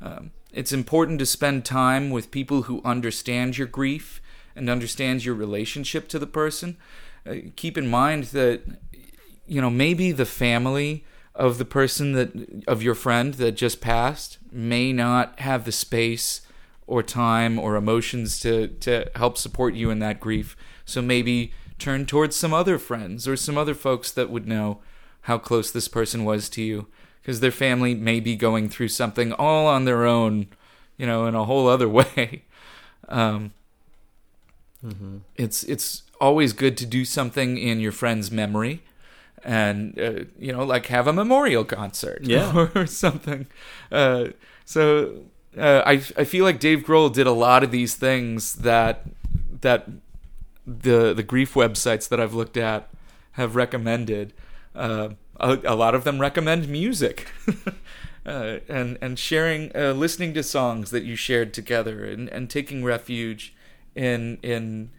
Um, 0.00 0.30
it's 0.52 0.72
important 0.72 1.18
to 1.18 1.26
spend 1.26 1.64
time 1.64 2.10
with 2.10 2.30
people 2.30 2.62
who 2.62 2.80
understand 2.84 3.58
your 3.58 3.66
grief 3.66 4.20
and 4.56 4.70
understand 4.70 5.24
your 5.24 5.34
relationship 5.34 6.08
to 6.08 6.18
the 6.18 6.26
person. 6.26 6.76
Uh, 7.26 7.34
keep 7.56 7.76
in 7.76 7.88
mind 7.88 8.24
that 8.24 8.62
you 9.46 9.60
know 9.60 9.70
maybe 9.70 10.12
the 10.12 10.26
family 10.26 11.04
of 11.34 11.58
the 11.58 11.64
person 11.64 12.12
that 12.12 12.64
of 12.66 12.82
your 12.82 12.94
friend 12.94 13.34
that 13.34 13.52
just 13.52 13.80
passed 13.80 14.38
may 14.50 14.92
not 14.92 15.38
have 15.40 15.64
the 15.64 15.72
space 15.72 16.42
or 16.86 17.02
time 17.02 17.58
or 17.58 17.76
emotions 17.76 18.40
to 18.40 18.68
to 18.68 19.10
help 19.14 19.36
support 19.38 19.74
you 19.74 19.90
in 19.90 19.98
that 19.98 20.20
grief. 20.20 20.56
So 20.84 21.02
maybe 21.02 21.52
turn 21.78 22.06
towards 22.06 22.36
some 22.36 22.52
other 22.54 22.78
friends 22.78 23.26
or 23.28 23.36
some 23.36 23.56
other 23.58 23.74
folks 23.74 24.10
that 24.12 24.30
would 24.30 24.46
know 24.46 24.80
how 25.22 25.38
close 25.38 25.70
this 25.70 25.88
person 25.88 26.24
was 26.24 26.48
to 26.50 26.62
you 26.62 26.86
because 27.22 27.40
their 27.40 27.50
family 27.50 27.94
may 27.94 28.20
be 28.20 28.36
going 28.36 28.68
through 28.68 28.88
something 28.88 29.32
all 29.32 29.66
on 29.66 29.84
their 29.84 30.04
own, 30.06 30.46
you 30.96 31.06
know, 31.06 31.26
in 31.26 31.34
a 31.34 31.44
whole 31.44 31.68
other 31.68 31.88
way. 32.00 32.42
Um, 33.08 33.52
It's 35.36 35.64
it's 35.64 36.02
always 36.20 36.52
good 36.52 36.76
to 36.78 36.86
do 36.86 37.04
something 37.04 37.58
in 37.58 37.80
your 37.80 37.92
friend's 37.92 38.30
memory, 38.30 38.82
and 39.44 39.98
uh, 39.98 40.24
you 40.38 40.52
know, 40.52 40.64
like 40.64 40.86
have 40.86 41.06
a 41.08 41.12
memorial 41.12 41.64
concert, 41.64 42.20
Yeah. 42.22 42.68
or 42.74 42.86
something. 42.86 43.46
Uh, 43.90 44.28
so 44.64 45.22
uh, 45.58 45.82
I 45.84 45.94
I 46.16 46.24
feel 46.24 46.44
like 46.44 46.60
Dave 46.60 46.80
Grohl 46.84 47.12
did 47.12 47.26
a 47.26 47.32
lot 47.32 47.64
of 47.64 47.70
these 47.70 47.96
things 47.96 48.54
that 48.56 49.02
that 49.60 49.88
the 50.68 51.14
the 51.14 51.22
grief 51.22 51.54
websites 51.54 52.08
that 52.08 52.20
I've 52.20 52.34
looked 52.34 52.56
at 52.56 52.90
have 53.32 53.56
recommended. 53.56 54.34
Uh, 54.74 55.10
a, 55.40 55.58
a 55.64 55.74
lot 55.74 55.94
of 55.94 56.04
them 56.04 56.20
recommend 56.20 56.68
music. 56.68 57.30
Uh, 58.26 58.58
and 58.68 58.98
and 59.00 59.18
sharing, 59.18 59.74
uh, 59.74 59.92
listening 59.92 60.34
to 60.34 60.42
songs 60.42 60.90
that 60.90 61.02
you 61.02 61.16
shared 61.16 61.54
together, 61.54 62.04
and, 62.04 62.28
and 62.28 62.50
taking 62.50 62.84
refuge 62.84 63.54
in 63.94 64.36
in 64.42 64.90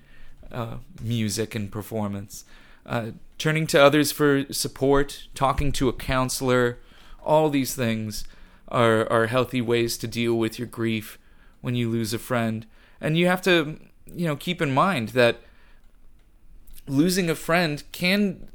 uh, 0.52 0.78
music 1.00 1.54
and 1.54 1.72
performance, 1.72 2.44
uh, 2.88 3.12
turning 3.38 3.68
to 3.68 3.80
others 3.80 4.12
for 4.12 4.52
support, 4.52 5.28
talking 5.36 5.72
to 5.72 5.88
a 5.88 5.94
counselor, 5.94 6.80
all 7.24 7.52
these 7.52 7.76
things 7.76 8.24
are 8.68 9.08
are 9.12 9.28
healthy 9.28 9.62
ways 9.62 9.96
to 10.00 10.08
deal 10.08 10.34
with 10.34 10.58
your 10.58 10.68
grief 10.68 11.20
when 11.62 11.76
you 11.76 11.88
lose 11.88 12.16
a 12.16 12.20
friend, 12.20 12.66
and 13.00 13.16
you 13.16 13.28
have 13.28 13.44
to 13.44 13.80
you 14.08 14.26
know 14.26 14.36
keep 14.36 14.60
in 14.60 14.74
mind 14.74 15.10
that 15.10 15.42
losing 16.90 17.30
a 17.30 17.36
friend 17.36 17.84
can 17.92 18.48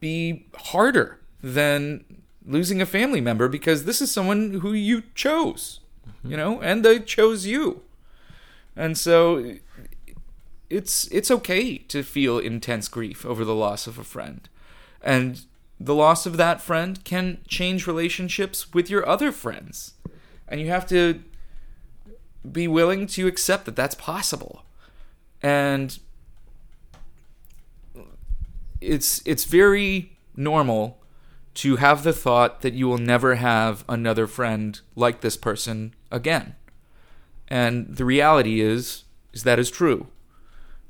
be 0.00 0.46
harder 0.54 1.18
than 1.42 2.04
losing 2.44 2.82
a 2.82 2.86
family 2.86 3.20
member 3.20 3.48
because 3.48 3.84
this 3.84 4.02
is 4.02 4.10
someone 4.10 4.60
who 4.60 4.72
you 4.72 5.02
chose, 5.14 5.80
you 6.24 6.36
know, 6.36 6.60
and 6.60 6.84
they 6.84 6.98
chose 6.98 7.46
you. 7.46 7.82
And 8.76 8.98
so 8.98 9.56
it's 10.68 11.06
it's 11.08 11.30
okay 11.30 11.78
to 11.78 12.02
feel 12.02 12.38
intense 12.38 12.88
grief 12.88 13.24
over 13.24 13.44
the 13.44 13.54
loss 13.54 13.86
of 13.86 13.98
a 13.98 14.04
friend. 14.04 14.48
And 15.02 15.42
the 15.78 15.94
loss 15.94 16.26
of 16.26 16.36
that 16.36 16.60
friend 16.60 17.02
can 17.04 17.38
change 17.48 17.86
relationships 17.86 18.72
with 18.74 18.90
your 18.90 19.08
other 19.08 19.32
friends. 19.32 19.94
And 20.46 20.60
you 20.60 20.68
have 20.68 20.86
to 20.88 21.22
be 22.50 22.68
willing 22.68 23.06
to 23.06 23.26
accept 23.26 23.64
that 23.64 23.76
that's 23.76 23.94
possible. 23.94 24.64
And 25.42 25.98
it's 28.80 29.22
it's 29.24 29.44
very 29.44 30.16
normal 30.36 30.98
to 31.54 31.76
have 31.76 32.02
the 32.02 32.12
thought 32.12 32.62
that 32.62 32.74
you 32.74 32.86
will 32.88 32.98
never 32.98 33.34
have 33.36 33.84
another 33.88 34.26
friend 34.26 34.80
like 34.94 35.20
this 35.20 35.36
person 35.36 35.94
again. 36.10 36.54
And 37.48 37.96
the 37.96 38.04
reality 38.04 38.60
is 38.60 39.04
is 39.32 39.42
that 39.42 39.58
is 39.58 39.70
true. 39.70 40.06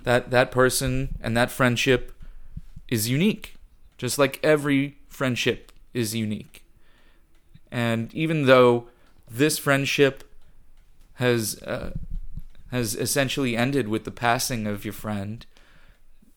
That 0.02 0.30
that 0.30 0.50
person 0.50 1.18
and 1.20 1.36
that 1.36 1.50
friendship 1.50 2.12
is 2.88 3.08
unique, 3.08 3.54
just 3.98 4.18
like 4.18 4.40
every 4.42 4.98
friendship 5.08 5.72
is 5.94 6.14
unique. 6.14 6.64
And 7.70 8.12
even 8.14 8.46
though 8.46 8.88
this 9.30 9.58
friendship 9.58 10.24
has 11.14 11.60
uh, 11.62 11.92
has 12.70 12.94
essentially 12.94 13.56
ended 13.56 13.88
with 13.88 14.04
the 14.04 14.10
passing 14.10 14.66
of 14.66 14.84
your 14.84 14.94
friend, 14.94 15.44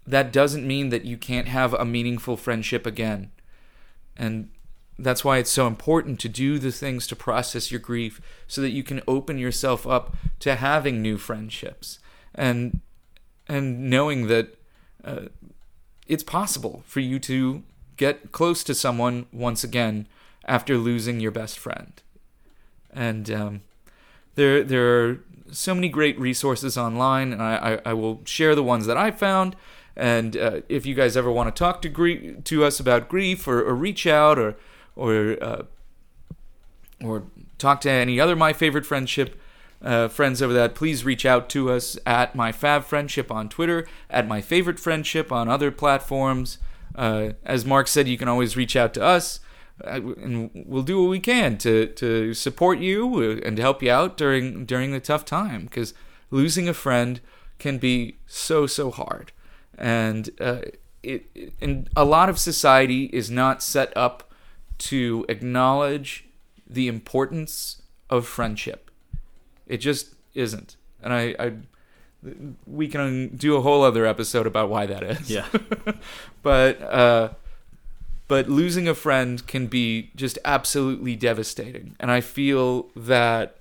that 0.06 0.34
doesn't 0.34 0.68
mean 0.68 0.90
that 0.90 1.06
you 1.06 1.18
can't 1.18 1.48
have 1.48 1.74
a 1.74 1.86
meaningful 1.86 2.38
friendship 2.38 2.86
again. 2.86 3.32
And 4.18 4.50
that's 5.00 5.24
why 5.24 5.38
it's 5.38 5.52
so 5.52 5.66
important 5.66 6.20
to 6.20 6.30
do 6.30 6.60
the 6.60 6.72
things 6.72 7.08
to 7.08 7.16
process 7.16 7.72
your 7.72 7.80
grief 7.80 8.22
so 8.48 8.62
that 8.62 8.72
you 8.72 8.84
can 8.84 9.02
open 9.08 9.38
yourself 9.38 9.88
up 9.88 10.16
to 10.40 10.56
having 10.56 11.02
new 11.02 11.18
friendships 11.18 12.00
and 12.36 12.82
and 13.48 13.90
knowing 13.90 14.28
that 14.28 14.58
uh, 15.04 15.24
it's 16.08 16.24
possible 16.24 16.84
for 16.86 17.02
you 17.02 17.20
to 17.20 17.64
get 17.98 18.32
close 18.32 18.64
to 18.64 18.74
someone 18.74 19.26
once 19.32 19.64
again 19.64 20.08
after 20.46 20.78
losing 20.78 21.20
your 21.20 21.32
best 21.32 21.60
friend. 21.60 22.02
And 22.92 23.30
um, 23.32 23.62
there 24.36 24.64
there 24.64 25.10
are 25.10 25.20
so 25.52 25.76
many 25.76 25.90
great 25.90 26.20
resources 26.20 26.78
online, 26.78 27.34
and 27.34 27.42
I, 27.42 27.74
I, 27.86 27.90
I 27.92 27.94
will 27.94 28.22
share 28.26 28.56
the 28.56 28.64
ones 28.64 28.86
that 28.86 28.98
I 28.98 29.12
found. 29.12 29.56
And 29.96 30.36
uh, 30.36 30.62
if 30.70 30.86
you 30.86 30.96
guys 30.96 31.16
ever 31.16 31.32
want 31.32 31.54
to 31.54 31.60
talk 31.60 31.82
to 31.84 32.42
to 32.42 32.64
us 32.64 32.80
about 32.80 33.10
grief, 33.10 33.48
or, 33.48 33.62
or 33.62 33.76
reach 33.76 34.08
out, 34.08 34.40
or 34.40 34.56
or 34.96 35.38
uh, 35.42 35.64
or 37.04 37.24
talk 37.58 37.82
to 37.82 37.92
any 37.92 38.20
other 38.20 38.36
my 38.36 38.54
favorite 38.54 38.86
friendship 38.86 39.40
uh, 39.84 40.08
friends 40.08 40.42
over 40.42 40.54
that, 40.54 40.76
please 40.76 41.04
reach 41.04 41.26
out 41.26 41.50
to 41.50 41.70
us 41.70 41.98
at 42.06 42.36
my 42.36 42.52
fab 42.52 42.86
friendship 42.86 43.32
on 43.32 43.50
Twitter, 43.50 43.88
at 44.10 44.28
my 44.28 44.42
favorite 44.42 44.80
friendship 44.80 45.32
on 45.32 45.50
other 45.50 45.72
platforms. 45.72 46.58
Uh, 46.96 47.34
as 47.44 47.66
Mark 47.66 47.88
said, 47.88 48.08
you 48.08 48.18
can 48.18 48.28
always 48.28 48.56
reach 48.56 48.76
out 48.76 48.94
to 48.94 49.04
us, 49.04 49.40
uh, 49.84 50.00
and 50.22 50.52
we'll 50.54 50.84
do 50.84 51.02
what 51.02 51.10
we 51.10 51.20
can 51.20 51.58
to 51.58 51.88
to 51.88 52.34
support 52.34 52.80
you 52.80 53.16
uh, 53.16 53.46
and 53.46 53.58
to 53.58 53.62
help 53.62 53.84
you 53.84 53.92
out 53.92 54.18
during 54.18 54.66
during 54.66 54.92
the 54.92 55.00
tough 55.00 55.26
time. 55.26 55.66
Because 55.66 55.94
losing 56.32 56.70
a 56.70 56.74
friend 56.74 57.20
can 57.60 57.78
be 57.78 58.18
so 58.26 58.66
so 58.68 58.90
hard, 58.90 59.32
and 59.78 60.30
uh, 60.40 60.62
it, 61.02 61.26
it 61.36 61.54
and 61.62 61.90
a 61.96 62.06
lot 62.06 62.30
of 62.30 62.40
society 62.40 63.06
is 63.06 63.30
not 63.30 63.62
set 63.62 63.96
up 63.96 64.32
to 64.80 65.26
acknowledge 65.30 66.26
the 66.68 66.88
importance 66.88 67.82
of 68.10 68.26
friendship. 68.26 68.90
It 69.68 69.78
just 69.78 70.16
isn't, 70.34 70.76
and 71.02 71.14
I, 71.14 71.36
I 71.40 71.54
we 72.66 72.88
can 72.88 73.36
do 73.36 73.56
a 73.56 73.62
whole 73.62 73.84
other 73.84 74.06
episode 74.06 74.48
about 74.48 74.70
why 74.70 74.86
that 74.86 75.04
is. 75.04 75.30
Yeah. 75.30 75.46
but 76.44 76.82
uh, 76.82 77.30
but 78.28 78.50
losing 78.50 78.88
a 78.88 78.96
friend 78.96 79.46
can 79.46 79.68
be 79.68 80.12
just 80.16 80.40
absolutely 80.46 81.16
devastating, 81.16 81.96
and 82.00 82.10
I 82.12 82.22
feel 82.22 82.90
that 82.96 83.58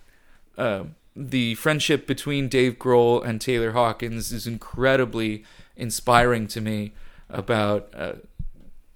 uh, 0.57 0.85
the 1.15 1.55
friendship 1.57 2.07
between 2.07 2.49
Dave 2.49 2.79
Grohl 2.79 3.25
and 3.25 3.41
Taylor 3.41 3.73
Hawkins 3.73 4.33
is 4.33 4.47
incredibly 4.47 5.45
inspiring 5.83 6.47
to 6.47 6.61
me 6.61 6.93
about 7.28 7.93
uh, 7.95 8.14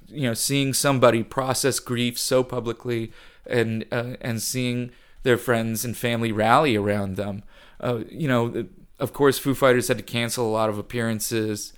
you 0.09 0.23
know 0.23 0.35
seeing 0.35 0.73
somebody 0.73 1.23
process 1.23 1.81
grief 1.81 2.19
so 2.19 2.43
publicly 2.43 3.13
and 3.47 3.85
uh, 3.93 4.15
and 4.21 4.41
seeing 4.41 4.91
their 5.23 5.37
friends 5.37 5.85
and 5.85 5.97
family 5.97 6.33
rally 6.33 6.77
around 6.77 7.17
them. 7.17 7.43
Uh, 7.81 8.01
you 8.09 8.29
know, 8.29 8.67
of 8.99 9.13
course, 9.13 9.39
Foo 9.39 9.55
Fighters 9.55 9.89
had 9.89 9.99
to 9.99 10.05
cancel 10.05 10.49
a 10.49 10.53
lot 10.53 10.71
of 10.71 10.79
appearances 10.79 11.73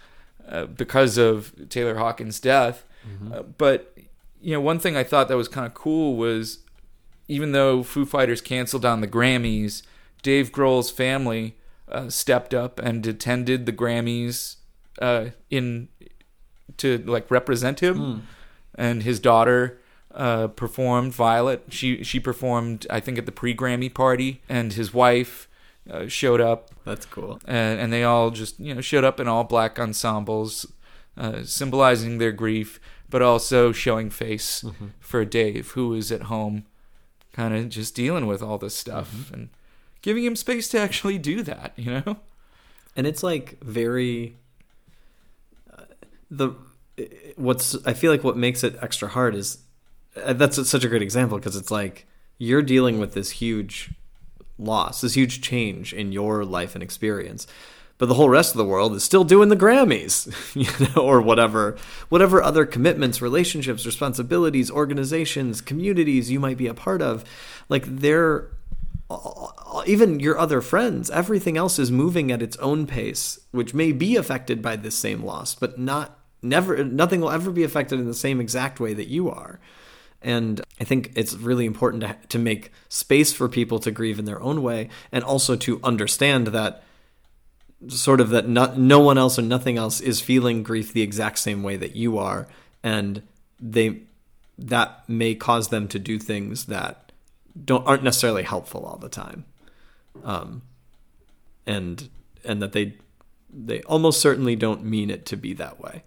uh, 0.46 0.66
because 0.66 1.16
of 1.16 1.52
Taylor 1.68 1.96
Hawkins' 1.96 2.38
death. 2.38 2.84
Uh, 3.32 3.42
but 3.42 3.96
you 4.40 4.52
know, 4.52 4.60
one 4.60 4.78
thing 4.78 4.96
I 4.96 5.02
thought 5.04 5.28
that 5.28 5.36
was 5.36 5.48
kind 5.48 5.66
of 5.66 5.74
cool 5.74 6.16
was 6.16 6.58
even 7.26 7.52
though 7.52 7.82
Foo 7.82 8.04
Fighters 8.04 8.40
canceled 8.40 8.84
on 8.84 9.00
the 9.00 9.08
Grammys, 9.08 9.82
Dave 10.22 10.52
Grohl's 10.52 10.90
family 10.90 11.56
uh, 11.90 12.10
stepped 12.10 12.52
up 12.52 12.78
and 12.78 13.06
attended 13.06 13.66
the 13.66 13.72
Grammys 13.72 14.56
uh, 15.00 15.26
in 15.50 15.88
to 16.78 16.98
like 16.98 17.30
represent 17.30 17.80
him, 17.80 17.96
Hmm. 17.96 18.18
and 18.74 19.02
his 19.02 19.18
daughter 19.20 19.80
uh, 20.14 20.48
performed. 20.48 21.12
Violet, 21.14 21.64
she 21.70 22.02
she 22.04 22.20
performed, 22.20 22.86
I 22.90 23.00
think, 23.00 23.18
at 23.18 23.26
the 23.26 23.32
pre 23.32 23.54
Grammy 23.54 23.92
party, 23.92 24.42
and 24.48 24.72
his 24.72 24.92
wife 24.94 25.48
uh, 25.90 26.06
showed 26.08 26.40
up, 26.40 26.70
That's 26.84 27.06
cool. 27.06 27.40
and, 27.46 27.80
and 27.80 27.92
they 27.92 28.04
all 28.04 28.30
just 28.30 28.58
you 28.60 28.74
know 28.74 28.80
showed 28.80 29.04
up 29.04 29.18
in 29.20 29.28
all 29.28 29.44
black 29.44 29.78
ensembles, 29.78 30.66
uh, 31.16 31.42
symbolizing 31.44 32.18
their 32.18 32.32
grief, 32.32 32.78
but 33.08 33.22
also 33.22 33.72
showing 33.72 34.10
face 34.10 34.62
Mm-hmm. 34.62 34.86
for 35.00 35.24
Dave, 35.24 35.70
who 35.72 35.94
is 35.94 36.12
at 36.12 36.22
home, 36.24 36.64
kind 37.32 37.54
of 37.54 37.68
just 37.70 37.94
dealing 37.94 38.26
with 38.26 38.42
all 38.42 38.58
this 38.58 38.74
stuff 38.74 39.12
Mm-hmm. 39.14 39.34
and 39.34 39.48
giving 40.02 40.24
him 40.24 40.36
space 40.36 40.68
to 40.68 40.78
actually 40.78 41.18
do 41.18 41.42
that. 41.42 41.72
You 41.76 41.90
know. 42.04 42.16
and 42.96 43.06
it's 43.06 43.22
like 43.22 43.58
very 43.62 44.36
the 46.30 46.52
what's 47.36 47.76
I 47.86 47.94
feel 47.94 48.10
like 48.10 48.24
what 48.24 48.36
makes 48.36 48.64
it 48.64 48.76
extra 48.80 49.08
hard 49.08 49.34
is 49.34 49.58
uh, 50.22 50.32
that's 50.32 50.68
such 50.68 50.84
a 50.84 50.88
great 50.88 51.02
example 51.02 51.38
because 51.38 51.56
it's 51.56 51.70
like 51.70 52.06
you're 52.38 52.62
dealing 52.62 52.98
with 52.98 53.14
this 53.14 53.30
huge 53.30 53.90
loss, 54.58 55.00
this 55.00 55.14
huge 55.14 55.40
change 55.40 55.92
in 55.92 56.12
your 56.12 56.44
life 56.44 56.74
and 56.74 56.82
experience. 56.82 57.46
But 57.98 58.06
the 58.06 58.14
whole 58.14 58.28
rest 58.28 58.52
of 58.52 58.58
the 58.58 58.64
world 58.64 58.94
is 58.94 59.02
still 59.02 59.24
doing 59.24 59.48
the 59.48 59.56
Grammys, 59.56 60.28
you 60.54 60.86
know, 60.94 61.02
or 61.02 61.20
whatever, 61.20 61.76
whatever 62.08 62.40
other 62.40 62.64
commitments, 62.64 63.20
relationships, 63.20 63.84
responsibilities, 63.84 64.70
organizations, 64.70 65.60
communities 65.60 66.30
you 66.30 66.38
might 66.38 66.56
be 66.56 66.68
a 66.68 66.74
part 66.74 67.02
of. 67.02 67.24
Like 67.68 67.84
they're 67.86 68.50
even 69.86 70.20
your 70.20 70.38
other 70.38 70.60
friends, 70.60 71.10
everything 71.10 71.56
else 71.56 71.78
is 71.78 71.90
moving 71.90 72.30
at 72.30 72.42
its 72.42 72.56
own 72.58 72.86
pace, 72.86 73.40
which 73.52 73.74
may 73.74 73.90
be 73.90 74.16
affected 74.16 74.60
by 74.60 74.76
this 74.76 74.94
same 74.94 75.24
loss, 75.24 75.54
but 75.54 75.78
not 75.78 76.17
never 76.42 76.84
nothing 76.84 77.20
will 77.20 77.30
ever 77.30 77.50
be 77.50 77.64
affected 77.64 77.98
in 77.98 78.06
the 78.06 78.14
same 78.14 78.40
exact 78.40 78.80
way 78.80 78.94
that 78.94 79.08
you 79.08 79.30
are. 79.30 79.58
And 80.20 80.60
I 80.80 80.84
think 80.84 81.12
it's 81.14 81.34
really 81.34 81.64
important 81.64 82.02
to, 82.02 82.16
to 82.28 82.38
make 82.38 82.72
space 82.88 83.32
for 83.32 83.48
people 83.48 83.78
to 83.80 83.90
grieve 83.90 84.18
in 84.18 84.24
their 84.24 84.42
own 84.42 84.62
way 84.62 84.88
and 85.12 85.22
also 85.22 85.54
to 85.56 85.80
understand 85.84 86.48
that 86.48 86.82
sort 87.86 88.20
of 88.20 88.30
that 88.30 88.48
not, 88.48 88.76
no 88.76 88.98
one 88.98 89.16
else 89.16 89.38
or 89.38 89.42
nothing 89.42 89.78
else 89.78 90.00
is 90.00 90.20
feeling 90.20 90.64
grief 90.64 90.92
the 90.92 91.02
exact 91.02 91.38
same 91.38 91.62
way 91.62 91.76
that 91.76 91.94
you 91.94 92.18
are. 92.18 92.48
And 92.82 93.22
they 93.60 94.02
that 94.60 95.08
may 95.08 95.36
cause 95.36 95.68
them 95.68 95.86
to 95.86 96.00
do 96.00 96.18
things 96.18 96.64
that 96.66 97.12
don't 97.64 97.86
aren't 97.86 98.02
necessarily 98.02 98.42
helpful 98.42 98.84
all 98.84 98.98
the 98.98 99.08
time. 99.08 99.44
Um 100.24 100.62
and 101.64 102.08
and 102.44 102.60
that 102.60 102.72
they 102.72 102.94
they 103.52 103.82
almost 103.82 104.20
certainly 104.20 104.56
don't 104.56 104.84
mean 104.84 105.10
it 105.10 105.24
to 105.26 105.36
be 105.36 105.52
that 105.54 105.80
way 105.80 106.02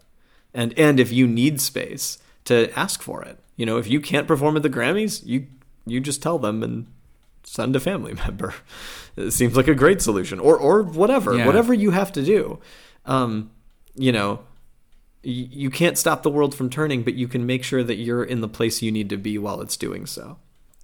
and 0.54 0.78
and 0.78 1.00
if 1.00 1.12
you 1.12 1.28
need 1.28 1.60
space 1.62 2.18
to 2.46 2.72
ask 2.78 3.02
for 3.02 3.24
it 3.24 3.38
you 3.56 3.66
know 3.66 3.78
if 3.78 3.88
you 3.88 4.00
can't 4.02 4.28
perform 4.28 4.56
at 4.58 4.64
the 4.64 4.70
grammys 4.70 5.26
you 5.26 5.46
you 5.86 6.00
just 6.00 6.22
tell 6.22 6.38
them 6.40 6.62
and 6.64 6.88
send 7.44 7.76
a 7.76 7.80
family 7.80 8.14
member 8.26 8.54
it 9.16 9.32
seems 9.32 9.56
like 9.56 9.68
a 9.68 9.76
great 9.76 10.02
solution 10.02 10.40
or 10.40 10.58
or 10.58 10.84
whatever 10.84 11.36
Yeah. 11.38 11.46
whatever 11.46 11.74
you 11.74 11.92
have 11.92 12.12
to 12.14 12.24
do 12.24 12.60
um 13.06 13.52
you 13.96 14.12
know 14.12 14.40
y- 15.24 15.50
you 15.52 15.70
can't 15.70 15.98
stop 15.98 16.24
the 16.24 16.30
world 16.30 16.54
from 16.56 16.70
turning 16.70 17.04
but 17.04 17.14
you 17.16 17.28
can 17.28 17.46
make 17.46 17.64
sure 17.64 17.84
that 17.84 17.96
you're 17.96 18.24
in 18.24 18.42
the 18.42 18.48
place 18.48 18.82
you 18.82 18.92
need 18.92 19.10
to 19.10 19.18
be 19.18 19.38
while 19.38 19.62
it's 19.62 19.78
doing 19.78 20.06
so 20.06 20.38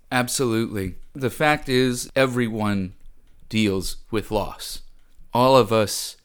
Absolutely. 0.09 0.95
The 1.13 1.29
fact 1.29 1.67
is, 1.67 2.09
everyone 2.15 2.93
deals 3.49 3.97
with 4.09 4.31
loss. 4.31 4.79
All 5.33 5.57
of 5.57 5.73
us 5.73 6.15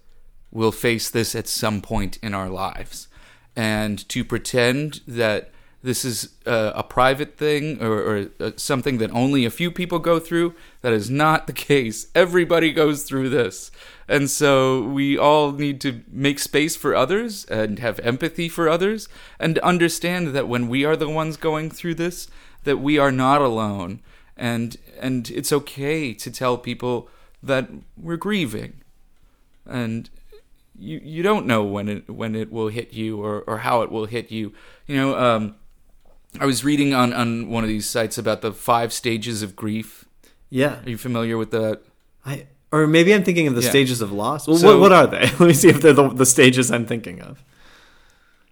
will 0.53 0.71
face 0.71 1.11
this 1.11 1.35
at 1.35 1.49
some 1.49 1.81
point 1.81 2.17
in 2.23 2.33
our 2.33 2.49
lives. 2.49 3.09
And 3.55 4.09
to 4.09 4.25
pretend 4.25 5.01
that 5.07 5.51
this 5.83 6.05
is 6.05 6.31
a 6.47 6.85
private 6.85 7.37
thing 7.37 7.83
or, 7.83 8.01
or 8.01 8.27
uh, 8.39 8.53
something 8.57 8.99
that 8.99 9.11
only 9.11 9.45
a 9.45 9.51
few 9.51 9.71
people 9.71 9.99
go 9.99 10.21
through, 10.21 10.55
that 10.81 10.93
is 10.93 11.11
not 11.11 11.47
the 11.47 11.53
case. 11.71 12.07
Everybody 12.15 12.73
goes 12.73 13.03
through 13.03 13.31
this. 13.31 13.71
And 14.09 14.31
so 14.31 14.83
we 14.83 15.19
all 15.19 15.53
need 15.53 15.81
to 15.81 16.03
make 16.09 16.39
space 16.39 16.77
for 16.77 16.95
others 16.95 17.45
and 17.47 17.79
have 17.81 17.99
empathy 18.01 18.49
for 18.49 18.69
others 18.69 19.09
and 19.41 19.59
understand 19.59 20.29
that 20.29 20.49
when 20.49 20.69
we 20.69 20.85
are 20.85 20.97
the 20.97 21.09
ones 21.09 21.37
going 21.37 21.71
through 21.71 21.97
this, 21.97 22.29
that 22.65 22.79
we 22.79 22.99
are 22.99 23.13
not 23.13 23.41
alone 23.41 24.01
and 24.37 24.77
and 25.01 25.31
it's 25.31 25.53
okay 25.53 26.13
to 26.15 26.31
tell 26.31 26.57
people 26.57 27.09
that 27.43 27.69
we're 27.97 28.17
grieving 28.17 28.75
and 29.67 30.11
you 30.83 31.01
you 31.05 31.23
don't 31.23 31.47
know 31.47 31.63
when 31.63 31.89
it 31.89 32.11
when 32.11 32.35
it 32.35 32.51
will 32.51 32.69
hit 32.69 32.93
you 32.93 33.23
or, 33.25 33.43
or 33.47 33.59
how 33.59 33.83
it 33.83 33.91
will 33.91 34.07
hit 34.07 34.31
you 34.31 34.53
you 34.87 34.97
know 34.97 35.17
um 35.19 35.55
I 36.41 36.47
was 36.47 36.65
reading 36.65 36.93
on 36.95 37.13
on 37.13 37.49
one 37.51 37.63
of 37.65 37.69
these 37.69 37.89
sites 37.89 38.19
about 38.19 38.41
the 38.43 38.53
five 38.53 38.93
stages 38.93 39.43
of 39.43 39.55
grief 39.57 40.05
yeah 40.51 40.83
are 40.85 40.91
you 40.91 40.99
familiar 40.99 41.37
with 41.39 41.51
that 41.53 41.81
I 42.25 42.47
or 42.73 42.87
maybe 42.87 43.13
I'm 43.15 43.23
thinking 43.23 43.47
of 43.49 43.55
the 43.55 43.61
Yeah. 43.63 43.69
stages 43.69 44.01
of 44.01 44.11
loss. 44.13 44.49
Well, 44.49 44.57
So- 44.57 44.69
what, 44.69 44.81
what 44.81 44.93
are 44.93 45.07
they? 45.07 45.21
Let 45.39 45.41
me 45.41 45.53
see 45.53 45.69
if 45.69 45.83
they're 45.83 45.93
the, 45.93 46.09
the 46.09 46.25
stages 46.25 46.71
I'm 46.71 46.87
thinking 46.87 47.21
of. 47.21 47.45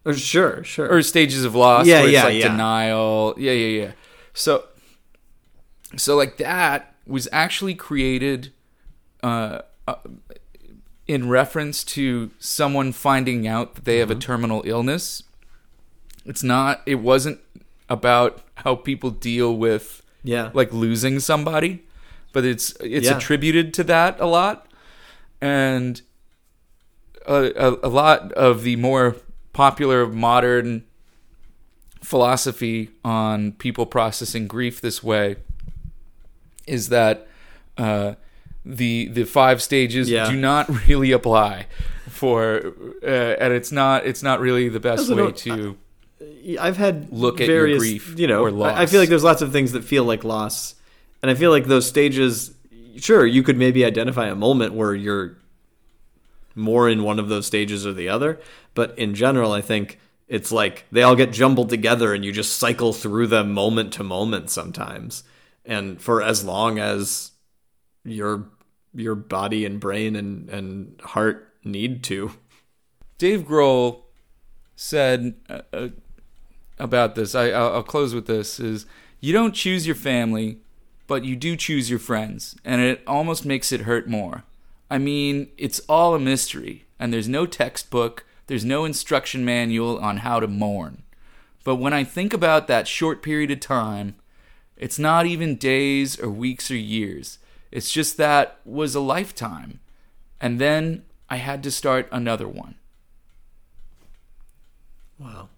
Or 0.05 0.12
sure, 0.12 0.62
sure. 0.62 0.89
or 0.93 1.01
stages 1.03 1.43
of 1.45 1.55
loss 1.55 1.87
Yeah, 1.87 2.01
where 2.01 2.05
it's 2.05 2.12
yeah, 2.12 2.24
like 2.24 2.35
yeah. 2.43 2.49
denial 2.49 3.35
yeah 3.39 3.53
yeah 3.53 3.83
yeah 3.83 3.93
so 4.35 4.64
so 5.97 6.16
like 6.16 6.37
that 6.39 6.95
was 7.07 7.28
actually 7.33 7.74
created 7.74 8.53
uh, 9.22 9.61
uh 9.89 9.95
in 11.15 11.29
reference 11.29 11.83
to 11.97 12.31
someone 12.39 12.93
finding 12.93 13.41
out 13.55 13.75
that 13.75 13.85
they 13.85 13.99
have 13.99 14.11
a 14.11 14.15
Mm-hmm. 14.15 14.21
terminal 14.31 14.63
illness 14.65 15.25
it's 16.25 16.43
not 16.43 16.81
it 16.87 16.97
wasn't 17.11 17.39
about 17.89 18.33
how 18.63 18.75
people 18.77 19.11
deal 19.11 19.51
with 19.57 20.03
yeah, 20.23 20.51
like 20.55 20.71
losing 20.73 21.19
somebody 21.19 21.73
but 22.33 22.45
it's 22.45 22.67
it's 22.81 23.07
Yeah. 23.09 23.17
attributed 23.17 23.75
to 23.75 23.83
that 23.85 24.21
a 24.21 24.27
lot 24.27 24.57
and 25.41 26.01
a, 27.27 27.39
a, 27.67 27.69
a 27.89 27.91
lot 28.03 28.33
of 28.33 28.63
the 28.63 28.77
more 28.77 29.17
popular 29.53 30.07
modern 30.07 30.85
philosophy 32.03 32.91
on 33.05 33.53
people 33.53 33.87
processing 33.87 34.47
grief 34.47 34.81
this 34.81 35.03
way 35.03 35.37
is 36.67 36.89
that 36.89 37.27
uh, 37.77 38.15
the 38.65 39.09
the 39.09 39.25
five 39.25 39.63
stages 39.63 40.11
Yeah. 40.11 40.31
do 40.31 40.37
not 40.37 40.69
really 40.89 41.13
apply 41.13 41.67
for 42.09 42.75
uh, 43.03 43.07
and 43.07 43.53
it's 43.55 43.73
not 43.73 44.05
it's 44.07 44.23
not 44.23 44.41
really 44.41 44.69
the 44.69 44.81
best 44.81 45.09
way 45.11 45.33
to 45.33 45.77
I've 46.61 46.77
had 46.77 47.11
Look 47.13 47.41
at 47.41 47.49
your 47.49 47.79
grief 47.79 48.19
you 48.19 48.27
know, 48.27 48.43
or 48.43 48.49
I- 48.49 48.53
loss. 48.53 48.79
I 48.79 48.87
feel 48.87 49.01
like 49.01 49.09
there's 49.09 49.25
lots 49.25 49.41
of 49.43 49.53
things 49.53 49.73
that 49.73 49.85
feel 49.85 50.05
like 50.05 50.23
loss, 50.25 50.75
and 51.23 51.31
I 51.31 51.35
feel 51.35 51.51
like 51.51 51.67
those 51.67 51.87
stages. 51.87 52.53
Sure, 52.99 53.25
you 53.25 53.43
could 53.43 53.57
maybe 53.57 53.85
identify 53.85 54.27
a 54.29 54.35
moment 54.35 54.75
where 54.75 54.95
you're 54.95 55.39
more 56.55 56.89
in 56.91 57.03
one 57.05 57.19
of 57.19 57.29
those 57.29 57.47
stages 57.47 57.87
or 57.87 57.93
the 57.93 58.09
other, 58.09 58.39
but 58.75 58.99
in 58.99 59.15
general, 59.15 59.53
I 59.53 59.61
think 59.63 59.99
it's 60.29 60.51
like 60.53 60.85
they 60.93 61.03
all 61.03 61.17
get 61.17 61.33
jumbled 61.33 61.71
together, 61.71 62.13
and 62.13 62.25
you 62.25 62.33
just 62.33 62.57
cycle 62.59 62.93
through 62.93 63.29
them 63.29 63.53
moment 63.53 63.93
to 63.95 64.03
moment 64.05 64.51
sometimes, 64.51 65.23
and 65.65 66.01
for 66.03 66.21
as 66.23 66.45
long 66.45 66.79
as 66.79 67.30
your 68.05 68.46
your 68.94 69.14
body 69.14 69.64
and 69.64 69.80
brain 69.80 70.16
and 70.16 70.48
and 70.48 71.01
heart 71.01 71.55
need 71.64 72.03
to. 72.05 72.32
Dave 73.18 73.42
Grohl 73.42 74.03
said 74.76 75.34
uh, 75.48 75.61
uh, 75.72 75.88
about 76.78 77.14
this. 77.14 77.34
I, 77.34 77.51
I'll, 77.51 77.74
I'll 77.74 77.82
close 77.82 78.14
with 78.14 78.26
this: 78.26 78.59
is 78.59 78.86
you 79.20 79.32
don't 79.32 79.55
choose 79.55 79.86
your 79.86 79.96
family, 79.96 80.59
but 81.07 81.24
you 81.24 81.36
do 81.36 81.57
choose 81.57 81.90
your 81.90 81.98
friends, 81.98 82.57
and 82.64 82.80
it 82.80 83.03
almost 83.07 83.44
makes 83.44 83.72
it 83.72 83.82
hurt 83.82 84.09
more. 84.09 84.44
I 84.90 84.98
mean, 84.98 85.48
it's 85.57 85.80
all 85.88 86.14
a 86.14 86.18
mystery, 86.18 86.86
and 86.98 87.12
there's 87.12 87.28
no 87.28 87.46
textbook, 87.46 88.24
there's 88.48 88.64
no 88.64 88.84
instruction 88.84 89.44
manual 89.44 89.98
on 89.98 90.18
how 90.18 90.40
to 90.40 90.48
mourn. 90.48 91.05
But 91.62 91.76
when 91.76 91.92
I 91.92 92.05
think 92.05 92.32
about 92.32 92.66
that 92.66 92.88
short 92.88 93.22
period 93.22 93.51
of 93.51 93.61
time, 93.61 94.16
it's 94.76 94.98
not 94.98 95.26
even 95.26 95.57
days 95.57 96.18
or 96.18 96.30
weeks 96.30 96.70
or 96.70 96.76
years. 96.76 97.38
It's 97.71 97.91
just 97.93 98.16
that 98.16 98.59
was 98.64 98.95
a 98.95 99.01
lifetime. 99.01 99.81
And 100.41 100.59
then 100.59 101.05
I 101.29 101.37
had 101.37 101.62
to 101.62 101.71
start 101.71 102.09
another 102.11 102.49
one. 102.49 102.75
Wow. 105.18 105.49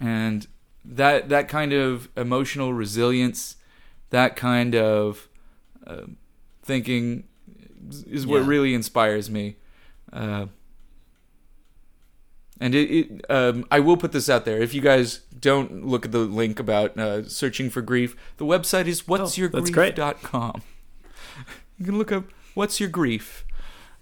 and 0.00 0.46
that 0.84 1.30
that 1.30 1.48
kind 1.48 1.72
of 1.72 2.08
emotional 2.16 2.74
resilience, 2.74 3.56
that 4.10 4.36
kind 4.36 4.74
of 4.74 5.28
uh, 5.86 6.02
thinking, 6.62 7.24
is 8.06 8.26
what 8.26 8.42
Yeah. 8.42 8.48
really 8.48 8.74
inspires 8.74 9.30
me. 9.30 9.56
Uh, 10.12 10.46
and 12.60 12.74
it, 12.74 12.90
it 12.90 13.30
um, 13.30 13.64
I 13.70 13.80
will 13.80 13.96
put 13.96 14.12
this 14.12 14.28
out 14.28 14.44
there. 14.44 14.60
If 14.60 14.74
you 14.74 14.80
guys 14.80 15.18
don't 15.38 15.86
look 15.86 16.04
at 16.04 16.12
the 16.12 16.20
link 16.20 16.58
about 16.60 16.98
uh, 16.98 17.28
searching 17.28 17.70
for 17.70 17.82
grief, 17.82 18.16
the 18.36 18.44
website 18.44 18.86
is 18.86 19.02
Oh, 19.08 19.12
what'syourgrief.com. 19.12 20.62
You 21.78 21.86
can 21.86 21.98
look 21.98 22.12
up 22.12 22.26
what's 22.54 22.78
your 22.78 22.88
grief, 22.88 23.44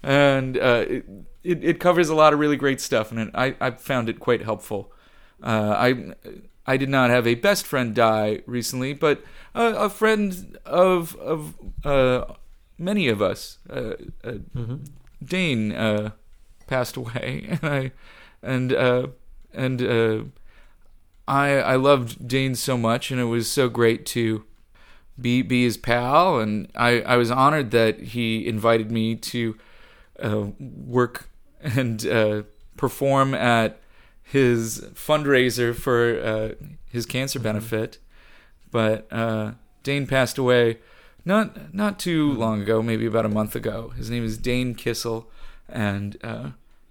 and 0.03 0.57
uh, 0.57 0.85
it, 0.87 1.05
it 1.43 1.63
it 1.63 1.79
covers 1.79 2.07
a 2.07 2.13
lot 2.15 2.31
of 2.31 2.37
really 2.39 2.55
great 2.55 2.79
stuff, 2.79 3.09
and 3.09 3.19
it, 3.19 3.29
I 3.33 3.55
I 3.59 3.71
found 3.71 4.09
it 4.09 4.19
quite 4.19 4.43
helpful. 4.43 4.91
Uh, 5.41 5.73
I 5.75 6.13
I 6.67 6.77
did 6.77 6.89
not 6.89 7.09
have 7.09 7.25
a 7.25 7.33
best 7.33 7.65
friend 7.65 7.95
die 7.95 8.43
recently, 8.45 8.93
but 8.93 9.23
a, 9.55 9.65
a 9.73 9.89
friend 9.89 10.55
of 10.67 11.15
of 11.15 11.55
uh, 11.83 12.25
many 12.77 13.07
of 13.07 13.23
us, 13.23 13.57
uh, 13.69 13.93
uh, 14.23 14.33
Dane, 15.23 15.71
uh, 15.71 16.11
passed 16.67 16.95
away, 16.95 17.47
and 17.61 17.63
I 17.63 17.91
and 18.43 18.73
uh, 18.73 19.07
and 19.53 19.81
uh, 19.81 20.23
I 21.27 21.57
I 21.57 21.75
loved 21.75 22.27
Dane 22.27 22.55
so 22.55 22.77
much, 22.77 23.11
and 23.11 23.19
it 23.19 23.25
was 23.25 23.49
so 23.49 23.69
great 23.69 24.05
to 24.07 24.43
be 25.19 25.41
be 25.41 25.63
his 25.63 25.77
pal, 25.77 26.39
and 26.39 26.69
I 26.75 27.01
I 27.01 27.15
was 27.17 27.31
honored 27.31 27.71
that 27.71 27.99
he 27.99 28.47
invited 28.47 28.91
me 28.91 29.15
to 29.15 29.57
uh, 30.21 30.45
work 30.59 31.29
and 31.61 32.05
uh, 32.05 32.43
perform 32.77 33.33
at 33.33 33.79
his 34.21 34.81
fundraiser 34.93 35.75
for 35.75 36.19
uh, 36.21 36.65
his 36.89 37.05
cancer 37.05 37.39
benefit. 37.39 37.99
But 38.71 39.07
uh, 39.11 39.51
Dane 39.83 40.07
passed 40.07 40.37
away 40.37 40.79
not 41.25 41.73
not 41.73 41.99
too 41.99 42.31
long 42.33 42.61
ago, 42.61 42.81
maybe 42.81 43.05
about 43.05 43.25
a 43.25 43.29
month 43.29 43.55
ago. 43.55 43.89
His 43.95 44.09
name 44.09 44.25
is 44.25 44.37
Dane 44.37 44.75
Kissel, 44.75 45.29
and 45.69 46.17
uh, 46.23 46.49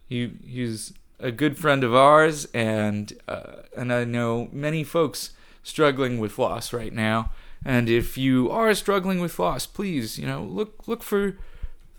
he 0.08 0.32
he's 0.46 0.92
a 1.22 1.30
good 1.30 1.56
friend 1.56 1.84
of 1.84 1.94
ours, 1.94 2.46
and 2.52 3.12
uh, 3.28 3.62
and 3.76 3.92
I 3.92 4.04
know 4.04 4.48
many 4.52 4.84
folks 4.84 5.30
struggling 5.62 6.18
with 6.18 6.38
loss 6.38 6.72
right 6.72 6.92
now. 6.92 7.30
And 7.64 7.88
if 7.88 8.18
you 8.18 8.50
are 8.50 8.74
struggling 8.74 9.20
with 9.20 9.38
loss, 9.38 9.66
please, 9.66 10.18
you 10.18 10.26
know, 10.26 10.42
look 10.42 10.86
look 10.86 11.02
for 11.02 11.38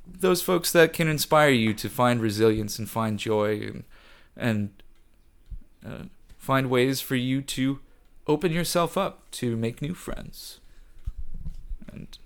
those 0.06 0.42
folks 0.42 0.72
that 0.74 0.94
can 0.94 1.08
inspire 1.08 1.50
you 1.50 1.74
to 1.74 1.90
find 1.90 2.22
resilience 2.22 2.78
and 2.78 2.90
find 2.90 3.18
joy 3.18 3.62
and 3.62 3.84
and 4.36 4.70
uh, 5.86 6.04
find 6.38 6.70
ways 6.70 7.00
for 7.00 7.16
you 7.16 7.42
to 7.42 7.80
open 8.28 8.52
yourself 8.52 8.98
up 8.98 9.32
to 9.32 9.56
make 9.56 9.82
new 9.82 9.94
friends. 9.94 10.60
And 11.92 12.18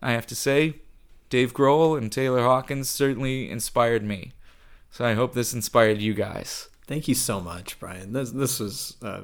I 0.00 0.12
have 0.12 0.26
to 0.26 0.34
say, 0.34 0.76
Dave 1.30 1.54
Grohl 1.54 1.96
and 1.96 2.10
Taylor 2.12 2.42
Hawkins 2.42 2.88
certainly 2.88 3.50
inspired 3.50 4.02
me. 4.02 4.32
So 4.90 5.04
I 5.04 5.14
hope 5.14 5.34
this 5.34 5.54
inspired 5.54 6.00
you 6.00 6.14
guys. 6.14 6.68
Thank 6.86 7.08
you 7.08 7.14
so 7.14 7.40
much, 7.40 7.78
Brian. 7.78 8.12
This 8.12 8.30
this 8.30 8.58
was 8.58 8.96
uh, 9.02 9.22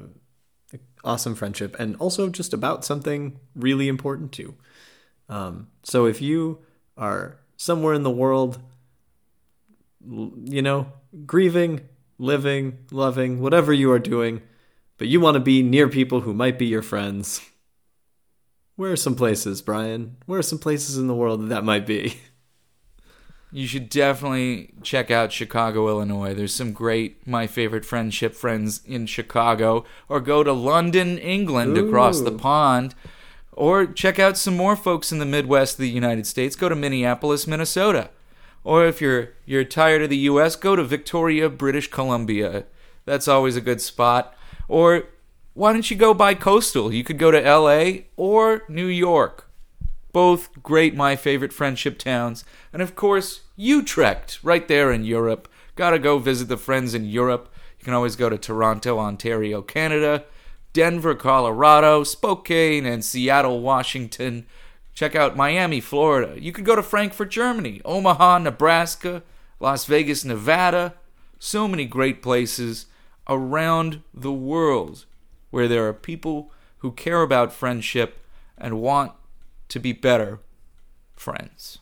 awesome 1.03 1.35
friendship, 1.35 1.75
and 1.79 1.95
also 1.97 2.29
just 2.29 2.53
about 2.53 2.85
something 2.85 3.39
really 3.55 3.87
important 3.87 4.31
too. 4.31 4.55
Um, 5.29 5.67
so 5.83 6.05
if 6.05 6.21
you 6.21 6.59
are 6.97 7.39
somewhere 7.57 7.93
in 7.93 8.03
the 8.03 8.11
world, 8.11 8.59
you 10.07 10.61
know, 10.61 10.87
grieving, 11.25 11.81
living, 12.17 12.77
loving, 12.91 13.41
whatever 13.41 13.73
you 13.73 13.91
are 13.91 13.99
doing, 13.99 14.41
but 14.97 15.07
you 15.07 15.19
want 15.19 15.35
to 15.35 15.41
be 15.41 15.63
near 15.63 15.89
people 15.89 16.21
who 16.21 16.33
might 16.33 16.59
be 16.59 16.65
your 16.65 16.81
friends, 16.81 17.41
where 18.75 18.91
are 18.91 18.97
some 18.97 19.15
places, 19.15 19.61
Brian? 19.61 20.17
Where 20.25 20.39
are 20.39 20.43
some 20.43 20.59
places 20.59 20.97
in 20.97 21.07
the 21.07 21.15
world 21.15 21.41
that, 21.41 21.49
that 21.49 21.63
might 21.63 21.85
be? 21.85 22.17
You 23.55 23.67
should 23.67 23.87
definitely 23.87 24.73
check 24.83 25.09
out 25.09 25.31
Chicago, 25.31 25.87
Illinois. 25.87 26.33
There's 26.33 26.53
some 26.53 26.73
great 26.73 27.25
My 27.25 27.47
Favorite 27.47 27.85
Friendship 27.85 28.35
friends 28.35 28.81
in 28.85 29.05
Chicago. 29.05 29.85
Or 30.09 30.19
go 30.19 30.43
to 30.43 30.51
London, 30.51 31.17
England, 31.17 31.77
across 31.77 32.19
the 32.19 32.33
pond. 32.33 32.95
Or 33.53 33.85
check 33.85 34.19
out 34.19 34.37
some 34.37 34.57
more 34.57 34.75
folks 34.75 35.13
in 35.13 35.19
the 35.19 35.25
Midwest 35.25 35.75
of 35.75 35.83
the 35.83 35.89
United 35.89 36.27
States. 36.27 36.57
Go 36.57 36.67
to 36.67 36.75
Minneapolis, 36.75 37.47
Minnesota. 37.47 38.09
Or 38.65 38.85
if 38.85 38.99
you're 38.99 39.29
you're 39.45 39.63
tired 39.63 40.01
of 40.01 40.09
the 40.09 40.27
US, 40.33 40.57
go 40.57 40.75
to 40.75 40.83
Victoria, 40.83 41.49
British 41.49 41.89
Columbia. 41.89 42.65
That's 43.05 43.29
always 43.29 43.55
a 43.55 43.61
good 43.61 43.79
spot. 43.79 44.35
Or 44.67 45.03
why 45.53 45.71
don't 45.71 45.89
you 45.89 45.95
go 45.95 46.13
by 46.13 46.33
coastal? 46.33 46.93
You 46.93 47.05
could 47.05 47.17
go 47.17 47.31
to 47.31 47.39
LA 47.39 48.07
or 48.17 48.63
New 48.67 48.87
York 48.87 49.45
both 50.15 50.47
great 50.63 50.95
my 50.95 51.13
favorite 51.13 51.51
friendship 51.51 51.97
towns 51.99 52.45
and 52.75 52.81
of 52.81 52.93
course 52.93 53.43
utrecht 53.55 54.37
right 54.43 54.67
there 54.67 54.91
in 54.91 55.05
europe. 55.05 55.47
Gotta 55.77 55.97
go 55.97 56.19
visit 56.19 56.49
the 56.49 56.57
friends 56.57 56.93
in 56.93 57.05
europe. 57.05 57.49
You 57.79 57.85
can 57.85 57.93
always 57.93 58.17
go 58.17 58.27
to 58.27 58.37
toronto 58.37 58.99
ontario 58.99 59.61
canada 59.61 60.25
denver 60.73 61.15
colorado 61.15 62.03
spokane 62.03 62.85
and 62.85 63.05
seattle 63.05 63.61
washington. 63.61 64.45
Check 64.93 65.15
out 65.15 65.37
miami 65.37 65.79
florida. 65.79 66.35
You 66.37 66.51
could 66.51 66.65
go 66.65 66.75
to 66.75 66.83
frankfurt 66.83 67.31
germany 67.31 67.79
omaha 67.85 68.39
nebraska 68.39 69.23
las 69.61 69.85
vegas 69.85 70.25
nevada. 70.25 70.95
So 71.39 71.69
many 71.69 71.85
great 71.85 72.21
places 72.21 72.87
around 73.29 74.01
the 74.13 74.33
world 74.33 75.05
where 75.49 75.69
there 75.69 75.87
are 75.87 75.93
people 75.93 76.51
who 76.79 76.91
care 76.91 77.21
about 77.21 77.53
friendship 77.53 78.19
and 78.57 78.81
want 78.81 79.13
to 79.69 79.79
be 79.79 79.93
better 79.93 80.41
friends. 81.15 81.79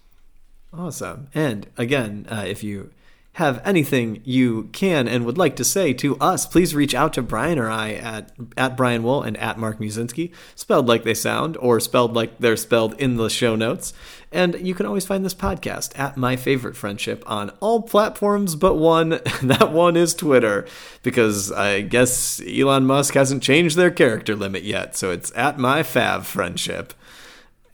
Awesome. 0.76 1.28
And 1.36 1.68
again, 1.78 2.26
uh, 2.30 2.46
if 2.48 2.64
you 2.64 2.90
have 3.34 3.62
anything 3.66 4.22
you 4.24 4.70
can 4.74 5.08
and 5.08 5.26
would 5.26 5.38
like 5.38 5.56
to 5.56 5.64
say 5.64 5.92
to 5.92 6.16
us, 6.18 6.46
please 6.46 6.76
reach 6.76 6.94
out 6.94 7.14
to 7.14 7.22
Brian 7.22 7.58
or 7.58 7.70
I 7.70 7.94
at 7.94 8.32
at 8.56 8.78
Brian 8.78 9.02
Wool 9.02 9.24
and 9.24 9.36
at 9.38 9.58
Mark 9.58 9.80
Musinski, 9.80 10.32
spelled 10.56 10.88
like 10.88 11.04
they 11.04 11.16
sound 11.16 11.58
or 11.58 11.80
spelled 11.80 12.14
like 12.14 12.38
they're 12.38 12.58
spelled 12.58 12.94
in 13.00 13.18
the 13.18 13.30
show 13.30 13.56
notes. 13.56 13.94
And 14.32 14.60
you 14.66 14.74
can 14.74 14.86
always 14.86 15.06
find 15.06 15.24
this 15.24 15.34
podcast 15.34 15.98
at 15.98 16.18
My 16.18 16.36
Favorite 16.36 16.76
Friendship 16.76 17.24
on 17.28 17.52
all 17.60 17.82
platforms 17.82 18.56
but 18.56 18.76
one. 18.76 19.10
that 19.44 19.72
one 19.72 19.96
is 19.96 20.14
Twitter, 20.14 20.68
because 21.02 21.52
I 21.52 21.82
guess 21.82 22.42
Elon 22.48 22.86
Musk 22.86 23.14
hasn't 23.14 23.44
changed 23.44 23.78
their 23.78 23.92
character 23.92 24.36
limit 24.36 24.64
yet. 24.64 24.96
So 24.96 25.12
it's 25.12 25.32
at 25.36 25.60
My 25.60 25.82
Fav 25.82 26.26
Friendship. 26.26 26.94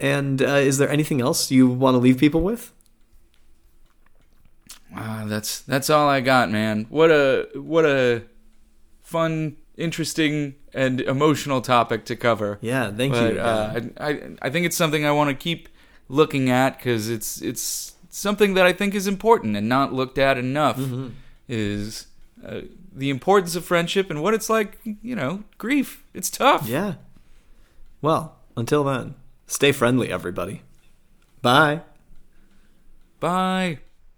And 0.01 0.41
uh, 0.41 0.45
is 0.55 0.77
there 0.77 0.89
anything 0.89 1.19
else 1.19 1.51
you 1.51 1.67
want 1.67 1.95
to 1.95 1.99
leave 1.99 2.17
people 2.17 2.41
with? 2.41 2.73
Ah, 4.95 5.23
that's 5.27 5.61
that's 5.61 5.89
all 5.89 6.09
I 6.09 6.21
got, 6.21 6.49
man. 6.49 6.87
What 6.89 7.11
a 7.11 7.47
what 7.55 7.85
a 7.85 8.23
fun, 9.01 9.57
interesting, 9.77 10.55
and 10.73 11.01
emotional 11.01 11.61
topic 11.61 12.05
to 12.05 12.15
cover. 12.15 12.57
Yeah, 12.61 12.91
thank 12.91 13.13
but, 13.13 13.33
you. 13.33 13.39
Uh, 13.39 13.81
I, 13.97 14.09
I 14.09 14.19
I 14.43 14.49
think 14.49 14.65
it's 14.65 14.77
something 14.77 15.05
I 15.05 15.11
want 15.11 15.29
to 15.29 15.35
keep 15.35 15.69
looking 16.07 16.49
at 16.49 16.77
because 16.77 17.09
it's 17.09 17.41
it's 17.41 17.93
something 18.09 18.55
that 18.55 18.65
I 18.65 18.73
think 18.73 18.95
is 18.95 19.07
important 19.07 19.55
and 19.55 19.69
not 19.69 19.93
looked 19.93 20.17
at 20.17 20.37
enough. 20.37 20.77
Mm-hmm. 20.77 21.09
Is 21.47 22.07
uh, 22.45 22.61
the 22.93 23.09
importance 23.09 23.55
of 23.55 23.65
friendship 23.65 24.09
and 24.09 24.21
what 24.21 24.33
it's 24.33 24.49
like. 24.49 24.79
You 24.83 25.15
know, 25.15 25.43
grief. 25.57 26.03
It's 26.13 26.29
tough. 26.29 26.67
Yeah. 26.67 26.95
Well, 28.01 28.37
until 28.55 28.83
then, 28.83 29.15
stay 29.45 29.71
friendly, 29.71 30.11
everybody. 30.11 30.61
Bye. 31.41 31.81
Bye. 33.19 33.79